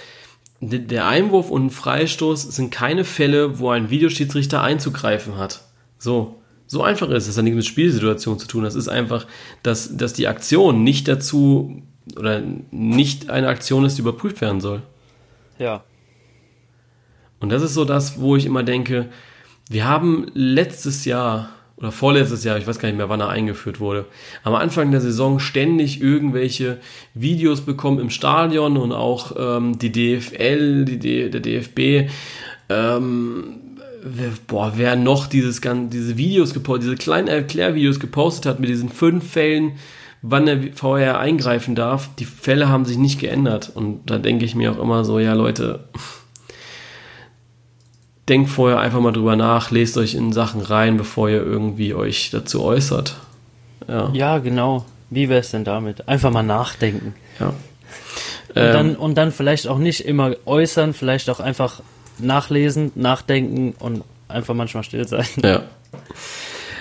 der 0.61 1.07
Einwurf 1.07 1.51
und 1.51 1.67
ein 1.67 1.71
Freistoß 1.71 2.43
sind 2.43 2.71
keine 2.71 3.05
Fälle, 3.05 3.59
wo 3.59 3.71
ein 3.71 3.91
Videoschiedsrichter 3.91 4.63
einzugreifen 4.63 5.37
hat. 5.37 5.63
So. 5.99 6.41
So 6.67 6.83
einfach 6.83 7.09
ist 7.11 7.23
es. 7.23 7.27
Das 7.27 7.37
hat 7.37 7.45
nichts 7.45 7.57
mit 7.57 7.67
Spielsituation 7.67 8.39
zu 8.39 8.49
tun. 8.49 8.65
Das 8.65 8.75
ist 8.75 8.89
einfach, 8.89 9.27
dass, 9.63 9.97
dass 9.97 10.15
die 10.15 10.27
Aktion 10.27 10.83
nicht 10.83 11.07
dazu, 11.07 11.83
oder 12.17 12.43
nicht 12.71 13.31
eine 13.31 13.49
Aktion 13.49 13.85
ist, 13.85 13.99
die 13.99 14.03
überprüft 14.03 14.41
werden 14.41 14.61
soll. 14.61 14.83
Ja. 15.59 15.85
Und 17.39 17.51
das 17.51 17.63
ist 17.63 17.75
so 17.75 17.85
das, 17.85 18.21
wo 18.21 18.35
ich 18.35 18.47
immer 18.47 18.63
denke, 18.63 19.09
wir 19.69 19.87
haben 19.87 20.27
letztes 20.35 21.05
Jahr 21.05 21.51
oder 21.77 21.93
vorletztes 21.93 22.43
Jahr, 22.45 22.57
ich 22.57 22.67
weiß 22.67 22.79
gar 22.79 22.89
nicht 22.89 22.97
mehr, 22.97 23.09
wann 23.09 23.21
er 23.21 23.29
eingeführt 23.29 23.81
wurde, 23.81 24.07
am 24.45 24.55
Anfang 24.55 24.91
der 24.91 25.01
Saison 25.01 25.39
ständig 25.39 26.01
irgendwelche 26.01 26.79
Videos 27.15 27.61
bekommen 27.61 28.01
im 28.01 28.11
Stadion 28.11 28.77
und 28.77 28.93
auch 28.93 29.33
ähm, 29.39 29.79
die 29.79 29.93
DFL, 29.93 30.85
die 30.87 30.99
D 30.99 31.29
der 31.29 31.41
DFB, 31.41 32.11
ähm, 32.69 33.61
boah, 34.47 34.73
wer 34.77 34.97
noch 34.97 35.27
dieses 35.27 35.61
diese 35.61 36.17
Videos 36.17 36.55
gepostet, 36.55 36.85
diese 36.85 36.97
kleinen 36.97 37.29
Erklärvideos 37.29 38.01
gepostet 38.01 38.47
hat 38.47 38.61
mit 38.61 38.71
diesen 38.71 38.89
fünf 38.89 39.29
Fällen, 39.31 39.73
wann 40.23 40.47
der 40.47 40.73
VR 40.75 41.19
eingreifen 41.19 41.75
darf, 41.75 42.09
die 42.19 42.25
Fälle 42.25 42.69
haben 42.69 42.85
sich 42.85 42.99
nicht 42.99 43.21
geändert. 43.21 43.71
Und 43.75 44.11
da 44.11 44.19
denke 44.19 44.45
ich 44.45 44.55
mir 44.55 44.73
auch 44.73 44.83
immer 44.83 45.05
so, 45.05 45.19
ja 45.19 45.35
Leute, 45.35 45.89
denkt 48.29 48.51
vorher 48.51 48.79
einfach 48.79 49.01
mal 49.01 49.13
drüber 49.13 49.37
nach, 49.37 49.71
lest 49.71 49.97
euch 49.97 50.15
in 50.15 50.33
Sachen 50.33 50.61
rein, 50.61 50.97
bevor 50.97 51.29
ihr 51.29 51.43
irgendwie 51.43 51.95
euch 51.95 52.31
dazu 52.31 52.63
äußert. 52.63 53.17
Ja, 53.89 54.11
ja 54.13 54.39
genau. 54.39 54.85
Wie 55.11 55.29
wäre 55.29 55.41
es 55.41 55.53
denn 55.53 55.65
damit? 55.65 56.09
Einfach 56.09 56.31
mal 56.31 56.43
nachdenken. 56.43 57.15
Ja. 57.39 57.49
Und, 57.49 57.55
ähm, 58.57 58.73
dann, 58.73 58.97
und 58.97 59.15
dann 59.17 59.33
vielleicht 59.33 59.69
auch 59.69 59.79
nicht 59.79 60.01
immer 60.01 60.35
äußern, 60.47 60.95
vielleicht 60.95 61.31
auch 61.31 61.41
einfach 61.41 61.83
nachlesen, 62.19 62.91
nachdenken 62.95 63.75
und 63.79 64.03
einfach 64.29 64.55
manchmal 64.55 64.83
still 64.83 65.07
sein. 65.07 65.27
Ja. 65.43 65.63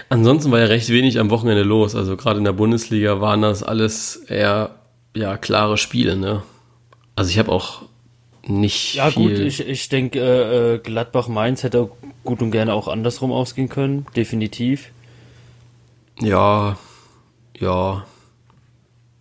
Ansonsten 0.10 0.52
war 0.52 0.60
ja 0.60 0.66
recht 0.66 0.90
wenig 0.90 1.20
am 1.20 1.30
Wochenende 1.30 1.64
los. 1.64 1.96
Also 1.96 2.16
gerade 2.16 2.38
in 2.38 2.46
der 2.46 2.54
Bundesliga 2.54 3.22
waren 3.22 3.42
das 3.42 3.64
alles 3.64 4.18
eher 4.28 4.76
ja, 5.16 5.38
klare 5.38 5.78
Spiele, 5.78 6.16
ne? 6.16 6.44
Also 7.16 7.30
ich 7.32 7.40
habe 7.40 7.52
auch 7.52 7.84
nicht 8.48 8.96
Ja 8.96 9.10
viel. 9.12 9.30
gut, 9.30 9.40
ich, 9.40 9.68
ich 9.68 9.90
denke, 9.90 10.20
äh, 10.20 10.76
äh, 10.76 10.78
Gladbach-Mainz 10.80 11.64
hätte 11.64 11.90
gut 12.24 12.42
und 12.42 12.52
gerne 12.52 12.74
auch 12.74 12.88
andersrum 12.88 13.32
ausgehen 13.32 13.70
können, 13.70 14.06
definitiv. 14.16 14.92
Ja, 16.22 16.78
ja, 17.60 18.06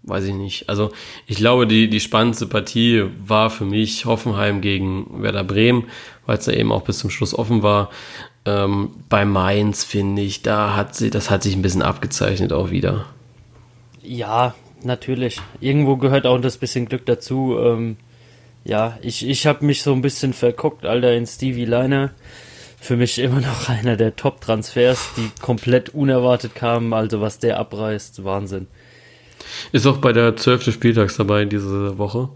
weiß 0.04 0.24
ich 0.26 0.34
nicht. 0.34 0.68
Also 0.68 0.92
ich 1.26 1.36
glaube, 1.36 1.66
die, 1.66 1.88
die 1.88 2.00
spannendste 2.00 2.46
Partie 2.46 3.04
war 3.26 3.50
für 3.50 3.64
mich 3.64 4.04
Hoffenheim 4.04 4.60
gegen 4.60 5.22
Werder 5.22 5.44
Bremen, 5.44 5.84
weil 6.26 6.38
es 6.38 6.44
da 6.44 6.52
eben 6.52 6.72
auch 6.72 6.82
bis 6.82 6.98
zum 6.98 7.10
Schluss 7.10 7.34
offen 7.34 7.62
war. 7.62 7.90
Ähm, 8.46 8.90
bei 9.08 9.24
Mainz 9.24 9.84
finde 9.84 10.22
ich, 10.22 10.42
da 10.42 10.76
hat 10.76 10.94
sie, 10.94 11.10
das 11.10 11.30
hat 11.30 11.42
sich 11.42 11.56
ein 11.56 11.62
bisschen 11.62 11.82
abgezeichnet 11.82 12.52
auch 12.52 12.70
wieder. 12.70 13.06
Ja, 14.02 14.54
natürlich. 14.82 15.40
Irgendwo 15.60 15.96
gehört 15.96 16.26
auch 16.26 16.38
das 16.38 16.58
bisschen 16.58 16.86
Glück 16.86 17.06
dazu. 17.06 17.56
Ähm, 17.58 17.96
ja, 18.64 18.98
ich, 19.02 19.28
ich 19.28 19.46
habe 19.46 19.64
mich 19.64 19.82
so 19.82 19.92
ein 19.92 20.02
bisschen 20.02 20.32
verguckt, 20.32 20.86
Alter, 20.86 21.12
in 21.14 21.26
Stevie 21.26 21.66
Liner. 21.66 22.10
Für 22.80 22.96
mich 22.96 23.18
immer 23.18 23.40
noch 23.40 23.68
einer 23.68 23.96
der 23.96 24.16
Top-Transfers, 24.16 25.10
die 25.16 25.30
komplett 25.40 25.90
unerwartet 25.90 26.54
kamen. 26.54 26.92
Also 26.92 27.20
was 27.20 27.38
der 27.38 27.58
abreißt, 27.58 28.24
Wahnsinn. 28.24 28.66
Ist 29.72 29.86
auch 29.86 29.98
bei 29.98 30.12
der 30.12 30.36
12. 30.36 30.72
Spieltags 30.72 31.16
dabei 31.16 31.44
diese 31.44 31.98
Woche. 31.98 32.30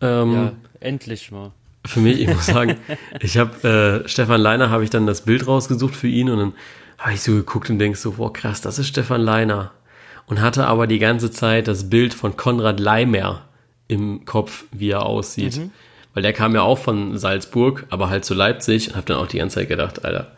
Ähm, 0.00 0.32
Ja, 0.32 0.52
endlich 0.80 1.30
mal. 1.30 1.52
Für 1.86 2.00
mich, 2.00 2.20
ich 2.20 2.28
muss 2.28 2.46
sagen, 2.46 2.76
ich 3.20 3.38
habe 3.38 4.02
äh, 4.04 4.08
Stefan 4.08 4.40
Leiner 4.40 4.70
habe 4.70 4.84
ich 4.84 4.90
dann 4.90 5.06
das 5.06 5.22
Bild 5.22 5.46
rausgesucht 5.46 5.94
für 5.94 6.08
ihn 6.08 6.28
und 6.28 6.38
dann 6.38 6.52
habe 6.98 7.14
ich 7.14 7.22
so 7.22 7.32
geguckt 7.32 7.70
und 7.70 7.78
denk 7.78 7.96
so, 7.96 8.12
boah 8.12 8.32
krass, 8.32 8.60
das 8.60 8.78
ist 8.78 8.88
Stefan 8.88 9.20
Leiner. 9.20 9.70
Und 10.26 10.42
hatte 10.42 10.66
aber 10.66 10.86
die 10.86 10.98
ganze 10.98 11.30
Zeit 11.30 11.68
das 11.68 11.88
Bild 11.88 12.12
von 12.12 12.36
Konrad 12.36 12.80
Leimer 12.80 13.47
im 13.88 14.24
Kopf, 14.24 14.64
wie 14.70 14.90
er 14.90 15.04
aussieht. 15.06 15.60
Weil 16.14 16.22
der 16.22 16.32
kam 16.32 16.54
ja 16.54 16.62
auch 16.62 16.78
von 16.78 17.16
Salzburg, 17.18 17.86
aber 17.90 18.10
halt 18.10 18.24
zu 18.24 18.34
Leipzig 18.34 18.88
und 18.88 18.96
habe 18.96 19.06
dann 19.06 19.18
auch 19.18 19.26
die 19.26 19.38
ganze 19.38 19.56
Zeit 19.56 19.68
gedacht, 19.68 20.04
Alter, 20.04 20.32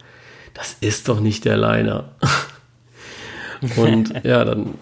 das 0.55 0.77
ist 0.81 1.09
doch 1.09 1.21
nicht 1.21 1.45
der 1.45 1.57
Leiner. 1.57 2.13
und 3.77 4.13
ja, 4.25 4.45
dann 4.45 4.75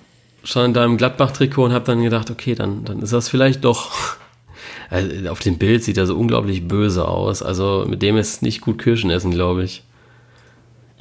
stand 0.45 0.77
da 0.77 0.85
im 0.85 0.97
Gladbach-Trikot 0.97 1.65
und 1.67 1.73
habe 1.73 1.85
dann 1.85 2.03
gedacht, 2.03 2.31
okay, 2.31 2.55
dann, 2.55 2.85
dann 2.85 3.01
ist 3.01 3.13
das 3.13 3.29
vielleicht 3.29 3.65
doch. 3.65 3.93
Also 4.91 5.29
auf 5.29 5.41
dem 5.41 5.59
Bild 5.59 5.85
sieht 5.85 5.99
er 5.99 6.07
so 6.07 6.17
unglaublich 6.17 6.67
böse 6.67 7.07
aus. 7.07 7.43
Also 7.43 7.85
mit 7.87 8.01
dem 8.01 8.17
ist 8.17 8.41
nicht 8.41 8.63
gut 8.63 8.79
Kirschen 8.79 9.11
essen, 9.11 9.31
glaube 9.31 9.63
ich. 9.63 9.83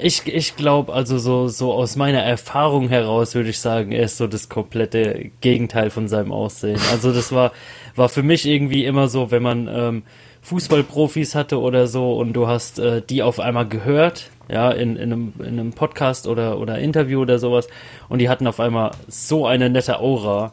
Ich, 0.00 0.26
ich 0.26 0.54
glaube, 0.54 0.92
also 0.92 1.18
so, 1.18 1.48
so 1.48 1.72
aus 1.72 1.96
meiner 1.96 2.22
Erfahrung 2.22 2.88
heraus 2.88 3.34
würde 3.34 3.50
ich 3.50 3.58
sagen, 3.58 3.90
er 3.90 4.04
ist 4.04 4.16
so 4.16 4.28
das 4.28 4.48
komplette 4.48 5.30
Gegenteil 5.40 5.90
von 5.90 6.06
seinem 6.06 6.30
Aussehen. 6.30 6.78
Also 6.92 7.12
das 7.12 7.32
war, 7.32 7.52
war 7.96 8.08
für 8.08 8.22
mich 8.22 8.46
irgendwie 8.46 8.84
immer 8.84 9.08
so, 9.08 9.32
wenn 9.32 9.42
man 9.42 9.68
ähm, 9.68 10.02
Fußballprofis 10.42 11.34
hatte 11.34 11.60
oder 11.60 11.88
so 11.88 12.16
und 12.16 12.32
du 12.32 12.46
hast 12.46 12.78
äh, 12.78 13.02
die 13.02 13.24
auf 13.24 13.40
einmal 13.40 13.66
gehört, 13.66 14.30
ja, 14.48 14.70
in, 14.70 14.96
in, 14.96 15.12
einem, 15.12 15.32
in 15.40 15.58
einem 15.58 15.72
Podcast 15.72 16.28
oder, 16.28 16.58
oder 16.58 16.78
Interview 16.78 17.20
oder 17.20 17.40
sowas 17.40 17.66
und 18.08 18.20
die 18.20 18.28
hatten 18.28 18.46
auf 18.46 18.60
einmal 18.60 18.92
so 19.08 19.46
eine 19.46 19.68
nette 19.68 19.98
Aura. 19.98 20.52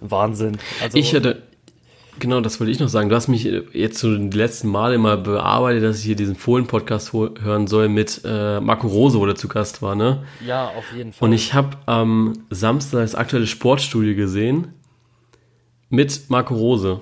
Wahnsinn. 0.00 0.58
Also, 0.82 0.98
Ich 0.98 1.12
hätte, 1.12 1.42
genau, 2.20 2.40
das 2.40 2.60
wollte 2.60 2.70
ich 2.70 2.78
noch 2.78 2.88
sagen. 2.88 3.08
Du 3.08 3.16
hast 3.16 3.26
mich 3.26 3.42
jetzt 3.72 3.98
so 3.98 4.16
die 4.16 4.36
letzten 4.36 4.68
Male 4.68 4.94
immer 4.94 5.16
bearbeitet, 5.16 5.82
dass 5.82 5.98
ich 5.98 6.04
hier 6.04 6.14
diesen 6.14 6.36
Fohlen-Podcast 6.36 7.12
hören 7.12 7.66
soll 7.66 7.88
mit 7.88 8.20
äh, 8.24 8.60
Marco 8.60 8.86
Rose, 8.86 9.18
wo 9.18 9.26
der 9.26 9.34
zu 9.34 9.48
Gast 9.48 9.82
war, 9.82 9.96
ne? 9.96 10.22
ja, 10.46 10.68
auf 10.68 10.84
jeden 10.96 11.12
Fall. 11.12 11.26
Und 11.28 11.32
ich 11.34 11.52
habe 11.54 11.76
am 11.86 12.34
Samstag 12.50 13.00
das 13.00 13.16
aktuelle 13.16 13.48
Sportstudio 13.48 14.14
gesehen 14.14 14.68
mit 15.88 16.28
Marco 16.30 16.54
Rose. 16.54 17.00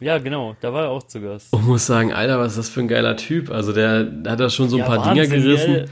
ja, 0.00 0.18
genau, 0.18 0.54
da 0.60 0.72
war 0.72 0.84
er 0.84 0.90
auch 0.90 1.02
zu 1.02 1.20
Gast. 1.20 1.52
Und 1.52 1.66
muss 1.66 1.86
sagen, 1.86 2.12
Alter, 2.12 2.38
was 2.38 2.52
ist 2.52 2.58
das 2.58 2.68
für 2.68 2.80
ein 2.80 2.88
geiler 2.88 3.16
Typ. 3.16 3.50
Also 3.50 3.72
der, 3.72 4.04
der 4.04 4.32
hat 4.32 4.40
da 4.40 4.48
schon 4.50 4.68
so 4.68 4.76
ein 4.76 4.80
Ja, 4.80 4.86
paar 4.86 5.12
Dinger 5.12 5.26
gerissen? 5.26 5.86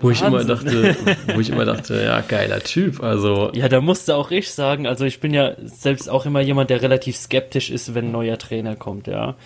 Wo 0.00 0.10
ich 0.10 0.22
immer 0.22 0.44
dachte, 0.44 0.96
wo 1.34 1.40
ich 1.40 1.50
immer 1.50 1.64
dachte, 1.64 2.02
ja, 2.02 2.20
geiler 2.22 2.60
Typ. 2.60 3.02
Also 3.02 3.50
Ja, 3.54 3.68
da 3.68 3.80
musste 3.80 4.16
auch 4.16 4.30
ich 4.30 4.50
sagen, 4.50 4.86
also 4.86 5.04
ich 5.04 5.20
bin 5.20 5.34
ja 5.34 5.52
selbst 5.62 6.08
auch 6.08 6.26
immer 6.26 6.40
jemand, 6.40 6.70
der 6.70 6.82
relativ 6.82 7.16
skeptisch 7.16 7.70
ist, 7.70 7.94
wenn 7.94 8.06
ein 8.06 8.12
neuer 8.12 8.38
Trainer 8.38 8.76
kommt, 8.76 9.06
ja. 9.06 9.36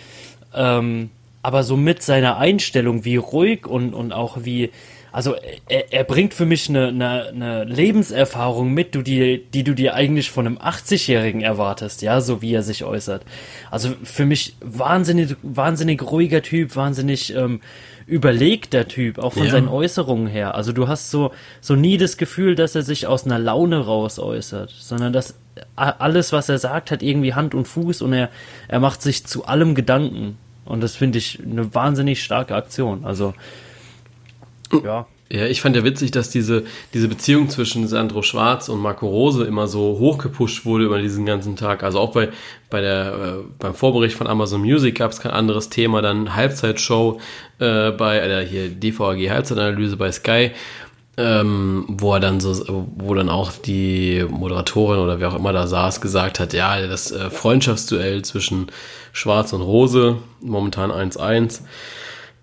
Ähm, 0.53 1.09
aber 1.41 1.63
so 1.63 1.77
mit 1.77 2.01
seiner 2.01 2.37
Einstellung, 2.37 3.05
wie 3.05 3.17
ruhig 3.17 3.67
und, 3.67 3.93
und 3.93 4.13
auch 4.13 4.37
wie, 4.41 4.71
also 5.15 5.33
er, 5.69 5.93
er 5.93 6.03
bringt 6.03 6.33
für 6.33 6.45
mich 6.45 6.67
eine, 6.67 6.89
eine, 6.89 7.27
eine 7.29 7.63
Lebenserfahrung 7.63 8.73
mit, 8.73 8.95
du 8.95 9.01
die, 9.01 9.45
die 9.53 9.63
du 9.63 9.73
dir 9.73 9.93
eigentlich 9.93 10.29
von 10.29 10.45
einem 10.45 10.57
80-Jährigen 10.57 11.39
erwartest, 11.39 12.01
ja, 12.01 12.19
so 12.19 12.41
wie 12.41 12.53
er 12.53 12.63
sich 12.63 12.83
äußert. 12.83 13.23
Also 13.71 13.93
für 14.03 14.25
mich 14.25 14.57
wahnsinnig, 14.59 15.37
wahnsinnig 15.41 16.01
ruhiger 16.03 16.41
Typ, 16.41 16.75
wahnsinnig 16.75 17.33
ähm, 17.33 17.61
überlegter 18.07 18.89
Typ, 18.89 19.17
auch 19.19 19.31
von 19.31 19.45
Ja. 19.45 19.51
seinen 19.51 19.69
Äußerungen 19.69 20.27
her. 20.27 20.53
Also 20.53 20.73
du 20.73 20.89
hast 20.89 21.09
so, 21.11 21.31
so 21.61 21.77
nie 21.77 21.97
das 21.97 22.17
Gefühl, 22.17 22.55
dass 22.55 22.75
er 22.75 22.81
sich 22.81 23.07
aus 23.07 23.25
einer 23.25 23.39
Laune 23.39 23.85
raus 23.85 24.19
äußert, 24.19 24.69
sondern 24.69 25.13
dass 25.13 25.35
alles, 25.77 26.33
was 26.33 26.49
er 26.49 26.57
sagt, 26.57 26.91
hat 26.91 27.01
irgendwie 27.01 27.33
Hand 27.33 27.55
und 27.55 27.69
Fuß 27.69 28.01
und 28.01 28.11
er, 28.11 28.29
er 28.67 28.81
macht 28.81 29.01
sich 29.01 29.25
zu 29.25 29.45
allem 29.45 29.75
Gedanken. 29.75 30.37
Und 30.65 30.83
das 30.83 30.97
finde 30.97 31.19
ich 31.19 31.39
eine 31.41 31.73
wahnsinnig 31.73 32.21
starke 32.21 32.53
Aktion. 32.53 33.05
Also, 33.05 33.33
ja. 34.83 35.07
Ja, 35.31 35.47
ich 35.47 35.59
fand 35.59 35.75
ja 35.75 35.83
witzig, 35.83 36.11
dass 36.11 36.29
diese, 36.29 36.65
diese 36.93 37.07
Beziehung 37.07 37.49
zwischen 37.49 37.87
Sandro 37.87 38.21
Schwarz 38.21 38.69
und 38.69 38.79
Marco 38.79 39.07
Rose 39.07 39.43
immer 39.43 39.67
so 39.67 39.97
hochgepusht 39.97 40.65
wurde 40.65 40.85
über 40.85 41.01
diesen 41.01 41.25
ganzen 41.25 41.55
Tag. 41.55 41.81
Also 41.81 41.99
auch 41.99 42.11
bei, 42.11 42.29
bei 42.69 42.79
der, 42.79 43.13
äh, 43.13 43.43
beim 43.57 43.73
Vorbericht 43.73 44.15
von 44.15 44.27
Amazon 44.27 44.61
Music 44.61 44.95
gab 44.99 45.11
es 45.11 45.19
kein 45.19 45.31
anderes 45.31 45.69
Thema. 45.69 46.03
Dann 46.03 46.35
Halbzeitshow 46.35 47.19
äh, 47.57 47.89
bei 47.89 48.19
äh, 48.19 48.45
hier 48.45 48.69
DVAG 48.69 49.27
Halbzeitanalyse 49.31 49.97
bei 49.97 50.11
Sky, 50.11 50.51
ähm, 51.17 51.85
wo 51.87 52.13
er 52.13 52.19
dann 52.19 52.39
so, 52.39 52.87
wo 52.95 53.15
dann 53.15 53.29
auch 53.29 53.51
die 53.51 54.23
Moderatorin 54.29 54.99
oder 54.99 55.19
wer 55.19 55.29
auch 55.29 55.35
immer 55.35 55.53
da 55.53 55.65
saß, 55.65 56.01
gesagt 56.01 56.39
hat, 56.39 56.53
ja, 56.53 56.85
das 56.85 57.11
äh, 57.11 57.31
Freundschaftsduell 57.31 58.21
zwischen 58.21 58.67
Schwarz 59.11 59.53
und 59.53 59.63
Rose, 59.63 60.17
momentan 60.39 60.91
1-1 60.91 61.61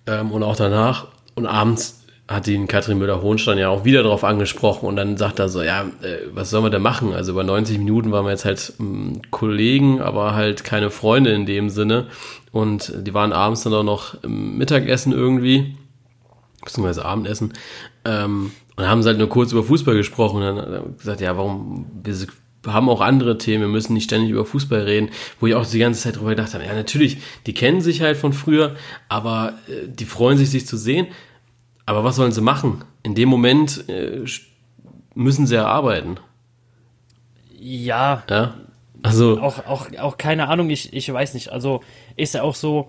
ähm, 0.09 0.33
und 0.33 0.43
auch 0.43 0.57
danach. 0.57 1.07
Und 1.35 1.47
abends 1.47 2.02
hat 2.29 2.47
ihn 2.49 2.69
Katrin 2.69 2.99
Müller-Hohenstein 2.99 3.59
ja 3.59 3.69
auch 3.69 3.85
wieder 3.85 4.03
darauf 4.03 4.25
angesprochen 4.25 4.87
und 4.87 4.97
dann 4.97 5.17
sagt 5.17 5.39
er 5.39 5.49
so, 5.49 5.63
ja, 5.63 5.83
äh, 6.03 6.19
was 6.33 6.51
sollen 6.51 6.65
wir 6.65 6.71
denn 6.71 6.83
machen? 6.83 7.13
Also 7.13 7.33
über 7.33 7.45
90 7.45 7.79
Minuten 7.79 8.13
waren 8.13 8.25
wir 8.25 8.31
jetzt 8.31 8.45
halt 8.45 8.73
ähm, 8.81 9.21
Kollegen, 9.31 10.01
aber 10.01 10.35
halt 10.35 10.65
keine 10.65 10.91
Freunde 10.91 11.33
in 11.33 11.47
dem 11.47 11.69
Sinne. 11.69 12.07
Und 12.53 12.93
die 12.97 13.15
waren 13.15 13.33
abends 13.33 13.63
dann 13.63 13.75
auch 13.75 13.83
noch 13.83 14.23
im 14.23 14.57
Mittagessen 14.57 15.13
irgendwie, 15.13 15.77
beziehungsweise 16.65 17.05
Abendessen, 17.05 17.53
ähm, 18.05 18.53
und 18.77 18.89
haben 18.89 19.05
halt 19.05 19.19
nur 19.19 19.29
kurz 19.29 19.53
über 19.53 19.63
Fußball 19.63 19.95
gesprochen. 19.95 20.43
Und 20.43 20.57
dann 20.57 20.97
gesagt, 20.97 21.21
ja, 21.21 21.37
warum, 21.37 21.87
wir 22.05 22.73
haben 22.73 22.89
auch 22.89 23.01
andere 23.01 23.39
Themen, 23.39 23.63
wir 23.63 23.69
müssen 23.69 23.95
nicht 23.95 24.05
ständig 24.05 24.31
über 24.31 24.45
Fußball 24.45 24.83
reden, 24.83 25.11
wo 25.41 25.47
ich 25.47 25.55
auch 25.55 25.67
die 25.67 25.79
ganze 25.79 26.03
Zeit 26.03 26.17
drüber 26.17 26.31
gedacht 26.31 26.55
habe, 26.55 26.65
ja, 26.65 26.73
natürlich, 26.75 27.19
die 27.47 27.55
kennen 27.55 27.81
sich 27.81 28.01
halt 28.01 28.17
von 28.17 28.33
früher, 28.33 28.77
aber 29.09 29.55
äh, 29.69 29.89
die 29.89 30.05
freuen 30.05 30.39
sich, 30.39 30.51
sich 30.51 30.67
zu 30.67 30.77
sehen. 30.77 31.09
Aber 31.87 32.05
was 32.05 32.17
sollen 32.17 32.33
sie 32.33 32.41
machen? 32.41 32.85
In 33.03 33.15
dem 33.15 33.29
Moment 33.29 33.89
äh, 33.89 34.25
müssen 35.15 35.47
sie 35.47 35.55
ja 35.57 35.67
arbeiten. 35.67 36.17
Ja, 37.59 38.23
Ja? 38.29 38.55
Also, 39.05 39.41
auch, 39.41 39.67
auch, 39.67 39.89
auch 39.99 40.17
keine 40.17 40.49
Ahnung, 40.49 40.71
ich, 40.71 40.93
ich 40.93 41.13
weiß 41.13 41.35
nicht. 41.35 41.51
Also 41.51 41.81
ist 42.17 42.35
ja 42.35 42.43
auch 42.45 42.55
so, 42.55 42.89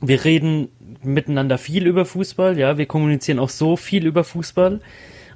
wir 0.00 0.24
reden 0.24 0.68
miteinander 1.04 1.58
viel 1.58 1.86
über 1.86 2.04
Fußball, 2.04 2.58
ja, 2.58 2.76
wir 2.76 2.86
kommunizieren 2.86 3.38
auch 3.38 3.48
so 3.48 3.76
viel 3.76 4.04
über 4.04 4.24
Fußball. 4.24 4.80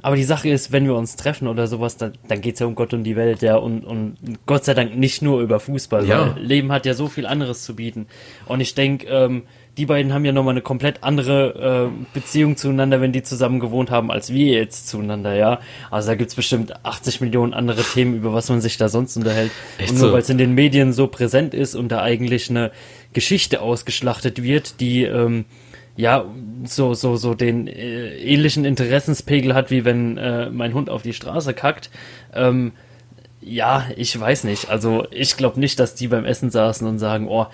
Aber 0.02 0.16
die 0.16 0.24
Sache 0.24 0.48
ist, 0.48 0.72
wenn 0.72 0.87
wir 0.87 0.96
uns 0.96 1.14
treffen 1.14 1.46
oder 1.46 1.68
sowas, 1.68 1.96
dann, 1.96 2.12
dann 2.26 2.40
geht's 2.40 2.59
ja 2.59 2.66
um 2.66 2.74
Gott 2.74 2.94
und 2.94 3.05
die 3.05 3.14
Welt, 3.14 3.42
ja, 3.42 3.57
und, 3.57 3.85
und 3.85 4.16
Gott 4.46 4.64
sei 4.64 4.74
Dank 4.74 4.96
nicht 4.96 5.22
nur 5.22 5.40
über 5.40 5.61
Fußball, 5.61 6.05
Ja. 6.07 6.35
weil 6.35 6.42
Leben 6.44 6.72
hat 6.72 6.85
ja 6.85 6.94
so 6.94 7.07
viel 7.07 7.26
anderes 7.26 7.62
zu 7.62 7.76
bieten. 7.76 8.07
Und 8.47 8.61
ich 8.61 8.74
denke, 8.74 9.07
ähm, 9.07 9.45
die 9.77 9.87
beiden 9.87 10.14
haben 10.14 10.24
ja 10.24 10.33
nochmal 10.33 10.55
eine 10.55 10.62
komplett 10.62 11.03
andere 11.03 11.91
äh, 11.93 12.05
Beziehung 12.14 12.57
zueinander, 12.57 13.01
wenn 13.01 13.12
die 13.12 13.22
zusammen 13.22 13.61
gewohnt 13.61 13.91
haben, 13.91 14.11
als 14.11 14.33
wir 14.33 14.47
jetzt 14.47 14.89
zueinander, 14.89 15.35
ja. 15.35 15.61
Also 15.91 16.09
da 16.09 16.14
gibt's 16.14 16.35
bestimmt 16.35 16.85
80 16.85 17.20
Millionen 17.20 17.53
andere 17.53 17.83
Themen, 17.83 18.16
über 18.16 18.33
was 18.33 18.49
man 18.49 18.62
sich 18.62 18.79
da 18.79 18.89
sonst 18.89 19.16
unterhält. 19.16 19.51
Echt 19.79 19.91
und 19.91 19.99
nur 19.99 20.09
so? 20.09 20.12
weil 20.14 20.22
es 20.22 20.31
in 20.31 20.39
den 20.39 20.55
Medien 20.55 20.95
so 20.95 21.09
präsent 21.09 21.53
ist 21.53 21.74
und 21.74 21.89
da 21.89 22.01
eigentlich 22.03 22.49
eine 22.49 22.70
Geschichte 23.12 23.61
ausgeschlachtet 23.61 24.43
wird, 24.43 24.81
die 24.81 25.03
ähm, 25.05 25.45
ja 25.97 26.24
so 26.64 26.95
so 26.95 27.16
so 27.16 27.35
den 27.35 27.66
äh, 27.66 28.16
ähnlichen 28.16 28.64
Interessenspegel 28.64 29.55
hat, 29.55 29.70
wie 29.70 29.85
wenn 29.85 30.16
äh, 30.16 30.49
mein 30.51 30.72
Hund 30.72 30.89
auf 30.89 31.03
die 31.03 31.12
Straße 31.12 31.53
kackt. 31.53 31.91
Ähm, 32.35 32.72
ja, 33.43 33.87
ich 33.97 34.18
weiß 34.18 34.45
nicht. 34.45 34.70
Also 34.70 35.07
ich 35.11 35.37
glaube 35.37 35.61
nicht, 35.61 35.79
dass 35.79 35.95
die 35.95 36.09
beim 36.09 36.24
Essen 36.24 36.51
saßen 36.51 36.87
und 36.87 36.99
sagen, 36.99 37.29
oh, 37.29 37.47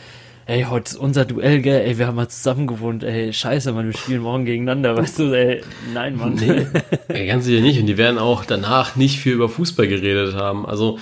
ey, 0.47 0.65
heute 0.65 0.91
ist 0.93 0.97
unser 0.97 1.25
Duell, 1.25 1.61
gell, 1.61 1.83
ey, 1.83 1.99
wir 1.99 2.07
haben 2.07 2.17
mal 2.17 2.29
zusammen 2.29 2.67
gewohnt, 2.67 3.05
ey, 3.05 3.33
scheiße, 3.33 3.73
Mann, 3.73 3.87
wir 3.87 3.97
spielen 3.97 4.23
morgen 4.23 4.45
gegeneinander, 4.45 4.97
weißt 4.97 5.19
du, 5.21 5.33
ey, 5.33 5.63
nein, 5.93 6.17
Mann. 6.17 6.35
Nee, 6.35 6.67
ganz 7.27 7.45
sicher 7.45 7.61
nicht. 7.61 7.81
Und 7.81 7.87
die 7.87 7.99
werden 7.99 8.19
auch 8.19 8.45
danach 8.45 8.97
nicht 8.97 9.19
viel 9.19 9.33
über 9.33 9.49
Fußball 9.49 9.87
geredet 9.87 10.35
haben. 10.35 10.67
Also, 10.67 10.99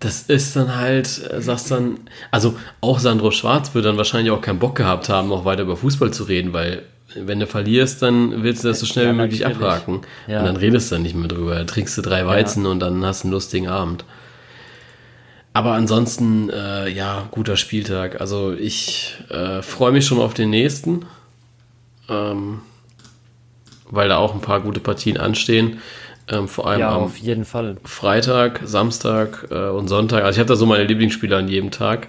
das 0.00 0.22
ist 0.22 0.54
dann 0.56 0.76
halt, 0.76 1.30
äh, 1.30 1.40
sagst 1.40 1.70
dann, 1.70 2.00
also 2.30 2.56
auch 2.80 2.98
Sandro 2.98 3.30
Schwarz 3.30 3.74
wird 3.74 3.86
dann 3.86 3.96
wahrscheinlich 3.96 4.30
auch 4.30 4.42
keinen 4.42 4.58
Bock 4.58 4.76
gehabt 4.76 5.08
haben, 5.08 5.28
noch 5.28 5.44
weiter 5.44 5.62
über 5.62 5.76
Fußball 5.76 6.12
zu 6.12 6.24
reden, 6.24 6.52
weil 6.52 6.82
wenn 7.14 7.40
du 7.40 7.46
verlierst, 7.46 8.02
dann 8.02 8.42
willst 8.42 8.64
du 8.64 8.68
das 8.68 8.80
so 8.80 8.86
schnell 8.86 9.06
ja, 9.06 9.12
wie 9.12 9.16
möglich 9.16 9.46
abhaken. 9.46 10.02
Ja. 10.26 10.40
Und 10.40 10.46
dann 10.46 10.56
redest 10.56 10.90
du 10.90 10.96
dann 10.96 11.02
nicht 11.02 11.14
mehr 11.14 11.28
drüber. 11.28 11.54
Da 11.54 11.64
trinkst 11.64 11.96
du 11.96 12.02
drei 12.02 12.26
Weizen 12.26 12.64
ja. 12.64 12.70
und 12.70 12.80
dann 12.80 13.04
hast 13.04 13.22
du 13.22 13.28
einen 13.28 13.32
lustigen 13.32 13.68
Abend. 13.68 14.04
Aber 15.56 15.72
ansonsten, 15.72 16.50
äh, 16.50 16.90
ja, 16.90 17.28
guter 17.30 17.56
Spieltag. 17.56 18.20
Also 18.20 18.52
ich 18.52 19.14
äh, 19.30 19.62
freue 19.62 19.90
mich 19.90 20.04
schon 20.04 20.20
auf 20.20 20.34
den 20.34 20.50
nächsten, 20.50 21.06
ähm, 22.10 22.60
weil 23.88 24.10
da 24.10 24.18
auch 24.18 24.34
ein 24.34 24.42
paar 24.42 24.60
gute 24.60 24.80
Partien 24.80 25.16
anstehen. 25.16 25.80
Ähm, 26.28 26.46
vor 26.46 26.68
allem 26.68 26.80
ja, 26.80 26.94
am 26.94 27.04
auf 27.04 27.16
jeden 27.16 27.46
Fall. 27.46 27.76
Freitag, 27.84 28.60
Samstag 28.64 29.46
äh, 29.50 29.70
und 29.70 29.88
Sonntag. 29.88 30.24
Also 30.24 30.36
ich 30.36 30.40
habe 30.40 30.48
da 30.50 30.56
so 30.56 30.66
meine 30.66 30.84
Lieblingsspieler 30.84 31.38
an 31.38 31.48
jedem 31.48 31.70
Tag. 31.70 32.08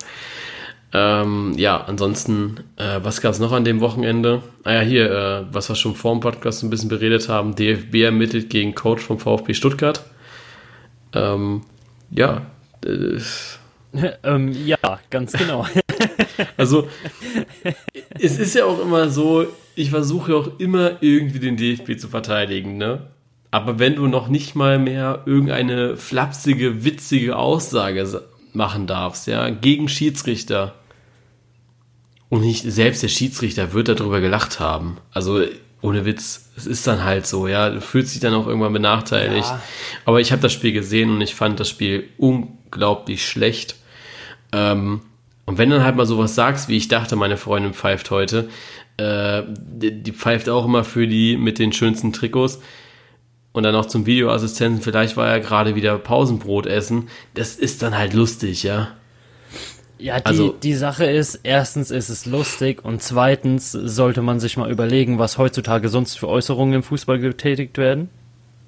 Ähm, 0.91 1.53
ja, 1.55 1.81
ansonsten, 1.85 2.65
äh, 2.75 2.99
was 3.01 3.21
gab 3.21 3.31
es 3.31 3.39
noch 3.39 3.53
an 3.53 3.63
dem 3.63 3.79
Wochenende? 3.79 4.41
Ah 4.65 4.73
ja, 4.73 4.81
hier, 4.81 5.09
äh, 5.09 5.45
was 5.53 5.69
wir 5.69 5.75
schon 5.75 5.95
vor 5.95 6.11
dem 6.11 6.19
Podcast 6.19 6.63
ein 6.63 6.69
bisschen 6.69 6.89
beredet 6.89 7.29
haben, 7.29 7.55
DFB 7.55 7.95
ermittelt 8.03 8.49
gegen 8.49 8.75
Coach 8.75 9.03
vom 9.03 9.19
VfB 9.19 9.53
Stuttgart. 9.53 10.03
Ähm, 11.13 11.61
ja. 12.11 12.41
Äh, 12.85 13.19
ähm, 14.23 14.51
ja, 14.65 14.77
ganz 15.09 15.33
genau. 15.33 15.65
also, 16.57 16.87
es 18.19 18.37
ist 18.37 18.55
ja 18.55 18.65
auch 18.65 18.79
immer 18.79 19.09
so, 19.09 19.45
ich 19.75 19.89
versuche 19.89 20.35
auch 20.35 20.59
immer 20.59 20.97
irgendwie 21.01 21.39
den 21.39 21.57
DFB 21.57 21.99
zu 21.99 22.07
verteidigen, 22.07 22.77
ne? 22.77 23.07
Aber 23.49 23.79
wenn 23.79 23.95
du 23.95 24.07
noch 24.07 24.27
nicht 24.27 24.55
mal 24.55 24.77
mehr 24.77 25.23
irgendeine 25.25 25.95
flapsige, 25.95 26.83
witzige 26.83 27.37
Aussage 27.37 28.23
machen 28.53 28.87
darfst, 28.87 29.27
ja, 29.27 29.49
gegen 29.49 29.87
Schiedsrichter. 29.87 30.75
Und 32.29 32.41
nicht 32.41 32.63
selbst 32.63 33.03
der 33.03 33.07
Schiedsrichter 33.07 33.71
wird 33.71 33.87
darüber 33.87 34.19
gelacht 34.19 34.59
haben. 34.59 34.97
Also 35.11 35.41
ohne 35.81 36.03
Witz, 36.05 36.49
es 36.57 36.67
ist 36.67 36.85
dann 36.85 37.05
halt 37.05 37.25
so, 37.25 37.47
ja, 37.47 37.69
du 37.69 37.79
fühlst 37.79 38.13
dich 38.13 38.19
dann 38.19 38.33
auch 38.33 38.47
irgendwann 38.47 38.73
benachteiligt. 38.73 39.47
Ja. 39.47 39.61
Aber 40.03 40.19
ich 40.19 40.33
habe 40.33 40.41
das 40.41 40.51
Spiel 40.51 40.73
gesehen 40.73 41.09
und 41.09 41.21
ich 41.21 41.35
fand 41.35 41.59
das 41.59 41.69
Spiel 41.69 42.09
unglaublich 42.67 43.27
schlecht. 43.27 43.75
Ähm, 44.51 45.01
und 45.45 45.57
wenn 45.57 45.69
du 45.69 45.77
dann 45.77 45.85
halt 45.85 45.95
mal 45.95 46.05
sowas 46.05 46.35
sagst, 46.35 46.67
wie 46.67 46.77
ich 46.77 46.87
dachte, 46.87 47.15
meine 47.15 47.37
Freundin 47.37 47.73
pfeift 47.73 48.11
heute, 48.11 48.49
äh, 48.97 49.43
die, 49.47 50.03
die 50.03 50.11
pfeift 50.11 50.49
auch 50.49 50.65
immer 50.65 50.83
für 50.83 51.07
die 51.07 51.37
mit 51.37 51.59
den 51.59 51.71
schönsten 51.71 52.11
Trikots 52.11 52.59
und 53.53 53.63
dann 53.63 53.73
noch 53.73 53.85
zum 53.85 54.05
Videoassistenten, 54.05 54.81
vielleicht 54.81 55.15
war 55.17 55.29
er 55.29 55.39
gerade 55.39 55.75
wieder 55.75 55.97
Pausenbrot 55.97 56.65
essen. 56.65 57.07
Das 57.33 57.55
ist 57.55 57.81
dann 57.81 57.97
halt 57.97 58.13
lustig, 58.13 58.63
ja. 58.63 58.89
Ja, 59.99 60.19
die, 60.19 60.25
also, 60.25 60.49
die 60.51 60.75
Sache 60.75 61.05
ist, 61.05 61.39
erstens 61.43 61.89
ist 61.89 62.09
es 62.09 62.27
lustig 62.27 62.85
und 62.85 63.01
zweitens 63.01 63.71
sollte 63.71 64.21
man 64.21 64.39
sich 64.39 64.57
mal 64.57 64.69
überlegen, 64.69 65.17
was 65.17 65.39
heutzutage 65.39 65.89
sonst 65.89 66.19
für 66.19 66.27
Äußerungen 66.27 66.75
im 66.75 66.83
Fußball 66.83 67.17
getätigt 67.17 67.79
werden. 67.79 68.09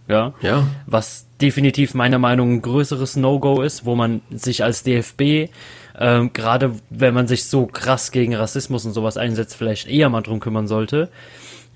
Ja. 0.09 0.33
Ja. 0.41 0.67
Was 0.87 1.27
definitiv 1.39 1.93
meiner 1.93 2.19
Meinung 2.19 2.49
nach 2.49 2.55
ein 2.55 2.61
größeres 2.63 3.15
No-Go 3.15 3.61
ist, 3.61 3.85
wo 3.85 3.95
man 3.95 4.21
sich 4.31 4.63
als 4.63 4.83
DFB, 4.83 5.51
ähm, 5.97 6.33
gerade 6.33 6.73
wenn 6.89 7.13
man 7.13 7.27
sich 7.27 7.45
so 7.45 7.67
krass 7.67 8.11
gegen 8.11 8.35
Rassismus 8.35 8.85
und 8.85 8.93
sowas 8.93 9.17
einsetzt, 9.17 9.55
vielleicht 9.55 9.87
eher 9.87 10.09
mal 10.09 10.21
drum 10.21 10.39
kümmern 10.39 10.67
sollte. 10.67 11.09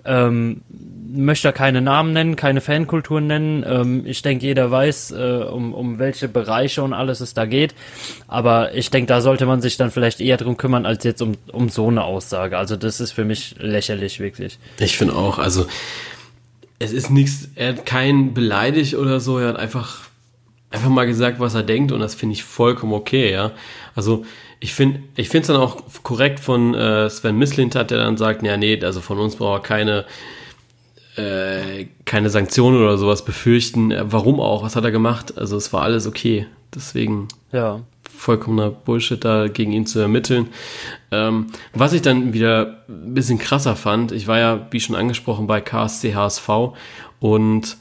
Ähm, 0.06 0.62
möchte 1.14 1.54
keine 1.54 1.82
Namen 1.82 2.12
nennen, 2.12 2.36
keine 2.36 2.60
Fankulturen 2.60 3.28
nennen. 3.28 3.64
Ähm, 3.66 4.06
ich 4.06 4.22
denke, 4.22 4.46
jeder 4.46 4.70
weiß, 4.70 5.12
äh, 5.12 5.46
um, 5.50 5.74
um 5.74 6.00
welche 6.00 6.28
Bereiche 6.28 6.84
und 6.84 6.94
alles 6.94 7.22
es 7.22 7.34
da 7.34 7.46
geht. 7.46 7.74
Aber 8.28 8.74
ich 8.74 8.90
denke, 8.90 9.08
da 9.08 9.22
sollte 9.22 9.46
man 9.46 9.62
sich 9.62 9.78
dann 9.78 9.92
vielleicht 9.92 10.20
eher 10.20 10.38
drum 10.38 10.58
kümmern, 10.58 10.86
als 10.86 11.06
jetzt 11.06 11.22
um, 11.22 11.34
um 11.52 11.70
so 11.70 11.88
eine 11.88 12.04
Aussage. 12.04 12.58
Also 12.58 12.76
das 12.76 13.00
ist 13.00 13.12
für 13.12 13.24
mich 13.24 13.56
lächerlich, 13.60 14.20
wirklich. 14.20 14.60
Ich 14.80 14.98
finde 14.98 15.16
auch, 15.16 15.40
also 15.40 15.68
es 16.84 16.92
ist 16.92 17.10
nichts, 17.10 17.50
er 17.56 17.70
hat 17.70 17.86
keinen 17.86 18.34
beleidigt 18.34 18.96
oder 18.96 19.20
so, 19.20 19.40
er 19.40 19.50
hat 19.50 19.58
einfach, 19.58 20.02
einfach 20.70 20.90
mal 20.90 21.06
gesagt, 21.06 21.40
was 21.40 21.56
er 21.56 21.64
denkt 21.64 21.92
und 21.92 22.02
das 22.02 22.14
finde 22.14 22.34
ich 22.34 22.44
vollkommen 22.44 22.94
okay, 22.94 23.32
ja. 23.32 23.52
Also 23.96 24.26
ich 24.60 24.74
finde 24.74 25.02
ich 25.16 25.34
es 25.34 25.48
dann 25.48 25.58
auch 25.58 25.82
korrekt 26.04 26.40
von 26.40 26.76
äh, 26.76 27.10
Sven 27.10 27.38
Mislintat, 27.38 27.92
der 27.92 28.00
dann 28.00 28.18
sagt, 28.18 28.44
ja, 28.44 28.58
nee, 28.58 28.80
also 28.84 29.02
von 29.02 29.20
uns 29.20 29.38
braucht 29.38 29.64
er 29.64 29.68
keine, 29.68 30.06
äh, 31.16 31.86
keine 32.06 32.30
Sanktionen 32.30 32.82
oder 32.82 32.98
sowas 32.98 33.24
befürchten. 33.24 33.92
Äh, 33.92 34.04
warum 34.06 34.40
auch? 34.40 34.64
Was 34.64 34.76
hat 34.76 34.84
er 34.84 34.92
gemacht? 34.92 35.38
Also 35.38 35.58
es 35.58 35.72
war 35.74 35.84
alles 35.84 36.08
okay. 36.08 36.48
Deswegen 36.74 37.28
ja. 37.52 37.82
Vollkommener 38.16 38.70
Bullshit 38.70 39.24
da 39.24 39.48
gegen 39.48 39.72
ihn 39.72 39.86
zu 39.86 40.00
ermitteln. 40.00 40.48
Ähm, 41.12 41.48
was 41.74 41.94
ich 41.94 42.02
dann 42.02 42.34
wieder 42.34 42.84
ein 42.88 43.14
bisschen 43.14 43.40
krasser 43.40 43.76
fand, 43.76 44.12
ich 44.12 44.28
war 44.28 44.40
ja, 44.40 44.68
wie 44.72 44.80
schon 44.80 44.96
angesprochen, 44.96 45.48
bei 45.48 45.62
KSC 45.62 46.16
HSV 46.16 46.50
und 47.20 47.78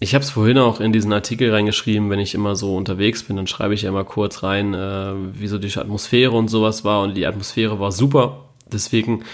ich 0.00 0.14
habe 0.14 0.22
es 0.22 0.30
vorhin 0.30 0.58
auch 0.58 0.80
in 0.80 0.92
diesen 0.92 1.12
Artikel 1.12 1.50
reingeschrieben, 1.50 2.10
wenn 2.10 2.18
ich 2.18 2.34
immer 2.34 2.56
so 2.56 2.76
unterwegs 2.76 3.22
bin, 3.22 3.36
dann 3.36 3.46
schreibe 3.46 3.74
ich 3.74 3.82
ja 3.82 3.88
immer 3.88 4.04
kurz 4.04 4.42
rein, 4.42 4.74
äh, 4.74 5.14
wie 5.32 5.46
so 5.46 5.56
die 5.56 5.74
Atmosphäre 5.78 6.32
und 6.32 6.48
sowas 6.48 6.84
war. 6.84 7.02
Und 7.02 7.14
die 7.14 7.26
Atmosphäre 7.26 7.80
war 7.80 7.92
super. 7.92 8.44
Deswegen 8.70 9.24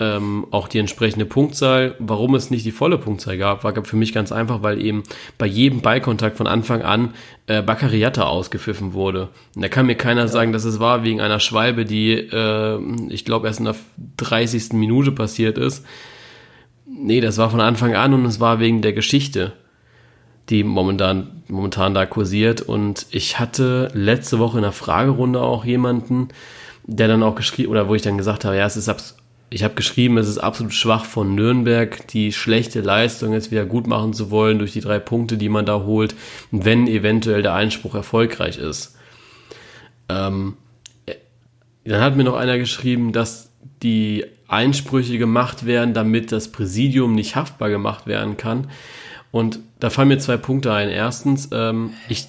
ähm, 0.00 0.46
auch 0.50 0.68
die 0.68 0.78
entsprechende 0.78 1.26
Punktzahl. 1.26 1.96
Warum 1.98 2.34
es 2.34 2.50
nicht 2.50 2.64
die 2.64 2.72
volle 2.72 2.98
Punktzahl 2.98 3.38
gab, 3.38 3.64
war 3.64 3.74
für 3.84 3.96
mich 3.96 4.12
ganz 4.12 4.32
einfach, 4.32 4.62
weil 4.62 4.80
eben 4.80 5.02
bei 5.38 5.46
jedem 5.46 5.80
Ballkontakt 5.80 6.36
von 6.36 6.46
Anfang 6.46 6.82
an 6.82 7.14
äh, 7.46 7.62
Baccariata 7.62 8.24
ausgepfiffen 8.24 8.92
wurde. 8.92 9.28
Und 9.54 9.62
da 9.62 9.68
kann 9.68 9.86
mir 9.86 9.96
keiner 9.96 10.22
ja. 10.22 10.28
sagen, 10.28 10.52
dass 10.52 10.64
es 10.64 10.80
war 10.80 11.04
wegen 11.04 11.20
einer 11.20 11.40
Schwalbe, 11.40 11.84
die, 11.84 12.12
äh, 12.12 12.78
ich 13.08 13.24
glaube, 13.24 13.46
erst 13.46 13.60
in 13.60 13.66
der 13.66 13.76
30. 14.18 14.72
Minute 14.72 15.12
passiert 15.12 15.58
ist. 15.58 15.84
Nee, 16.86 17.20
das 17.20 17.38
war 17.38 17.50
von 17.50 17.60
Anfang 17.60 17.94
an 17.94 18.14
und 18.14 18.24
es 18.24 18.40
war 18.40 18.60
wegen 18.60 18.82
der 18.82 18.92
Geschichte 18.92 19.52
die 20.48 20.64
momentan, 20.64 21.42
momentan 21.48 21.94
da 21.94 22.06
kursiert. 22.06 22.62
Und 22.62 23.06
ich 23.10 23.38
hatte 23.38 23.90
letzte 23.92 24.38
Woche 24.38 24.58
in 24.58 24.62
der 24.62 24.72
Fragerunde 24.72 25.40
auch 25.40 25.64
jemanden, 25.64 26.28
der 26.84 27.08
dann 27.08 27.22
auch 27.22 27.34
geschrieben, 27.34 27.70
oder 27.70 27.88
wo 27.88 27.94
ich 27.94 28.02
dann 28.02 28.16
gesagt 28.16 28.44
habe, 28.44 28.56
ja, 28.56 28.64
es 28.64 28.76
ist 28.76 28.88
ich 29.50 29.64
habe 29.64 29.74
geschrieben, 29.74 30.18
es 30.18 30.28
ist 30.28 30.38
absolut 30.38 30.74
schwach 30.74 31.04
von 31.04 31.34
Nürnberg, 31.34 32.06
die 32.08 32.32
schlechte 32.32 32.80
Leistung 32.80 33.32
jetzt 33.32 33.50
wieder 33.50 33.64
gut 33.64 33.86
machen 33.86 34.12
zu 34.12 34.30
wollen 34.30 34.58
durch 34.58 34.72
die 34.72 34.80
drei 34.80 34.98
Punkte, 34.98 35.38
die 35.38 35.48
man 35.48 35.64
da 35.64 35.80
holt, 35.80 36.14
wenn 36.50 36.86
eventuell 36.86 37.42
der 37.42 37.54
Einspruch 37.54 37.94
erfolgreich 37.94 38.58
ist. 38.58 38.96
Ähm, 40.08 40.56
dann 41.84 42.00
hat 42.02 42.16
mir 42.16 42.24
noch 42.24 42.36
einer 42.36 42.58
geschrieben, 42.58 43.12
dass 43.12 43.50
die 43.82 44.26
Einsprüche 44.48 45.18
gemacht 45.18 45.64
werden, 45.64 45.94
damit 45.94 46.32
das 46.32 46.52
Präsidium 46.52 47.14
nicht 47.14 47.36
haftbar 47.36 47.70
gemacht 47.70 48.06
werden 48.06 48.36
kann. 48.36 48.70
Und 49.30 49.60
da 49.80 49.90
fallen 49.90 50.08
mir 50.08 50.18
zwei 50.18 50.36
Punkte 50.36 50.72
ein. 50.72 50.88
Erstens, 50.88 51.48
ähm, 51.52 51.92
ich 52.08 52.26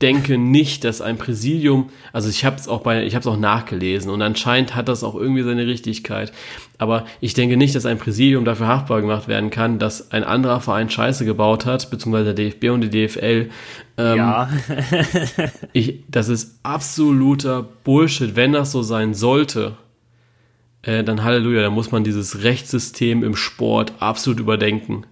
denke 0.00 0.38
nicht, 0.38 0.84
dass 0.84 1.00
ein 1.00 1.18
Präsidium, 1.18 1.90
also 2.12 2.28
ich 2.28 2.44
habe 2.44 2.56
es 2.56 2.68
auch 2.68 2.82
bei, 2.82 3.04
ich 3.04 3.14
habe 3.14 3.20
es 3.20 3.26
auch 3.26 3.36
nachgelesen 3.36 4.10
und 4.10 4.22
anscheinend 4.22 4.76
hat 4.76 4.88
das 4.88 5.02
auch 5.02 5.16
irgendwie 5.16 5.42
seine 5.42 5.66
Richtigkeit. 5.66 6.32
Aber 6.78 7.04
ich 7.20 7.34
denke 7.34 7.56
nicht, 7.56 7.74
dass 7.74 7.84
ein 7.84 7.98
Präsidium 7.98 8.44
dafür 8.44 8.68
haftbar 8.68 9.00
gemacht 9.00 9.26
werden 9.26 9.50
kann, 9.50 9.80
dass 9.80 10.12
ein 10.12 10.22
anderer 10.22 10.60
Verein 10.60 10.88
Scheiße 10.88 11.24
gebaut 11.24 11.66
hat, 11.66 11.90
beziehungsweise 11.90 12.32
der 12.32 12.50
DFB 12.50 12.70
und 12.70 12.82
die 12.82 12.90
DFL. 12.90 13.50
Ähm, 13.96 14.16
ja. 14.16 14.48
ich, 15.72 16.04
das 16.08 16.28
ist 16.28 16.60
absoluter 16.62 17.66
Bullshit, 17.82 18.36
wenn 18.36 18.52
das 18.52 18.70
so 18.70 18.82
sein 18.82 19.14
sollte. 19.14 19.76
Äh, 20.82 21.02
dann 21.02 21.24
Halleluja, 21.24 21.62
da 21.62 21.70
muss 21.70 21.90
man 21.90 22.04
dieses 22.04 22.44
Rechtssystem 22.44 23.24
im 23.24 23.34
Sport 23.34 23.94
absolut 23.98 24.38
überdenken. 24.38 25.04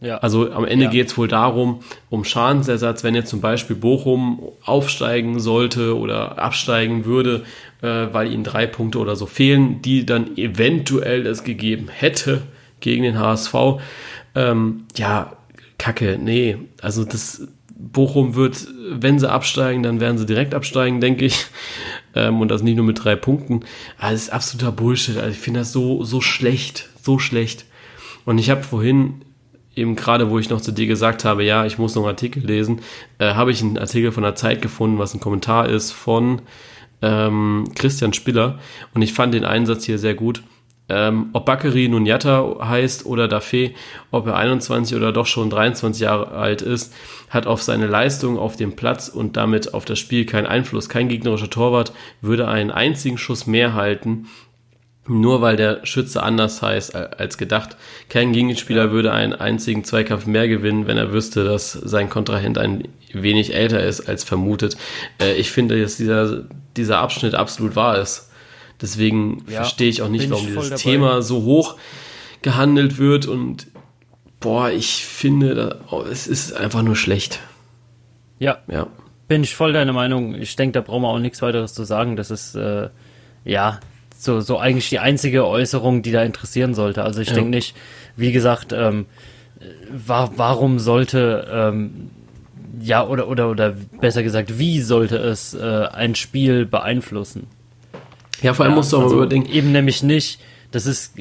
Ja. 0.00 0.18
Also 0.18 0.52
am 0.52 0.64
Ende 0.64 0.86
ja. 0.86 0.90
geht 0.90 1.08
es 1.08 1.18
wohl 1.18 1.26
darum, 1.26 1.80
um 2.08 2.24
Schadensersatz, 2.24 3.02
wenn 3.02 3.14
jetzt 3.14 3.30
zum 3.30 3.40
Beispiel 3.40 3.74
Bochum 3.74 4.40
aufsteigen 4.64 5.40
sollte 5.40 5.98
oder 5.98 6.38
absteigen 6.38 7.04
würde, 7.04 7.42
äh, 7.82 8.06
weil 8.12 8.32
ihnen 8.32 8.44
drei 8.44 8.66
Punkte 8.66 8.98
oder 8.98 9.16
so 9.16 9.26
fehlen, 9.26 9.82
die 9.82 10.06
dann 10.06 10.36
eventuell 10.36 11.26
es 11.26 11.42
gegeben 11.42 11.88
hätte 11.88 12.42
gegen 12.80 13.02
den 13.02 13.18
HSV. 13.18 13.54
Ähm, 14.36 14.84
ja, 14.96 15.32
Kacke, 15.78 16.18
nee. 16.20 16.56
Also 16.80 17.04
das 17.04 17.48
Bochum 17.76 18.34
wird, 18.36 18.68
wenn 18.90 19.18
sie 19.18 19.30
absteigen, 19.30 19.82
dann 19.82 20.00
werden 20.00 20.18
sie 20.18 20.26
direkt 20.26 20.54
absteigen, 20.54 21.00
denke 21.00 21.24
ich. 21.24 21.46
Ähm, 22.14 22.40
und 22.40 22.48
das 22.48 22.62
nicht 22.62 22.76
nur 22.76 22.86
mit 22.86 23.04
drei 23.04 23.16
Punkten. 23.16 23.60
Aber 23.98 24.12
das 24.12 24.22
ist 24.22 24.30
absoluter 24.30 24.72
Bullshit. 24.72 25.18
Also 25.18 25.30
ich 25.30 25.38
finde 25.38 25.60
das 25.60 25.72
so, 25.72 26.04
so 26.04 26.20
schlecht, 26.20 26.88
so 27.02 27.18
schlecht. 27.18 27.66
Und 28.24 28.38
ich 28.38 28.48
habe 28.48 28.62
vorhin 28.62 29.20
eben 29.78 29.96
gerade, 29.96 30.30
wo 30.30 30.38
ich 30.38 30.50
noch 30.50 30.60
zu 30.60 30.72
dir 30.72 30.86
gesagt 30.86 31.24
habe, 31.24 31.44
ja, 31.44 31.64
ich 31.64 31.78
muss 31.78 31.94
noch 31.94 32.02
einen 32.02 32.10
Artikel 32.10 32.44
lesen, 32.44 32.80
äh, 33.18 33.34
habe 33.34 33.50
ich 33.50 33.62
einen 33.62 33.78
Artikel 33.78 34.12
von 34.12 34.22
der 34.22 34.34
Zeit 34.34 34.60
gefunden, 34.60 34.98
was 34.98 35.14
ein 35.14 35.20
Kommentar 35.20 35.68
ist 35.68 35.92
von 35.92 36.42
ähm, 37.02 37.64
Christian 37.74 38.12
Spiller. 38.12 38.58
Und 38.94 39.02
ich 39.02 39.12
fand 39.12 39.34
den 39.34 39.44
Einsatz 39.44 39.84
hier 39.84 39.98
sehr 39.98 40.14
gut. 40.14 40.42
Ähm, 40.90 41.28
ob 41.34 41.46
nun 41.74 42.06
Yatta 42.06 42.66
heißt 42.66 43.04
oder 43.04 43.26
Dafé, 43.26 43.72
ob 44.10 44.26
er 44.26 44.36
21 44.36 44.96
oder 44.96 45.12
doch 45.12 45.26
schon 45.26 45.50
23 45.50 46.00
Jahre 46.00 46.28
alt 46.28 46.62
ist, 46.62 46.94
hat 47.28 47.46
auf 47.46 47.62
seine 47.62 47.86
Leistung 47.86 48.38
auf 48.38 48.56
dem 48.56 48.74
Platz 48.74 49.08
und 49.08 49.36
damit 49.36 49.74
auf 49.74 49.84
das 49.84 49.98
Spiel 49.98 50.24
keinen 50.24 50.46
Einfluss. 50.46 50.88
Kein 50.88 51.08
gegnerischer 51.08 51.50
Torwart 51.50 51.92
würde 52.22 52.48
einen 52.48 52.70
einzigen 52.70 53.18
Schuss 53.18 53.46
mehr 53.46 53.74
halten, 53.74 54.28
nur 55.08 55.40
weil 55.40 55.56
der 55.56 55.84
Schütze 55.84 56.22
anders 56.22 56.62
heißt 56.62 56.94
als 56.94 57.38
gedacht. 57.38 57.76
Kein 58.08 58.32
Gegenspieler 58.32 58.90
würde 58.90 59.12
einen 59.12 59.32
einzigen 59.32 59.84
Zweikampf 59.84 60.26
mehr 60.26 60.48
gewinnen, 60.48 60.86
wenn 60.86 60.98
er 60.98 61.12
wüsste, 61.12 61.44
dass 61.44 61.72
sein 61.72 62.08
Kontrahent 62.08 62.58
ein 62.58 62.88
wenig 63.12 63.54
älter 63.54 63.82
ist 63.82 64.08
als 64.08 64.24
vermutet. 64.24 64.76
Äh, 65.20 65.34
ich 65.34 65.50
finde, 65.50 65.80
dass 65.80 65.96
dieser, 65.96 66.44
dieser 66.76 66.98
Abschnitt 66.98 67.34
absolut 67.34 67.74
wahr 67.74 67.98
ist. 67.98 68.30
Deswegen 68.80 69.44
ja, 69.48 69.56
verstehe 69.56 69.88
ich 69.88 70.02
auch 70.02 70.08
nicht, 70.08 70.30
warum 70.30 70.46
dieses 70.46 70.68
dabei. 70.68 70.82
Thema 70.82 71.22
so 71.22 71.42
hoch 71.42 71.76
gehandelt 72.42 72.98
wird 72.98 73.26
und 73.26 73.66
boah, 74.40 74.70
ich 74.70 75.04
finde, 75.04 75.80
oh, 75.90 76.02
es 76.02 76.26
ist 76.26 76.52
einfach 76.52 76.82
nur 76.82 76.94
schlecht. 76.94 77.40
Ja. 78.38 78.58
Ja. 78.68 78.86
Bin 79.26 79.42
ich 79.42 79.54
voll 79.56 79.72
deiner 79.72 79.92
Meinung. 79.92 80.34
Ich 80.34 80.54
denke, 80.54 80.72
da 80.72 80.80
brauchen 80.80 81.02
wir 81.02 81.08
auch 81.08 81.18
nichts 81.18 81.42
weiteres 81.42 81.74
zu 81.74 81.84
sagen. 81.84 82.16
Das 82.16 82.30
ist, 82.30 82.54
äh, 82.54 82.88
ja, 83.44 83.80
so, 84.18 84.40
so 84.40 84.58
eigentlich 84.58 84.88
die 84.88 84.98
einzige 84.98 85.46
Äußerung, 85.46 86.02
die 86.02 86.10
da 86.10 86.22
interessieren 86.22 86.74
sollte. 86.74 87.04
Also 87.04 87.20
ich 87.20 87.28
ja. 87.28 87.34
denke 87.34 87.50
nicht, 87.50 87.76
wie 88.16 88.32
gesagt, 88.32 88.72
ähm, 88.72 89.06
wa 89.90 90.30
warum 90.34 90.80
sollte, 90.80 91.46
ähm, 91.50 92.10
ja, 92.80 93.06
oder, 93.06 93.28
oder, 93.28 93.48
oder 93.48 93.76
besser 94.00 94.24
gesagt, 94.24 94.58
wie 94.58 94.80
sollte 94.80 95.16
es 95.16 95.54
äh, 95.54 95.86
ein 95.92 96.16
Spiel 96.16 96.66
beeinflussen? 96.66 97.46
Ja, 98.42 98.54
vor 98.54 98.64
allem 98.64 98.72
ja, 98.72 98.76
musst 98.76 98.92
du 98.92 98.98
auch 98.98 99.04
also 99.04 99.16
überdenken. 99.16 99.50
Eben 99.50 99.72
nämlich 99.72 100.02
nicht. 100.02 100.40
Das 100.70 100.84
ist, 100.84 101.14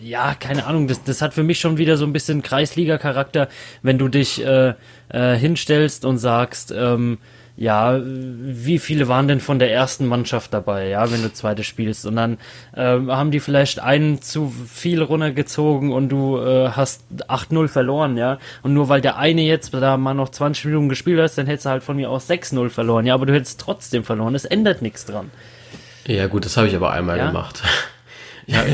ja, 0.00 0.34
keine 0.34 0.66
Ahnung, 0.66 0.86
das, 0.86 1.02
das 1.02 1.20
hat 1.20 1.34
für 1.34 1.42
mich 1.42 1.58
schon 1.58 1.78
wieder 1.78 1.96
so 1.96 2.04
ein 2.04 2.12
bisschen 2.12 2.42
Kreisliga-Charakter, 2.42 3.48
wenn 3.82 3.98
du 3.98 4.08
dich 4.08 4.44
äh, 4.44 4.74
äh, 5.08 5.34
hinstellst 5.34 6.04
und 6.04 6.18
sagst, 6.18 6.72
ähm, 6.76 7.18
ja, 7.58 8.00
wie 8.00 8.78
viele 8.78 9.08
waren 9.08 9.26
denn 9.26 9.40
von 9.40 9.58
der 9.58 9.72
ersten 9.72 10.06
Mannschaft 10.06 10.54
dabei, 10.54 10.86
ja, 10.86 11.10
wenn 11.10 11.22
du 11.22 11.32
zweite 11.32 11.64
spielst? 11.64 12.06
Und 12.06 12.14
dann 12.14 12.38
äh, 12.72 12.98
haben 13.08 13.32
die 13.32 13.40
vielleicht 13.40 13.80
einen 13.80 14.22
zu 14.22 14.54
viel 14.72 15.02
runtergezogen 15.02 15.90
und 15.90 16.08
du 16.08 16.38
äh, 16.38 16.68
hast 16.68 17.02
8-0 17.26 17.66
verloren, 17.66 18.16
ja. 18.16 18.38
Und 18.62 18.74
nur 18.74 18.88
weil 18.88 19.00
der 19.00 19.16
eine 19.16 19.42
jetzt 19.42 19.74
da 19.74 19.96
mal 19.96 20.14
noch 20.14 20.28
20 20.28 20.66
Minuten 20.66 20.88
gespielt 20.88 21.20
hast, 21.20 21.36
dann 21.36 21.46
hättest 21.46 21.66
du 21.66 21.70
halt 21.70 21.82
von 21.82 21.96
mir 21.96 22.10
aus 22.10 22.30
6-0 22.30 22.70
verloren, 22.70 23.06
ja, 23.06 23.14
aber 23.14 23.26
du 23.26 23.34
hättest 23.34 23.60
trotzdem 23.60 24.04
verloren. 24.04 24.36
Es 24.36 24.44
ändert 24.44 24.80
nichts 24.80 25.04
dran. 25.04 25.32
Ja, 26.06 26.28
gut, 26.28 26.44
das 26.44 26.56
habe 26.56 26.68
ich 26.68 26.76
aber 26.76 26.92
einmal 26.92 27.18
ja? 27.18 27.26
gemacht. 27.26 27.62
Ja, 28.50 28.64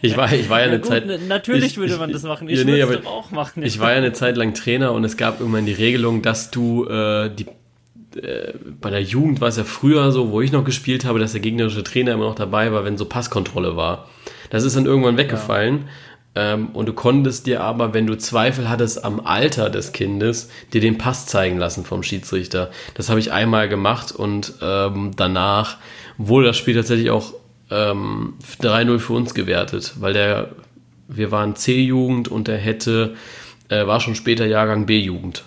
ich 0.00 0.16
war, 0.16 0.32
ich 0.32 0.48
war 0.48 0.60
ja 0.60 0.66
eine 0.66 0.74
ja, 0.74 0.78
gut, 0.78 0.86
Zeit. 0.86 1.26
Natürlich 1.26 1.72
ich, 1.72 1.76
würde 1.76 1.96
man 1.96 2.12
das 2.12 2.22
machen. 2.22 2.48
Ich 2.48 2.60
ja, 2.60 2.64
nee, 2.64 2.86
würde 2.86 3.00
es 3.00 3.06
auch 3.06 3.32
machen. 3.32 3.64
Ich 3.64 3.80
war 3.80 3.90
ja 3.90 3.96
eine 3.96 4.12
Zeit 4.12 4.36
lang 4.36 4.54
Trainer 4.54 4.92
und 4.92 5.02
es 5.02 5.16
gab 5.16 5.40
irgendwann 5.40 5.66
die 5.66 5.72
Regelung, 5.72 6.22
dass 6.22 6.52
du 6.52 6.86
äh, 6.86 7.28
die 7.28 7.46
äh, 8.16 8.54
bei 8.80 8.90
der 8.90 9.02
Jugend 9.02 9.40
war 9.40 9.48
es 9.48 9.56
ja 9.56 9.64
früher 9.64 10.12
so, 10.12 10.30
wo 10.30 10.40
ich 10.40 10.52
noch 10.52 10.64
gespielt 10.64 11.04
habe, 11.04 11.18
dass 11.18 11.32
der 11.32 11.40
gegnerische 11.40 11.84
Trainer 11.84 12.12
immer 12.12 12.24
noch 12.24 12.34
dabei 12.34 12.72
war, 12.72 12.84
wenn 12.84 12.98
so 12.98 13.04
Passkontrolle 13.04 13.76
war. 13.76 14.08
Das 14.50 14.64
ist 14.64 14.76
dann 14.76 14.86
irgendwann 14.86 15.16
weggefallen. 15.16 15.84
Ja. 15.84 15.84
Ähm, 16.34 16.68
und 16.68 16.86
du 16.86 16.92
konntest 16.92 17.46
dir 17.46 17.62
aber, 17.62 17.92
wenn 17.92 18.06
du 18.06 18.16
Zweifel 18.16 18.68
hattest 18.68 19.04
am 19.04 19.20
Alter 19.20 19.68
des 19.68 19.92
Kindes, 19.92 20.48
dir 20.72 20.80
den 20.80 20.96
Pass 20.96 21.26
zeigen 21.26 21.58
lassen 21.58 21.84
vom 21.84 22.02
Schiedsrichter. 22.02 22.70
Das 22.94 23.10
habe 23.10 23.20
ich 23.20 23.32
einmal 23.32 23.68
gemacht 23.68 24.12
und 24.12 24.54
ähm, 24.62 25.10
danach 25.16 25.76
wurde 26.16 26.48
das 26.48 26.56
Spiel 26.56 26.74
tatsächlich 26.74 27.10
auch 27.10 27.34
ähm, 27.70 28.34
3-0 28.60 28.98
für 28.98 29.12
uns 29.12 29.34
gewertet, 29.34 29.94
weil 30.00 30.14
der, 30.14 30.50
wir 31.08 31.30
waren 31.30 31.54
C-Jugend 31.54 32.28
und 32.28 32.48
der 32.48 32.58
hätte, 32.58 33.14
äh, 33.68 33.86
war 33.86 34.00
schon 34.00 34.14
später 34.14 34.46
Jahrgang 34.46 34.86
B-Jugend. 34.86 35.44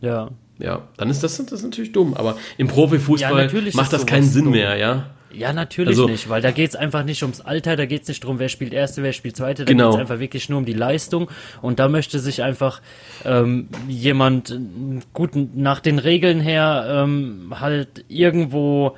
Ja. 0.00 0.30
Ja, 0.60 0.82
dann 0.96 1.10
ist 1.10 1.22
das, 1.22 1.36
das 1.36 1.52
ist 1.52 1.62
natürlich 1.64 1.92
dumm, 1.92 2.14
aber 2.14 2.36
im 2.58 2.68
Profifußball 2.68 3.50
ja, 3.52 3.62
macht 3.74 3.92
das 3.92 4.06
keinen 4.06 4.24
Sinn 4.24 4.44
dumm. 4.44 4.52
mehr, 4.52 4.76
ja. 4.76 5.06
Ja, 5.32 5.52
natürlich 5.52 5.90
also, 5.90 6.08
nicht, 6.08 6.28
weil 6.28 6.42
da 6.42 6.50
geht 6.50 6.70
es 6.70 6.76
einfach 6.76 7.04
nicht 7.04 7.22
ums 7.22 7.40
Alter, 7.40 7.76
da 7.76 7.86
geht 7.86 8.02
es 8.02 8.08
nicht 8.08 8.24
darum, 8.24 8.40
wer 8.40 8.48
spielt 8.48 8.72
Erste, 8.72 9.04
wer 9.04 9.12
spielt 9.12 9.36
Zweite, 9.36 9.64
da 9.64 9.72
genau. 9.72 9.90
geht 9.90 9.94
es 9.94 10.00
einfach 10.00 10.18
wirklich 10.18 10.48
nur 10.48 10.58
um 10.58 10.64
die 10.64 10.72
Leistung 10.72 11.30
und 11.62 11.78
da 11.78 11.88
möchte 11.88 12.18
sich 12.18 12.42
einfach 12.42 12.80
ähm, 13.24 13.68
jemand 13.88 14.58
gut 15.12 15.30
nach 15.54 15.78
den 15.78 16.00
Regeln 16.00 16.40
her 16.40 17.04
ähm, 17.04 17.54
halt 17.60 18.04
irgendwo 18.08 18.96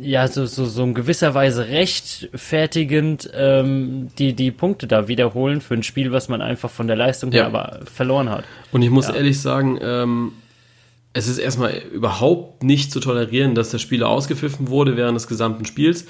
ja, 0.00 0.26
so, 0.26 0.46
so, 0.46 0.64
so 0.64 0.82
in 0.82 0.94
gewisser 0.94 1.34
Weise 1.34 1.68
rechtfertigend 1.68 3.30
ähm, 3.34 4.08
die, 4.18 4.34
die 4.34 4.50
Punkte 4.50 4.86
da 4.86 5.08
wiederholen 5.08 5.60
für 5.60 5.74
ein 5.74 5.82
Spiel, 5.82 6.12
was 6.12 6.28
man 6.28 6.42
einfach 6.42 6.70
von 6.70 6.86
der 6.86 6.96
Leistung 6.96 7.30
her 7.32 7.46
aber 7.46 7.80
verloren 7.84 8.28
hat. 8.28 8.44
Und 8.72 8.82
ich 8.82 8.90
muss 8.90 9.08
ja. 9.08 9.14
ehrlich 9.14 9.40
sagen, 9.40 9.78
ähm, 9.80 10.32
es 11.14 11.28
ist 11.28 11.38
erstmal 11.38 11.82
überhaupt 11.92 12.62
nicht 12.62 12.90
zu 12.90 13.00
tolerieren, 13.00 13.54
dass 13.54 13.70
der 13.70 13.78
Spieler 13.78 14.08
ausgepfiffen 14.08 14.68
wurde 14.68 14.96
während 14.96 15.16
des 15.16 15.28
gesamten 15.28 15.64
Spiels. 15.64 16.06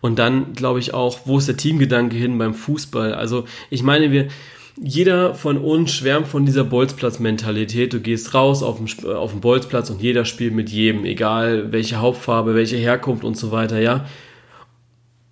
Und 0.00 0.18
dann 0.18 0.52
glaube 0.52 0.78
ich 0.78 0.94
auch, 0.94 1.20
wo 1.24 1.38
ist 1.38 1.48
der 1.48 1.56
Teamgedanke 1.56 2.16
hin 2.16 2.38
beim 2.38 2.54
Fußball? 2.54 3.14
Also 3.14 3.44
ich 3.70 3.82
meine, 3.82 4.12
wir, 4.12 4.28
jeder 4.80 5.34
von 5.34 5.58
uns 5.58 5.92
schwärmt 5.92 6.28
von 6.28 6.44
dieser 6.44 6.64
Bolzplatz-Mentalität. 6.64 7.92
Du 7.92 8.00
gehst 8.00 8.34
raus 8.34 8.62
auf 8.62 8.78
den, 8.78 9.10
auf 9.10 9.32
den 9.32 9.40
Bolzplatz 9.40 9.90
und 9.90 10.02
jeder 10.02 10.24
spielt 10.24 10.54
mit 10.54 10.70
jedem, 10.70 11.04
egal 11.04 11.72
welche 11.72 11.96
Hauptfarbe, 11.96 12.54
welche 12.54 12.76
Herkunft 12.76 13.24
und 13.24 13.36
so 13.36 13.50
weiter, 13.52 13.80
ja. 13.80 14.06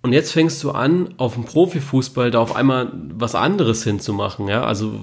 Und 0.01 0.13
jetzt 0.13 0.33
fängst 0.33 0.63
du 0.63 0.71
an, 0.71 1.15
auf 1.17 1.33
dem 1.33 1.45
Profifußball 1.45 2.29
da 2.29 2.39
auf 2.39 2.55
einmal 2.55 2.91
was 2.93 3.33
anderes 3.33 3.83
hinzumachen, 3.83 4.47
ja. 4.47 4.63
Also 4.63 4.99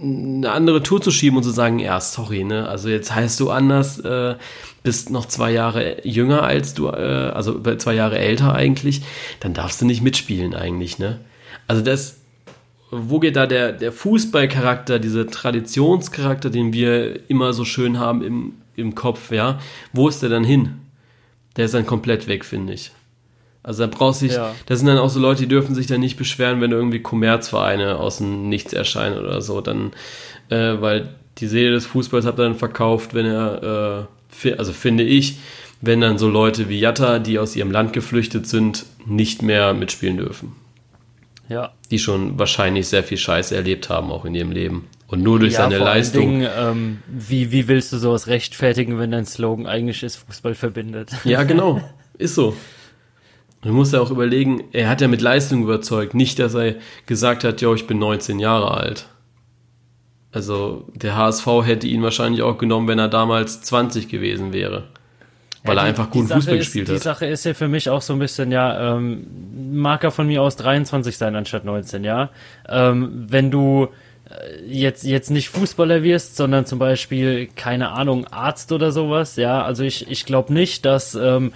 eine 0.00 0.50
andere 0.52 0.82
Tour 0.82 1.00
zu 1.00 1.10
schieben 1.10 1.36
und 1.38 1.42
zu 1.42 1.50
sagen, 1.50 1.78
ja, 1.78 2.00
sorry, 2.00 2.44
ne, 2.44 2.68
also 2.68 2.88
jetzt 2.88 3.14
heißt 3.14 3.40
du 3.40 3.50
anders, 3.50 3.98
äh, 3.98 4.36
bist 4.82 5.10
noch 5.10 5.26
zwei 5.26 5.50
Jahre 5.50 6.06
jünger 6.06 6.42
als 6.44 6.74
du, 6.74 6.88
äh, 6.88 7.32
also 7.34 7.60
zwei 7.76 7.94
Jahre 7.94 8.18
älter 8.18 8.54
eigentlich, 8.54 9.02
dann 9.40 9.54
darfst 9.54 9.80
du 9.80 9.86
nicht 9.86 10.02
mitspielen 10.02 10.54
eigentlich, 10.54 10.98
ne. 10.98 11.18
Also 11.66 11.82
das, 11.82 12.18
wo 12.90 13.18
geht 13.18 13.36
da 13.36 13.46
der, 13.46 13.72
der 13.72 13.92
Fußballcharakter, 13.92 14.98
dieser 14.98 15.26
Traditionscharakter, 15.26 16.48
den 16.48 16.72
wir 16.72 17.28
immer 17.28 17.52
so 17.52 17.64
schön 17.64 17.98
haben 17.98 18.22
im, 18.22 18.52
im 18.76 18.94
Kopf, 18.94 19.32
ja? 19.32 19.58
Wo 19.92 20.08
ist 20.08 20.22
der 20.22 20.30
dann 20.30 20.44
hin? 20.44 20.80
Der 21.56 21.64
ist 21.64 21.74
dann 21.74 21.86
komplett 21.86 22.28
weg, 22.28 22.44
finde 22.44 22.72
ich. 22.72 22.92
Also 23.62 23.86
da 23.86 23.92
brauchst 23.94 24.22
du 24.22 24.26
dich, 24.26 24.36
ja. 24.36 24.54
das 24.66 24.78
sind 24.78 24.88
dann 24.88 24.98
auch 24.98 25.10
so 25.10 25.20
Leute, 25.20 25.42
die 25.42 25.48
dürfen 25.48 25.74
sich 25.74 25.86
dann 25.86 26.00
nicht 26.00 26.16
beschweren, 26.16 26.60
wenn 26.60 26.70
irgendwie 26.70 27.00
Kommerzvereine 27.00 27.96
aus 27.96 28.18
dem 28.18 28.48
Nichts 28.48 28.72
erscheinen 28.72 29.18
oder 29.18 29.42
so, 29.42 29.60
dann, 29.60 29.92
äh, 30.48 30.80
weil 30.80 31.08
die 31.38 31.46
Seele 31.46 31.72
des 31.72 31.86
Fußballs 31.86 32.24
hat 32.24 32.38
er 32.38 32.44
dann 32.44 32.54
verkauft, 32.54 33.14
wenn 33.14 33.26
er, 33.26 34.08
äh, 34.44 34.52
also 34.52 34.72
finde 34.72 35.04
ich, 35.04 35.38
wenn 35.80 36.00
dann 36.00 36.18
so 36.18 36.28
Leute 36.28 36.68
wie 36.68 36.78
Jatta, 36.78 37.18
die 37.18 37.38
aus 37.38 37.54
ihrem 37.56 37.70
Land 37.70 37.92
geflüchtet 37.92 38.46
sind, 38.46 38.86
nicht 39.06 39.42
mehr 39.42 39.74
mitspielen 39.74 40.16
dürfen. 40.16 40.52
Ja. 41.48 41.72
Die 41.90 41.98
schon 41.98 42.38
wahrscheinlich 42.38 42.88
sehr 42.88 43.04
viel 43.04 43.16
Scheiße 43.16 43.54
erlebt 43.54 43.88
haben, 43.88 44.10
auch 44.10 44.24
in 44.24 44.34
ihrem 44.34 44.50
Leben. 44.50 44.88
Und 45.06 45.22
nur 45.22 45.38
durch 45.38 45.54
ja, 45.54 45.60
seine 45.60 45.78
Leistung. 45.78 46.40
Dingen, 46.40 46.48
ähm, 46.54 46.98
wie, 47.06 47.50
wie 47.50 47.66
willst 47.68 47.92
du 47.92 47.96
sowas 47.96 48.26
rechtfertigen, 48.26 48.98
wenn 48.98 49.10
dein 49.10 49.24
Slogan 49.24 49.66
eigentlich 49.66 50.02
ist, 50.02 50.16
Fußball 50.16 50.54
verbindet? 50.54 51.10
Ja, 51.24 51.44
genau. 51.44 51.80
Ist 52.18 52.34
so. 52.34 52.54
Du 53.62 53.72
musst 53.72 53.92
ja 53.92 54.00
auch 54.00 54.10
überlegen, 54.10 54.64
er 54.72 54.88
hat 54.88 55.00
ja 55.00 55.08
mit 55.08 55.20
Leistung 55.20 55.62
überzeugt, 55.62 56.14
nicht, 56.14 56.38
dass 56.38 56.54
er 56.54 56.76
gesagt 57.06 57.42
hat, 57.44 57.60
ja, 57.60 57.72
ich 57.74 57.86
bin 57.86 57.98
19 57.98 58.38
Jahre 58.38 58.70
alt. 58.72 59.06
Also 60.30 60.86
der 60.94 61.16
HSV 61.16 61.46
hätte 61.64 61.86
ihn 61.86 62.02
wahrscheinlich 62.02 62.42
auch 62.42 62.58
genommen, 62.58 62.86
wenn 62.86 62.98
er 62.98 63.08
damals 63.08 63.62
20 63.62 64.08
gewesen 64.08 64.52
wäre 64.52 64.84
weil 65.64 65.76
ja, 65.76 65.82
die, 65.82 65.86
er 65.86 65.88
einfach 65.88 66.10
guten 66.10 66.28
Fußball 66.28 66.54
ist, 66.54 66.60
gespielt 66.60 66.88
die 66.88 66.92
hat. 66.92 67.00
Die 67.00 67.04
Sache 67.04 67.26
ist 67.26 67.44
ja 67.44 67.54
für 67.54 67.68
mich 67.68 67.90
auch 67.90 68.02
so 68.02 68.12
ein 68.12 68.18
bisschen, 68.18 68.52
ja, 68.52 68.96
ähm, 68.96 69.26
Marker 69.72 70.10
von 70.10 70.26
mir 70.26 70.42
aus 70.42 70.56
23 70.56 71.16
sein 71.16 71.36
anstatt 71.36 71.64
19, 71.64 72.04
ja. 72.04 72.30
Ähm, 72.68 73.26
wenn 73.28 73.50
du 73.50 73.88
äh, 74.30 74.64
jetzt 74.66 75.04
jetzt 75.04 75.30
nicht 75.30 75.48
Fußballer 75.48 76.02
wirst, 76.02 76.36
sondern 76.36 76.66
zum 76.66 76.78
Beispiel 76.78 77.48
keine 77.54 77.90
Ahnung 77.90 78.26
Arzt 78.26 78.72
oder 78.72 78.92
sowas, 78.92 79.36
ja. 79.36 79.62
Also 79.62 79.84
ich 79.84 80.10
ich 80.10 80.24
glaube 80.24 80.52
nicht, 80.52 80.84
dass 80.84 81.14
ähm, 81.14 81.52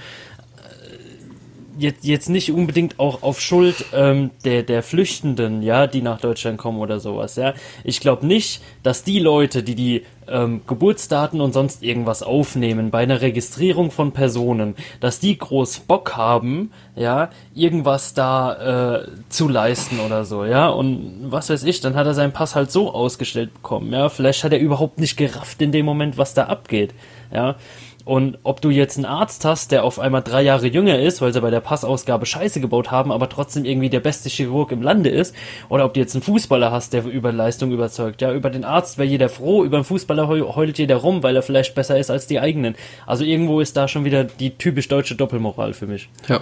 jetzt, 1.82 2.04
jetzt 2.04 2.30
nicht 2.30 2.52
unbedingt 2.52 2.98
auch 2.98 3.22
auf 3.22 3.40
Schuld 3.40 3.84
ähm, 3.92 4.30
der, 4.44 4.62
der 4.62 4.82
Flüchtenden, 4.82 5.62
ja, 5.62 5.86
die 5.86 6.00
nach 6.00 6.20
Deutschland 6.20 6.58
kommen 6.58 6.78
oder 6.78 7.00
sowas, 7.00 7.36
ja. 7.36 7.54
Ich 7.84 8.00
glaube 8.00 8.26
nicht, 8.26 8.62
dass 8.82 9.04
die 9.04 9.18
Leute, 9.18 9.62
die 9.62 9.74
die 9.74 10.02
ähm, 10.28 10.62
Geburtsdaten 10.66 11.40
und 11.40 11.52
sonst 11.52 11.82
irgendwas 11.82 12.22
aufnehmen 12.22 12.90
bei 12.90 13.02
einer 13.02 13.20
Registrierung 13.20 13.90
von 13.90 14.12
Personen, 14.12 14.76
dass 15.00 15.20
die 15.20 15.36
groß 15.36 15.80
Bock 15.80 16.16
haben, 16.16 16.70
ja, 16.94 17.30
irgendwas 17.54 18.14
da 18.14 19.00
äh, 19.02 19.08
zu 19.28 19.48
leisten 19.48 20.00
oder 20.00 20.24
so, 20.24 20.44
ja. 20.44 20.68
Und 20.68 21.26
was 21.30 21.50
weiß 21.50 21.64
ich, 21.64 21.80
dann 21.80 21.96
hat 21.96 22.06
er 22.06 22.14
seinen 22.14 22.32
Pass 22.32 22.54
halt 22.54 22.70
so 22.70 22.92
ausgestellt 22.92 23.52
bekommen, 23.52 23.92
ja. 23.92 24.08
Vielleicht 24.08 24.44
hat 24.44 24.52
er 24.52 24.60
überhaupt 24.60 24.98
nicht 24.98 25.16
gerafft 25.16 25.60
in 25.60 25.72
dem 25.72 25.84
Moment, 25.84 26.16
was 26.16 26.34
da 26.34 26.44
abgeht, 26.44 26.94
ja. 27.32 27.56
Und 28.04 28.38
ob 28.42 28.60
du 28.60 28.70
jetzt 28.70 28.96
einen 28.96 29.06
Arzt 29.06 29.44
hast, 29.44 29.72
der 29.72 29.84
auf 29.84 29.98
einmal 29.98 30.22
drei 30.22 30.42
Jahre 30.42 30.66
jünger 30.66 30.98
ist, 30.98 31.20
weil 31.20 31.32
sie 31.32 31.40
bei 31.40 31.50
der 31.50 31.60
Passausgabe 31.60 32.26
Scheiße 32.26 32.60
gebaut 32.60 32.90
haben, 32.90 33.12
aber 33.12 33.28
trotzdem 33.28 33.64
irgendwie 33.64 33.90
der 33.90 34.00
beste 34.00 34.28
Chirurg 34.28 34.72
im 34.72 34.82
Lande 34.82 35.10
ist, 35.10 35.34
oder 35.68 35.84
ob 35.84 35.94
du 35.94 36.00
jetzt 36.00 36.14
einen 36.14 36.22
Fußballer 36.22 36.72
hast, 36.72 36.92
der 36.92 37.04
über 37.04 37.32
Leistung 37.32 37.72
überzeugt. 37.72 38.22
Ja, 38.22 38.32
über 38.32 38.50
den 38.50 38.64
Arzt 38.64 38.98
wäre 38.98 39.08
jeder 39.08 39.28
froh, 39.28 39.64
über 39.64 39.78
den 39.78 39.84
Fußballer 39.84 40.28
heult 40.28 40.78
jeder 40.78 40.96
rum, 40.96 41.22
weil 41.22 41.36
er 41.36 41.42
vielleicht 41.42 41.74
besser 41.74 41.98
ist 41.98 42.10
als 42.10 42.26
die 42.26 42.40
eigenen. 42.40 42.74
Also 43.06 43.24
irgendwo 43.24 43.60
ist 43.60 43.76
da 43.76 43.88
schon 43.88 44.04
wieder 44.04 44.24
die 44.24 44.50
typisch 44.56 44.88
deutsche 44.88 45.14
Doppelmoral 45.14 45.72
für 45.72 45.86
mich. 45.86 46.08
Ja. 46.28 46.40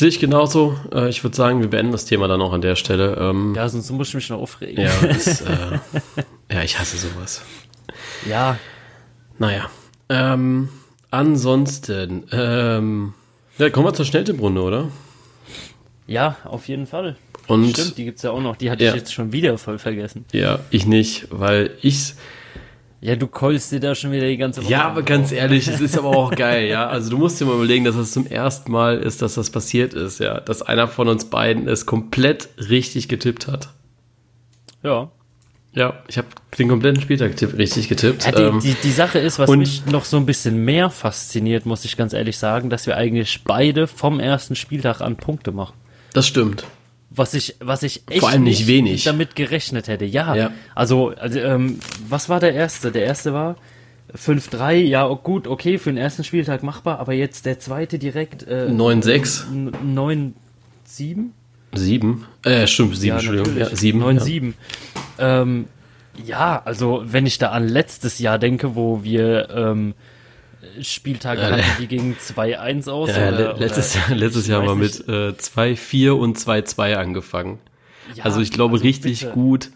Sehe 0.00 0.08
ich 0.08 0.18
genauso. 0.18 0.78
Äh, 0.94 1.10
ich 1.10 1.22
würde 1.24 1.36
sagen, 1.36 1.60
wir 1.60 1.68
beenden 1.68 1.92
das 1.92 2.06
Thema 2.06 2.26
dann 2.26 2.40
auch 2.40 2.54
an 2.54 2.62
der 2.62 2.74
Stelle. 2.74 3.18
Ähm, 3.20 3.54
ja, 3.54 3.68
sonst 3.68 3.90
muss 3.90 4.08
ich 4.08 4.14
mich 4.14 4.30
noch 4.30 4.40
aufregen. 4.40 4.82
Ja, 4.82 4.90
das, 5.06 5.42
äh, 5.42 5.46
ja 6.52 6.62
ich 6.62 6.78
hasse 6.78 6.96
sowas. 6.96 7.42
Ja. 8.26 8.56
Naja. 9.38 9.70
Ähm, 10.10 10.68
ansonsten, 11.10 12.24
ähm, 12.32 13.14
ja, 13.58 13.70
kommen 13.70 13.86
wir 13.86 13.94
zur 13.94 14.04
Schnelltipprunde, 14.04 14.60
oder? 14.62 14.88
Ja, 16.06 16.36
auf 16.44 16.66
jeden 16.68 16.86
Fall. 16.86 17.16
Und 17.46 17.70
Stimmt, 17.70 17.96
die 17.98 18.04
gibt's 18.04 18.22
ja 18.22 18.32
auch 18.32 18.40
noch. 18.40 18.56
Die 18.56 18.70
hatte 18.70 18.84
Ja. 18.84 18.90
ich 18.90 18.96
jetzt 18.96 19.14
schon 19.14 19.32
wieder 19.32 19.56
voll 19.58 19.78
vergessen. 19.78 20.24
ja, 20.32 20.58
ich 20.70 20.86
nicht, 20.86 21.28
weil 21.30 21.70
ich 21.82 22.14
Ja, 23.02 23.16
du 23.16 23.28
keulst 23.28 23.72
dir 23.72 23.80
da 23.80 23.94
schon 23.94 24.12
wieder 24.12 24.26
die 24.26 24.36
ganze 24.36 24.62
Woche. 24.62 24.70
Ja, 24.72 24.82
aber 24.84 24.96
drauf. 25.00 25.06
ganz 25.06 25.32
ehrlich, 25.32 25.66
es 25.68 25.80
ist 25.80 25.96
aber 25.96 26.08
auch 26.08 26.34
geil, 26.34 26.68
ja. 26.68 26.86
Also 26.88 27.10
du 27.10 27.16
musst 27.16 27.40
dir 27.40 27.46
mal 27.46 27.54
überlegen, 27.54 27.84
dass 27.84 27.96
das 27.96 28.12
zum 28.12 28.26
ersten 28.26 28.70
Mal 28.70 28.98
ist, 28.98 29.22
dass 29.22 29.34
das 29.36 29.48
passiert 29.50 29.94
ist, 29.94 30.20
ja. 30.20 30.38
Dass 30.40 30.60
einer 30.60 30.86
von 30.86 31.08
uns 31.08 31.24
beiden 31.30 31.66
es 31.66 31.86
komplett 31.86 32.48
richtig 32.68 33.08
getippt 33.08 33.46
hat. 33.46 33.70
Ja. 34.82 35.10
Ja, 35.72 35.94
ich 36.08 36.18
habe 36.18 36.26
den 36.58 36.68
kompletten 36.68 37.00
Spieltag 37.00 37.36
tipp, 37.36 37.56
richtig 37.56 37.88
getippt. 37.88 38.24
Ja, 38.26 38.32
die, 38.32 38.42
ähm, 38.42 38.60
die, 38.60 38.74
die 38.82 38.90
Sache 38.90 39.18
ist, 39.20 39.38
was 39.38 39.48
mich 39.50 39.86
noch 39.86 40.04
so 40.04 40.16
ein 40.16 40.26
bisschen 40.26 40.64
mehr 40.64 40.90
fasziniert, 40.90 41.64
muss 41.64 41.84
ich 41.84 41.96
ganz 41.96 42.12
ehrlich 42.12 42.38
sagen, 42.38 42.70
dass 42.70 42.86
wir 42.88 42.96
eigentlich 42.96 43.42
beide 43.44 43.86
vom 43.86 44.18
ersten 44.18 44.56
Spieltag 44.56 45.00
an 45.00 45.16
Punkte 45.16 45.52
machen. 45.52 45.74
das 46.12 46.26
stimmt. 46.26 46.64
Was 47.12 47.34
ich, 47.34 47.56
was 47.60 47.82
ich 47.82 48.02
echt 48.08 48.20
Vor 48.20 48.28
allem 48.28 48.44
nicht 48.44 48.68
wenig. 48.68 49.02
damit 49.04 49.34
gerechnet 49.34 49.88
hätte. 49.88 50.04
Ja, 50.04 50.34
Ja. 50.36 50.52
also, 50.76 51.08
also 51.16 51.40
ähm, 51.40 51.80
was 52.08 52.28
war 52.28 52.38
der 52.38 52.54
erste? 52.54 52.92
Der 52.92 53.04
erste 53.04 53.32
war 53.32 53.56
5-3, 54.16 54.74
ja 54.74 55.08
oh, 55.08 55.16
gut, 55.16 55.46
okay, 55.48 55.78
für 55.78 55.90
den 55.90 55.96
ersten 55.96 56.22
Spieltag 56.24 56.62
machbar, 56.62 56.98
aber 57.00 57.12
jetzt 57.12 57.46
der 57.46 57.58
zweite 57.60 57.98
direkt 57.98 58.44
äh, 58.46 58.66
9-6, 58.68 59.44
n- 59.52 60.34
9-7? 60.88 61.30
7. 61.72 62.26
Äh, 62.44 62.66
stimmt, 62.66 62.96
7, 62.96 63.16
Entschuldigung. 63.16 63.56
Ja, 63.56 63.66
7. 63.74 64.02
9-7. 64.02 64.52
Ähm, 65.18 65.66
ja, 66.24 66.60
also 66.64 67.02
wenn 67.04 67.26
ich 67.26 67.38
da 67.38 67.50
an 67.50 67.68
letztes 67.68 68.18
Jahr 68.18 68.38
denke, 68.38 68.74
wo 68.74 69.02
wir 69.04 69.48
ähm, 69.50 69.94
Spieltage 70.82 71.40
Ja, 71.40 71.50
hatten, 71.52 71.62
die 71.80 71.86
gingen 71.86 72.16
2-1 72.16 72.88
aus. 72.90 73.10
Ja, 73.10 73.18
ja, 73.18 73.28
oder, 73.28 73.52
le- 73.54 73.60
letztes, 73.60 73.96
oder, 73.96 74.08
Jahr, 74.08 74.16
letztes 74.18 74.46
Jahr 74.46 74.62
haben 74.62 74.68
wir 74.68 74.74
mit 74.76 75.08
äh, 75.08 75.30
2-4 75.32 76.10
und 76.10 76.38
2-2 76.38 76.94
angefangen. 76.96 77.58
Ja, 78.14 78.24
also 78.24 78.40
ich 78.40 78.50
glaube, 78.50 78.74
also 78.74 78.84
richtig 78.84 79.20
bitte. 79.20 79.32
gut 79.32 79.70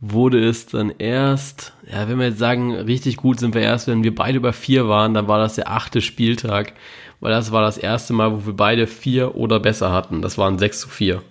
wurde 0.00 0.46
es 0.46 0.66
dann 0.66 0.92
erst, 0.98 1.72
ja, 1.90 2.06
wenn 2.08 2.18
wir 2.18 2.26
jetzt 2.26 2.38
sagen, 2.38 2.74
richtig 2.74 3.16
gut 3.16 3.40
sind 3.40 3.54
wir 3.54 3.62
erst, 3.62 3.86
wenn 3.88 4.02
wir 4.02 4.14
beide 4.14 4.36
über 4.38 4.52
vier 4.52 4.88
waren, 4.88 5.14
dann 5.14 5.26
war 5.26 5.38
das 5.38 5.54
der 5.54 5.70
achte 5.70 6.02
Spieltag, 6.02 6.74
weil 7.20 7.30
das 7.32 7.50
war 7.50 7.62
das 7.62 7.78
erste 7.78 8.12
Mal, 8.12 8.30
wo 8.32 8.46
wir 8.46 8.52
beide 8.52 8.86
vier 8.86 9.36
oder 9.36 9.58
besser 9.58 9.92
hatten. 9.92 10.20
Das 10.20 10.36
waren 10.36 10.58
6 10.58 10.80
zu 10.80 10.88
4. 10.90 11.22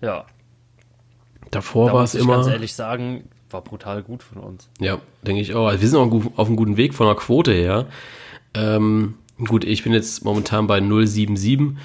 Ja, 0.00 0.26
Davor 1.50 1.88
da 1.88 1.94
war 1.94 2.04
es 2.04 2.14
ich 2.14 2.26
ganz 2.26 2.46
immer, 2.46 2.52
ehrlich 2.52 2.74
sagen, 2.74 3.28
war 3.50 3.62
brutal 3.62 4.02
gut 4.02 4.22
von 4.22 4.42
uns. 4.42 4.68
ja, 4.78 5.00
denke 5.22 5.40
ich 5.40 5.54
auch. 5.54 5.66
Also 5.66 5.80
wir 5.80 5.88
sind 5.88 5.98
auch 5.98 6.36
auf 6.36 6.46
einem 6.46 6.56
guten 6.56 6.76
Weg 6.76 6.94
von 6.94 7.06
der 7.06 7.16
Quote 7.16 7.52
her. 7.52 7.86
Ähm, 8.54 9.14
gut, 9.46 9.64
ich 9.64 9.82
bin 9.82 9.92
jetzt 9.92 10.24
momentan 10.24 10.66
bei 10.66 10.78
0,77. 10.78 11.76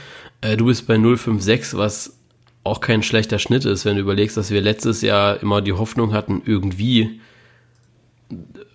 Äh, 0.41 0.57
du 0.57 0.65
bist 0.65 0.87
bei 0.87 0.95
0,56, 0.95 1.77
was 1.77 2.17
auch 2.65 2.81
kein 2.81 3.03
schlechter 3.03 3.39
Schnitt 3.39 3.65
ist, 3.65 3.85
wenn 3.85 3.95
du 3.95 4.01
überlegst, 4.01 4.37
dass 4.37 4.49
wir 4.49 4.61
letztes 4.61 5.01
Jahr 5.01 5.41
immer 5.41 5.61
die 5.61 5.73
Hoffnung 5.73 6.13
hatten, 6.13 6.41
irgendwie 6.45 7.19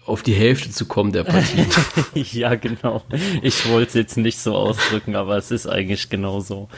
auf 0.04 0.22
die 0.22 0.34
Hälfte 0.34 0.70
zu 0.70 0.86
kommen 0.86 1.12
der 1.12 1.24
Partien. 1.24 1.66
ja, 2.14 2.54
genau. 2.54 3.02
Ich 3.42 3.68
wollte 3.68 3.88
es 3.88 3.94
jetzt 3.94 4.16
nicht 4.16 4.38
so 4.38 4.54
ausdrücken, 4.54 5.16
aber 5.16 5.36
es 5.36 5.50
ist 5.50 5.66
eigentlich 5.66 6.08
genau 6.08 6.40
so. 6.40 6.68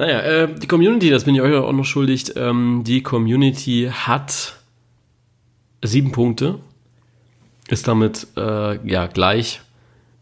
Naja, 0.00 0.20
äh, 0.20 0.54
die 0.54 0.66
Community, 0.66 1.10
das 1.10 1.24
bin 1.24 1.34
ich 1.34 1.42
euch 1.42 1.54
auch 1.54 1.72
noch 1.72 1.84
schuldig, 1.84 2.34
ähm, 2.34 2.84
die 2.86 3.02
Community 3.02 3.90
hat 3.92 4.54
sieben 5.82 6.10
Punkte, 6.10 6.58
ist 7.68 7.86
damit 7.86 8.26
äh, 8.34 8.88
ja 8.88 9.06
gleich 9.08 9.60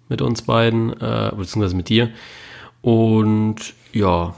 mit 0.09 0.21
uns 0.21 0.43
beiden, 0.43 0.93
äh, 1.01 1.31
beziehungsweise 1.31 1.77
mit 1.77 1.89
dir. 1.89 2.11
Und 2.83 3.73
ja, 3.93 4.35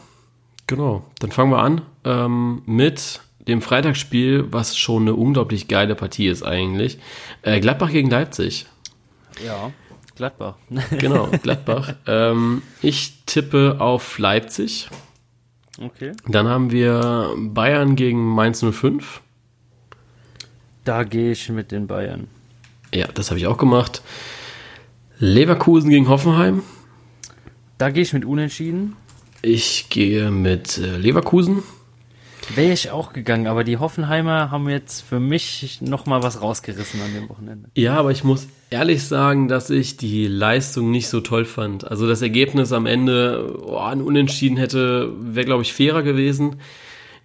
genau. 0.66 1.06
Dann 1.20 1.32
fangen 1.32 1.52
wir 1.52 1.60
an 1.60 1.80
ähm, 2.04 2.60
mit 2.66 3.20
dem 3.48 3.62
Freitagsspiel, 3.62 4.52
was 4.52 4.76
schon 4.76 5.04
eine 5.04 5.14
unglaublich 5.14 5.68
geile 5.68 5.94
Partie 5.94 6.26
ist 6.26 6.42
eigentlich. 6.42 6.98
Äh, 7.40 7.60
Gladbach 7.60 7.90
gegen 7.90 8.10
Leipzig. 8.10 8.66
Ja, 9.46 9.72
Gladbach. 10.16 10.56
Genau, 10.98 11.30
Gladbach. 11.42 11.94
ähm, 12.06 12.60
ich 12.82 13.24
tippe 13.24 13.76
auf 13.78 14.18
Leipzig. 14.18 14.90
Okay. 15.80 16.12
Dann 16.28 16.46
haben 16.46 16.70
wir 16.70 17.34
Bayern 17.38 17.96
gegen 17.96 18.22
Mainz 18.34 18.62
05. 18.64 19.22
Da 20.84 21.04
gehe 21.04 21.32
ich 21.32 21.48
mit 21.48 21.72
den 21.72 21.86
Bayern. 21.86 22.28
Ja, 22.94 23.06
das 23.06 23.30
habe 23.30 23.38
ich 23.38 23.46
auch 23.46 23.56
gemacht. 23.56 24.02
Leverkusen 25.18 25.90
gegen 25.90 26.08
Hoffenheim. 26.08 26.62
Da 27.78 27.90
gehe 27.90 28.02
ich 28.02 28.12
mit 28.12 28.24
Unentschieden. 28.24 28.96
Ich 29.42 29.88
gehe 29.88 30.30
mit 30.30 30.76
äh, 30.76 30.96
Leverkusen. 30.96 31.62
Wäre 32.54 32.72
ich 32.72 32.90
auch 32.90 33.12
gegangen, 33.12 33.46
aber 33.46 33.64
die 33.64 33.78
Hoffenheimer 33.78 34.50
haben 34.50 34.68
jetzt 34.68 35.02
für 35.02 35.20
mich 35.20 35.80
nochmal 35.80 36.22
was 36.22 36.42
rausgerissen 36.42 37.00
an 37.00 37.14
dem 37.14 37.28
Wochenende. 37.28 37.70
Ja, 37.74 37.96
aber 37.96 38.10
ich 38.10 38.24
muss 38.24 38.48
ehrlich 38.70 39.04
sagen, 39.04 39.48
dass 39.48 39.68
ich 39.68 39.96
die 39.96 40.26
Leistung 40.26 40.90
nicht 40.90 41.08
so 41.08 41.20
toll 41.20 41.44
fand. 41.44 41.88
Also 41.88 42.08
das 42.08 42.22
Ergebnis 42.22 42.72
am 42.72 42.86
Ende, 42.86 43.56
oh, 43.64 43.78
ein 43.78 44.00
Unentschieden 44.00 44.56
hätte, 44.56 45.12
wäre, 45.20 45.44
glaube 45.44 45.62
ich, 45.62 45.72
fairer 45.72 46.02
gewesen. 46.02 46.60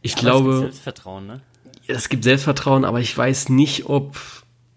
Ich 0.01 0.13
Aber 0.13 0.13
es 0.13 0.15
gibt 0.15 0.21
glaube, 0.21 0.59
Selbstvertrauen, 0.59 1.27
ne? 1.27 1.41
es 1.87 2.09
gibt 2.09 2.23
Selbstvertrauen, 2.23 2.85
aber 2.85 2.99
ich 2.99 3.15
weiß 3.15 3.49
nicht, 3.49 3.87
ob 3.87 4.17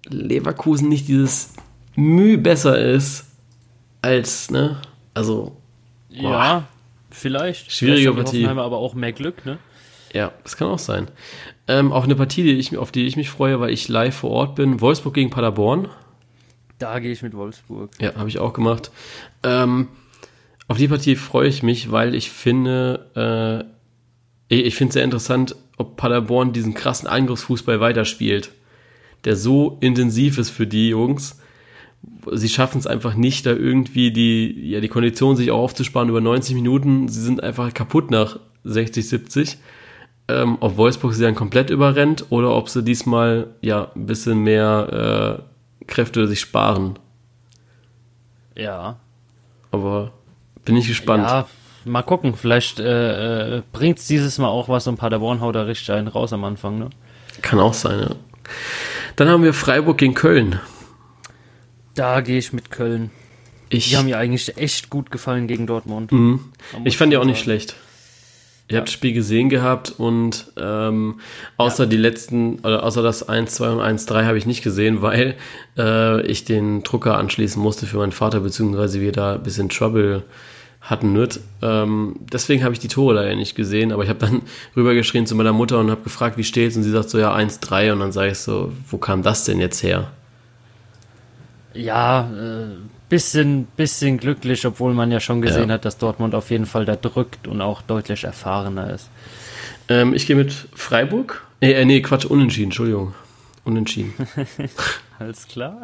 Leverkusen 0.07 0.89
nicht 0.89 1.09
dieses 1.09 1.55
Mühe 1.97 2.39
besser 2.39 2.79
ist 2.79 3.27
als, 4.03 4.51
ne? 4.51 4.81
Also, 5.15 5.57
Ja, 6.11 6.69
vielleicht. 7.11 7.73
Schwierige 7.73 8.13
Partie. 8.13 8.39
Hoffenheimer 8.39 8.63
aber 8.63 8.79
auch 8.79 8.95
mehr 8.95 9.13
Glück, 9.13 9.45
ne? 9.45 9.59
Ja, 10.15 10.33
das 10.43 10.57
kann 10.57 10.69
auch 10.69 10.79
sein. 10.79 11.09
Ähm, 11.67 11.93
auch 11.93 12.05
eine 12.05 12.15
Partie, 12.15 12.43
die 12.43 12.53
ich, 12.53 12.77
auf 12.79 12.93
die 12.93 13.07
ich 13.07 13.17
mich 13.17 13.29
freue, 13.29 13.61
weil 13.61 13.71
ich 13.71 13.89
live 13.89 14.15
vor 14.17 14.31
Ort 14.31 14.55
bin. 14.55 14.81
Wolfsburg 14.81 15.15
gegen 15.15 15.29
Paderborn. 15.29 15.89
Da 16.79 17.01
gehe 17.01 17.11
ich 17.11 17.23
mit 17.23 17.35
Wolfsburg. 17.35 17.91
Ja, 18.01 18.15
habe 18.15 18.29
ich 18.29 18.39
auch 18.39 18.53
gemacht. 18.53 18.91
Ähm, 19.43 19.89
auf 20.69 20.77
die 20.77 20.89
Partie 20.89 21.17
freue 21.17 21.49
ich 21.49 21.63
mich, 21.63 21.91
weil 21.91 22.15
ich 22.15 22.31
finde, 22.31 23.67
äh, 24.51 24.55
ich, 24.55 24.67
ich 24.67 24.75
finde 24.75 24.91
es 24.91 24.95
sehr 24.95 25.05
interessant, 25.05 25.57
ob 25.77 25.97
Paderborn 25.97 26.53
diesen 26.53 26.75
krassen 26.75 27.09
Angriffsfußball 27.09 27.81
weiterspielt, 27.81 28.53
der 29.25 29.37
so 29.37 29.79
intensiv 29.81 30.39
ist 30.39 30.51
für 30.51 30.67
die 30.67 30.91
Jungs. 30.91 31.41
Sie 32.31 32.49
schaffen 32.49 32.79
es 32.79 32.87
einfach 32.87 33.15
nicht, 33.15 33.47
da 33.47 33.51
irgendwie 33.51 34.13
die, 34.13 34.71
ja, 34.71 34.81
die 34.81 34.89
Kondition 34.89 35.37
sich 35.37 35.51
auch 35.51 35.59
aufzusparen 35.59 36.09
über 36.09 36.21
90 36.21 36.55
Minuten. 36.55 37.09
Sie 37.09 37.21
sind 37.21 37.43
einfach 37.43 37.73
kaputt 37.75 38.11
nach 38.11 38.39
60, 38.65 39.09
70. 39.09 39.59
Ähm, 40.29 40.59
ob 40.61 40.77
Wolfsburg 40.77 41.15
sie 41.15 41.23
dann 41.23 41.35
komplett 41.35 41.71
überrennt 41.71 42.27
oder 42.29 42.55
ob 42.55 42.69
sie 42.69 42.85
diesmal 42.85 43.49
ja 43.63 43.91
ein 43.97 44.07
bisschen 44.07 44.41
mehr 44.41 45.41
äh, 45.41 45.48
Kräfte 45.89 46.29
sich 46.29 46.41
sparen. 46.41 46.99
Ja. 48.55 49.01
Aber 49.73 50.13
bin 50.65 50.77
ich 50.77 50.87
gespannt. 50.87 51.25
Ja, 51.25 51.47
mal 51.85 52.03
gucken. 52.03 52.35
Vielleicht 52.37 52.79
äh, 52.79 53.57
äh, 53.57 53.63
bringt 53.73 53.99
es 53.99 54.07
dieses 54.07 54.39
Mal 54.39 54.49
auch 54.49 54.69
was 54.69 54.87
und 54.87 54.97
Paderborn 54.97 55.41
haut 55.41 55.57
da 55.57 55.63
richtig 55.63 55.91
einen 55.91 56.09
raus 56.09 56.33
am 56.33 56.45
Anfang, 56.45 56.79
ne? 56.79 56.91
Kann 57.43 57.59
auch 57.59 57.75
sein, 57.75 58.01
ja. 58.01 58.15
Dann 59.17 59.29
haben 59.29 59.43
wir 59.43 59.53
Freiburg 59.55 59.99
gegen 59.99 60.15
Köln. 60.15 60.61
Da 61.95 62.21
gehe 62.21 62.39
ich 62.39 62.53
mit 62.53 62.71
Köln. 62.71 63.11
Ich, 63.69 63.91
Die 63.91 63.97
haben 63.97 64.07
mir 64.07 64.19
eigentlich 64.19 64.57
echt 64.57 64.89
gut 64.89 65.11
gefallen 65.11 65.47
gegen 65.47 65.67
Dortmund. 65.67 66.11
Mhm. 66.13 66.53
Ich 66.85 66.97
fand 66.97 67.13
die 67.13 67.17
auch 67.17 67.23
schon 67.23 67.29
nicht 67.29 67.39
sagen. 67.39 67.45
schlecht. 67.45 67.75
Ihr 68.71 68.77
habt 68.77 68.89
das 68.89 68.93
Spiel 68.93 69.13
gesehen 69.13 69.49
gehabt 69.49 69.95
und 69.97 70.53
ähm, 70.59 71.21
außer 71.57 71.87
die 71.87 71.97
letzten, 71.97 72.59
oder 72.61 72.83
außer 72.83 73.03
das 73.03 73.29
1, 73.29 73.55
2 73.55 73.71
und 73.71 73.81
1, 73.81 74.07
3 74.07 74.25
habe 74.25 74.37
ich 74.37 74.47
nicht 74.47 74.63
gesehen, 74.63 75.01
weil 75.01 75.37
äh, 75.79 76.21
ich 76.23 76.45
den 76.45 76.83
Drucker 76.83 77.17
anschließen 77.17 77.61
musste 77.63 77.87
für 77.87 77.97
meinen 77.97 78.13
Vater, 78.13 78.41
beziehungsweise 78.41 79.01
wir 79.01 79.13
da 79.13 79.35
ein 79.35 79.43
bisschen 79.43 79.71
Trouble 79.71 80.23
hatten 80.83 81.13
mit. 81.13 81.41
Ähm, 81.63 82.17
deswegen 82.33 82.63
habe 82.63 82.75
ich 82.75 82.79
die 82.79 82.89
Tore 82.89 83.15
leider 83.15 83.35
nicht 83.35 83.55
gesehen, 83.55 83.91
aber 83.91 84.03
ich 84.03 84.11
habe 84.11 84.21
dann 84.21 84.43
rübergeschrien 84.77 85.27
zu 85.27 85.35
meiner 85.35 85.53
Mutter 85.53 85.79
und 85.79 85.91
habe 85.91 86.03
gefragt, 86.03 86.37
wie 86.37 86.45
steht's? 86.45 86.77
Und 86.77 86.83
sie 86.83 86.91
sagt 86.91 87.09
so, 87.09 87.19
ja, 87.19 87.33
1, 87.33 87.61
3 87.61 87.95
und 87.95 88.01
dann 88.01 88.13
sage 88.13 88.33
ich 88.33 88.39
so, 88.39 88.73
wo 88.91 88.99
kam 88.99 89.23
das 89.23 89.45
denn 89.45 89.61
jetzt 89.61 89.83
her? 89.83 90.13
ja, 91.79 92.29
äh, 92.33 92.77
bisschen, 93.09 93.65
bisschen 93.77 94.19
glücklich, 94.19 94.67
obwohl 94.67 94.95
man 94.95 95.11
ja 95.11 95.21
schon 95.21 95.41
gesehen 95.41 95.69
Ja. 95.69 95.75
hat, 95.75 95.85
dass 95.85 95.99
Dortmund 95.99 96.35
auf 96.35 96.51
jeden 96.51 96.67
Fall 96.67 96.85
da 96.85 96.97
drückt 96.97 97.47
und 97.47 97.61
auch 97.61 97.83
deutlich 97.83 98.25
erfahrener 98.25 98.93
ist. 98.93 99.09
Ähm, 99.89 100.15
ich 100.15 100.27
gehe 100.27 100.37
mit 100.37 100.53
Freiburg. 100.75 101.45
Nee, 101.61 101.73
äh, 101.73 101.85
nee, 101.85 102.01
Quatsch, 102.03 102.27
unentschieden, 102.27 102.67
Entschuldigung. 102.67 103.15
Unentschieden. 103.65 104.13
Alles 105.19 105.49
klar. 105.49 105.81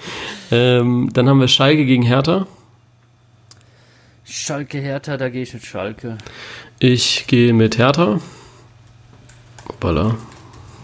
ähm, 0.50 1.10
dann 1.12 1.28
haben 1.28 1.40
wir 1.40 1.48
Schalke 1.48 1.84
gegen 1.84 2.02
Hertha. 2.02 2.46
Schalke 4.24 4.78
Hertha, 4.78 5.16
da 5.16 5.28
gehe 5.28 5.42
ich 5.42 5.52
mit 5.52 5.64
Schalke. 5.64 6.16
Ich 6.78 7.26
gehe 7.26 7.52
mit 7.52 7.78
Hertha. 7.78 8.20
Hoppala. 9.68 10.16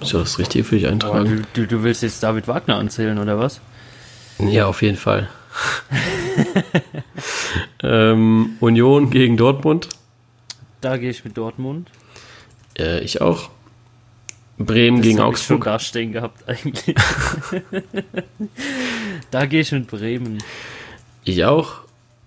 Ist 0.01 0.12
ja 0.12 0.18
das 0.18 0.39
Richtige 0.39 0.64
für 0.64 0.76
dich 0.76 0.89
eintragen? 0.89 1.47
du, 1.55 1.62
du, 1.62 1.66
du 1.66 1.82
willst 1.82 2.03
jetzt 2.03 2.22
David 2.22 2.49
Wagner 2.49 2.76
anzählen, 2.76 3.18
oder 3.18 3.39
was? 3.39 3.61
Ja, 4.39 4.66
auf 4.66 4.82
jeden 4.82 4.99
Fall. 4.99 5.28
ähm, 7.83 8.57
Union 8.61 9.11
gegen 9.11 9.37
Dortmund. 9.37 9.89
Da 10.81 10.97
gehe 10.97 11.11
ich 11.11 11.25
mit 11.25 11.37
Dortmund. 11.37 11.91
Äh, 12.79 13.01
ich 13.01 13.21
auch. 13.21 13.51
Bremen 14.59 14.99
Das 14.99 15.07
gegen 15.07 15.21
hab 15.21 15.35
ich 15.35 15.43
schon 15.43 15.57
Augsburg. 15.57 15.65
da 15.65 15.79
stehen 15.79 16.13
gehabt, 16.13 16.49
eigentlich. 16.49 16.95
da 19.31 19.47
gehe 19.47 19.61
ich 19.61 19.73
mit 19.73 19.87
Bremen. 19.87 20.39
Ich 21.25 21.45
auch. 21.45 21.81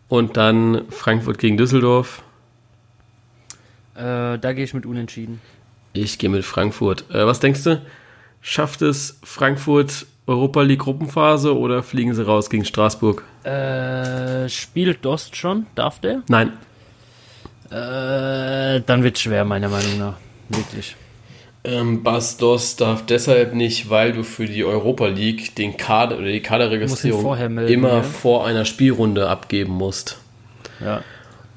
Und 0.08 0.38
dann 0.38 0.84
Frankfurt 0.90 1.40
gegen 1.40 1.58
Düsseldorf. 1.58 2.22
Äh, 3.96 4.38
da 4.38 4.54
gehe 4.54 4.64
ich 4.64 4.74
mit 4.74 4.86
Unentschieden. 4.86 5.42
Ich 5.94 6.20
gehe 6.20 6.30
mit 6.30 6.46
Frankfurt. 6.46 7.10
Äh, 7.10 7.26
was 7.26 7.40
denkst 7.40 7.64
du? 7.64 7.82
Schafft 8.42 8.82
es 8.82 9.20
Frankfurt 9.24 10.06
Europa 10.30 10.62
League 10.62 10.80
Gruppenphase 10.80 11.58
oder 11.58 11.82
fliegen 11.82 12.14
sie 12.14 12.24
raus 12.24 12.52
gegen 12.52 12.64
Straßburg? 12.64 13.24
Äh, 13.44 14.48
spielt 14.48 15.04
Dost 15.04 15.36
schon? 15.36 15.66
Darf 15.74 16.00
der? 16.00 16.22
Nein. 16.30 16.54
Äh, 17.72 18.82
dann 18.86 19.04
wird 19.04 19.18
schwer, 19.18 19.44
meiner 19.44 19.70
Meinung 19.70 19.98
nach. 19.98 20.14
Wirklich. 20.50 20.96
Ähm, 21.64 22.04
Bas 22.04 22.38
Doss 22.38 22.76
darf 22.76 23.06
deshalb 23.06 23.54
nicht, 23.54 23.90
weil 23.90 24.14
du 24.14 24.24
für 24.24 24.46
die 24.46 24.64
Europa 24.64 25.08
League 25.08 25.56
den 25.56 25.78
Kader 25.78 26.18
oder 26.18 26.28
die 26.28 26.42
Kaderregistrierung 26.42 27.54
melden, 27.54 27.74
immer 27.74 27.96
ja. 27.96 28.04
vor 28.04 28.46
einer 28.46 28.66
Spielrunde 28.66 29.28
abgeben 29.28 29.74
musst. 29.74 30.20
Ja. 30.80 31.04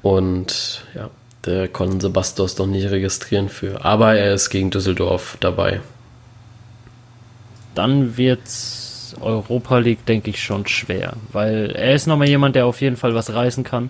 Und 0.01 0.83
ja, 0.95 1.09
da 1.43 1.67
konnten 1.67 2.01
sie 2.01 2.09
Bastos 2.09 2.57
noch 2.57 2.67
nicht 2.67 2.89
registrieren 2.89 3.49
für. 3.49 3.85
Aber 3.85 4.15
er 4.15 4.33
ist 4.33 4.49
gegen 4.49 4.71
Düsseldorf 4.71 5.37
dabei. 5.39 5.79
Dann 7.75 8.17
wird's 8.17 9.15
Europa 9.19 9.77
League, 9.77 10.05
denke 10.05 10.29
ich, 10.29 10.43
schon 10.43 10.67
schwer. 10.67 11.13
Weil 11.31 11.71
er 11.75 11.93
ist 11.93 12.07
nochmal 12.07 12.29
jemand, 12.29 12.55
der 12.55 12.65
auf 12.65 12.81
jeden 12.81 12.97
Fall 12.97 13.15
was 13.15 13.33
reißen 13.33 13.63
kann. 13.63 13.89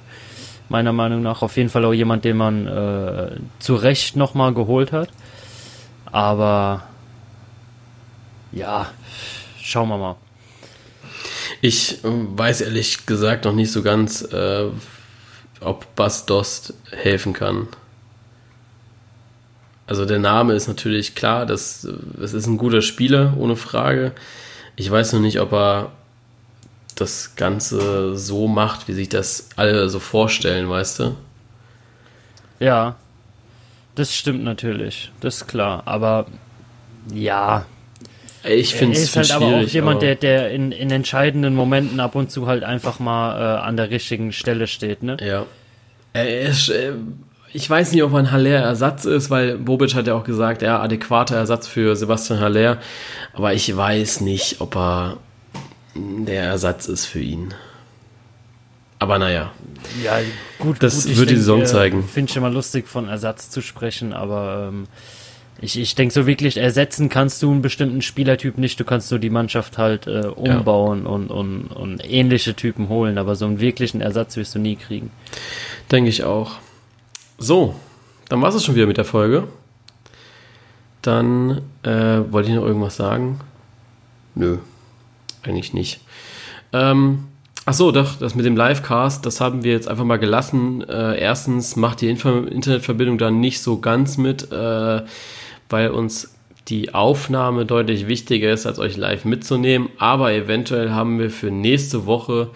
Meiner 0.70 0.94
Meinung 0.94 1.22
nach. 1.22 1.42
Auf 1.42 1.58
jeden 1.58 1.70
Fall 1.70 1.86
auch 1.86 1.94
jemand, 1.94 2.26
den 2.26 2.38
man 2.38 2.68
äh, 2.68 3.32
zu 3.60 3.76
Recht 3.76 4.16
nochmal 4.16 4.54
geholt 4.54 4.92
hat. 4.92 5.10
Aber 6.12 6.84
ja, 8.52 8.90
schauen 9.62 9.90
wir 9.90 9.98
mal. 9.98 10.16
Ich 11.62 12.04
äh, 12.04 12.08
weiß 12.08 12.62
ehrlich 12.62 13.06
gesagt 13.06 13.46
noch 13.46 13.54
nicht 13.54 13.72
so 13.72 13.82
ganz, 13.82 14.22
äh, 14.22 14.66
ob 15.60 15.96
Bas 15.96 16.26
Dost 16.26 16.74
helfen 16.92 17.34
kann. 17.34 17.68
Also 19.88 20.06
der 20.06 20.20
Name 20.20 20.54
ist 20.54 20.68
natürlich 20.68 21.14
klar, 21.16 21.46
das, 21.46 21.88
das 22.18 22.34
ist 22.34 22.48
ein 22.48 22.58
guter 22.58 22.82
Spieler, 22.82 23.34
ohne 23.38 23.56
Frage. 23.56 24.14
Ich 24.76 24.90
weiß 24.90 25.14
noch 25.14 25.20
nicht, 25.20 25.40
ob 25.42 25.52
er 25.52 25.92
das 26.96 27.36
Ganze 27.36 28.16
so 28.16 28.48
macht, 28.48 28.88
wie 28.88 28.94
sich 28.94 29.10
das 29.10 29.50
alle 29.56 29.90
so 29.90 30.00
vorstellen, 30.00 30.70
weißt 30.70 31.00
du? 31.00 31.16
Ja, 32.60 32.96
das 33.96 34.16
stimmt 34.16 34.44
natürlich. 34.44 35.12
Das 35.20 35.38
ist 35.38 35.48
klar. 35.48 35.84
Aber 35.86 36.28
ja, 37.14 37.66
Ich 38.46 38.74
finde 38.76 38.96
es 38.96 39.04
ist 39.04 39.16
halt 39.18 39.32
aber 39.32 39.46
auch 39.48 39.62
jemand, 39.64 39.98
aber- 39.98 40.06
der, 40.06 40.16
der 40.16 40.52
in, 40.52 40.72
in 40.72 40.92
entscheidenden 40.92 41.56
Momenten 41.56 42.00
ab 42.00 42.16
und 42.16 42.32
zu 42.32 42.48
halt 42.48 42.64
einfach 42.64 43.00
mal 43.00 43.36
äh, 43.58 43.60
an 43.62 43.76
der 43.76 43.90
richtigen 43.90 44.32
Stelle 44.32 44.68
steht, 44.68 45.04
ne? 45.04 45.18
Ja. 45.22 45.46
Er 46.14 46.42
ist, 46.42 46.70
äh, 46.70 46.94
ich 47.54 47.70
weiß 47.70 47.92
nicht, 47.92 48.04
ob 48.04 48.14
er 48.14 48.20
ein 48.20 48.32
Haller-Ersatz 48.32 49.06
ist, 49.06 49.30
weil 49.30 49.58
Bobic 49.58 49.94
hat 49.94 50.08
ja 50.08 50.16
auch 50.16 50.24
gesagt, 50.24 50.64
ja, 50.64 50.82
adäquater 50.82 51.36
Ersatz 51.36 51.68
für 51.68 51.96
Sebastian 51.96 52.40
Haller. 52.40 52.80
Aber 53.34 53.54
ich 53.54 53.76
weiß 53.76 54.22
nicht, 54.22 54.60
ob 54.60 54.76
er 54.76 55.18
der 55.96 56.44
Ersatz 56.46 56.88
ist 56.88 57.06
für 57.06 57.20
ihn. 57.20 57.54
Aber 58.98 59.20
naja, 59.20 59.52
Ja, 60.04 60.18
gut. 60.60 60.82
Das 60.82 61.04
gut, 61.04 61.12
ich 61.12 61.18
wird 61.18 61.30
die 61.30 61.36
Saison 61.36 61.62
äh, 61.62 61.66
zeigen. 61.66 62.04
Finde 62.04 62.32
ich 62.32 62.38
immer 62.38 62.50
lustig, 62.50 62.88
von 62.88 63.08
Ersatz 63.08 63.50
zu 63.50 63.62
sprechen, 63.62 64.14
aber 64.14 64.70
ähm, 64.70 64.88
ich, 65.62 65.78
ich 65.78 65.94
denke 65.94 66.14
so 66.14 66.26
wirklich, 66.26 66.58
ersetzen 66.58 67.10
kannst 67.10 67.44
du 67.44 67.52
einen 67.52 67.62
bestimmten 67.62 68.02
Spielertyp 68.02 68.58
nicht. 68.58 68.80
Du 68.80 68.86
kannst 68.86 69.12
nur 69.12 69.20
die 69.20 69.30
Mannschaft 69.30 69.78
halt 69.78 70.08
äh, 70.08 70.28
umbauen 70.28 71.06
und, 71.06 71.30
und, 71.30 71.68
und 71.68 72.02
ähnliche 72.10 72.56
Typen 72.56 72.90
holen, 72.90 73.18
aber 73.18 73.36
so 73.36 73.46
einen 73.46 73.60
wirklichen 73.60 74.02
Ersatz 74.02 74.38
wirst 74.38 74.56
du 74.56 74.60
nie 74.60 74.76
kriegen. 74.76 75.12
denke 75.92 76.10
ich 76.10 76.24
auch. 76.24 76.58
So, 77.38 77.76
dann 78.30 78.42
war 78.42 78.54
es 78.54 78.64
schon 78.64 78.76
wieder 78.76 78.88
mit 78.88 78.98
der 78.98 79.06
Folge. 79.06 79.48
Dann 81.02 81.62
äh, 81.84 82.22
wollte 82.32 82.50
ich 82.50 82.56
noch 82.56 82.66
irgendwas 82.66 82.96
sagen? 82.96 83.40
Nö, 84.36 84.58
eigentlich 85.44 85.74
nicht. 85.74 86.00
Ähm, 86.72 87.26
ach 87.66 87.74
so, 87.74 87.92
doch, 87.92 88.18
das 88.18 88.36
mit 88.36 88.46
dem 88.46 88.56
Livecast, 88.56 89.26
das 89.26 89.42
haben 89.42 89.64
wir 89.64 89.74
jetzt 89.74 89.88
einfach 89.88 90.06
mal 90.06 90.18
gelassen. 90.18 90.82
Äh, 90.88 91.20
erstens 91.20 91.76
macht 91.76 92.02
die 92.02 92.10
Info 92.10 92.30
Internetverbindung 92.30 93.18
dann 93.18 93.40
nicht 93.40 93.62
so 93.62 93.80
ganz 93.80 94.18
mit, 94.18 94.52
äh, 94.52 95.02
weil 95.70 95.90
uns 95.90 96.34
die 96.70 96.94
Aufnahme 96.94 97.66
deutlich 97.66 98.08
wichtiger 98.08 98.52
ist, 98.52 98.66
als 98.66 98.80
euch 98.80 98.96
live 98.96 99.26
mitzunehmen. 99.26 99.90
Aber 99.98 100.32
eventuell 100.32 100.92
haben 100.92 101.20
wir 101.20 101.30
für 101.30 101.52
nächste 101.52 102.06
Woche 102.06 102.52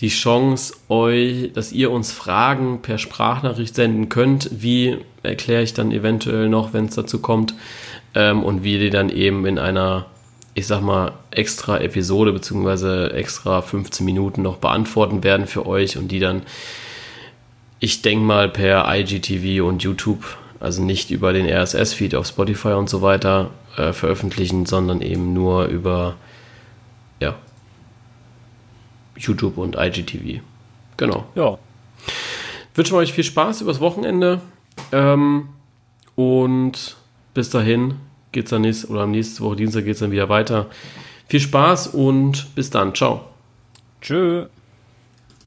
die 0.00 0.08
Chance, 0.08 0.74
euch, 0.88 1.52
dass 1.52 1.72
ihr 1.72 1.90
uns 1.90 2.12
Fragen 2.12 2.82
per 2.82 2.98
Sprachnachricht 2.98 3.74
senden 3.74 4.08
könnt. 4.08 4.50
Wie 4.52 4.98
erkläre 5.22 5.62
ich 5.62 5.72
dann 5.72 5.92
eventuell 5.92 6.48
noch, 6.48 6.72
wenn 6.72 6.86
es 6.86 6.94
dazu 6.94 7.20
kommt, 7.20 7.54
ähm, 8.14 8.42
und 8.42 8.62
wie 8.64 8.78
die 8.78 8.90
dann 8.90 9.08
eben 9.08 9.46
in 9.46 9.58
einer, 9.58 10.06
ich 10.54 10.66
sag 10.66 10.82
mal, 10.82 11.12
extra 11.30 11.78
Episode 11.80 12.32
beziehungsweise 12.32 13.12
extra 13.12 13.62
15 13.62 14.04
Minuten 14.04 14.42
noch 14.42 14.56
beantworten 14.56 15.24
werden 15.24 15.46
für 15.46 15.66
euch 15.66 15.96
und 15.96 16.08
die 16.08 16.20
dann, 16.20 16.42
ich 17.80 18.02
denke 18.02 18.24
mal, 18.24 18.48
per 18.48 18.86
IGTV 18.94 19.64
und 19.66 19.82
YouTube, 19.82 20.24
also 20.60 20.82
nicht 20.82 21.10
über 21.10 21.32
den 21.32 21.46
RSS-Feed 21.46 22.14
auf 22.14 22.26
Spotify 22.26 22.72
und 22.72 22.88
so 22.88 23.02
weiter 23.02 23.50
äh, 23.76 23.92
veröffentlichen, 23.92 24.66
sondern 24.66 25.02
eben 25.02 25.34
nur 25.34 25.66
über, 25.66 26.14
ja, 27.20 27.34
YouTube 29.16 29.58
und 29.58 29.76
IGTV. 29.76 30.42
Genau. 30.96 31.26
Ja, 31.34 31.58
Wünschen 32.74 32.94
wir 32.94 32.98
euch 32.98 33.12
viel 33.12 33.24
Spaß 33.24 33.60
übers 33.60 33.80
Wochenende. 33.80 34.40
Ähm, 34.90 35.48
und 36.16 36.96
bis 37.32 37.50
dahin 37.50 37.94
geht's 38.32 38.50
dann 38.50 38.62
nächste 38.62 38.88
oder 38.88 39.02
am 39.02 39.12
nächsten 39.12 39.44
Woche 39.44 39.56
Dienstag 39.56 39.84
geht's 39.84 40.00
dann 40.00 40.10
wieder 40.10 40.28
weiter. 40.28 40.66
Viel 41.28 41.40
Spaß 41.40 41.88
und 41.88 42.54
bis 42.54 42.70
dann. 42.70 42.94
Ciao. 42.94 43.24
tschö. 44.00 44.46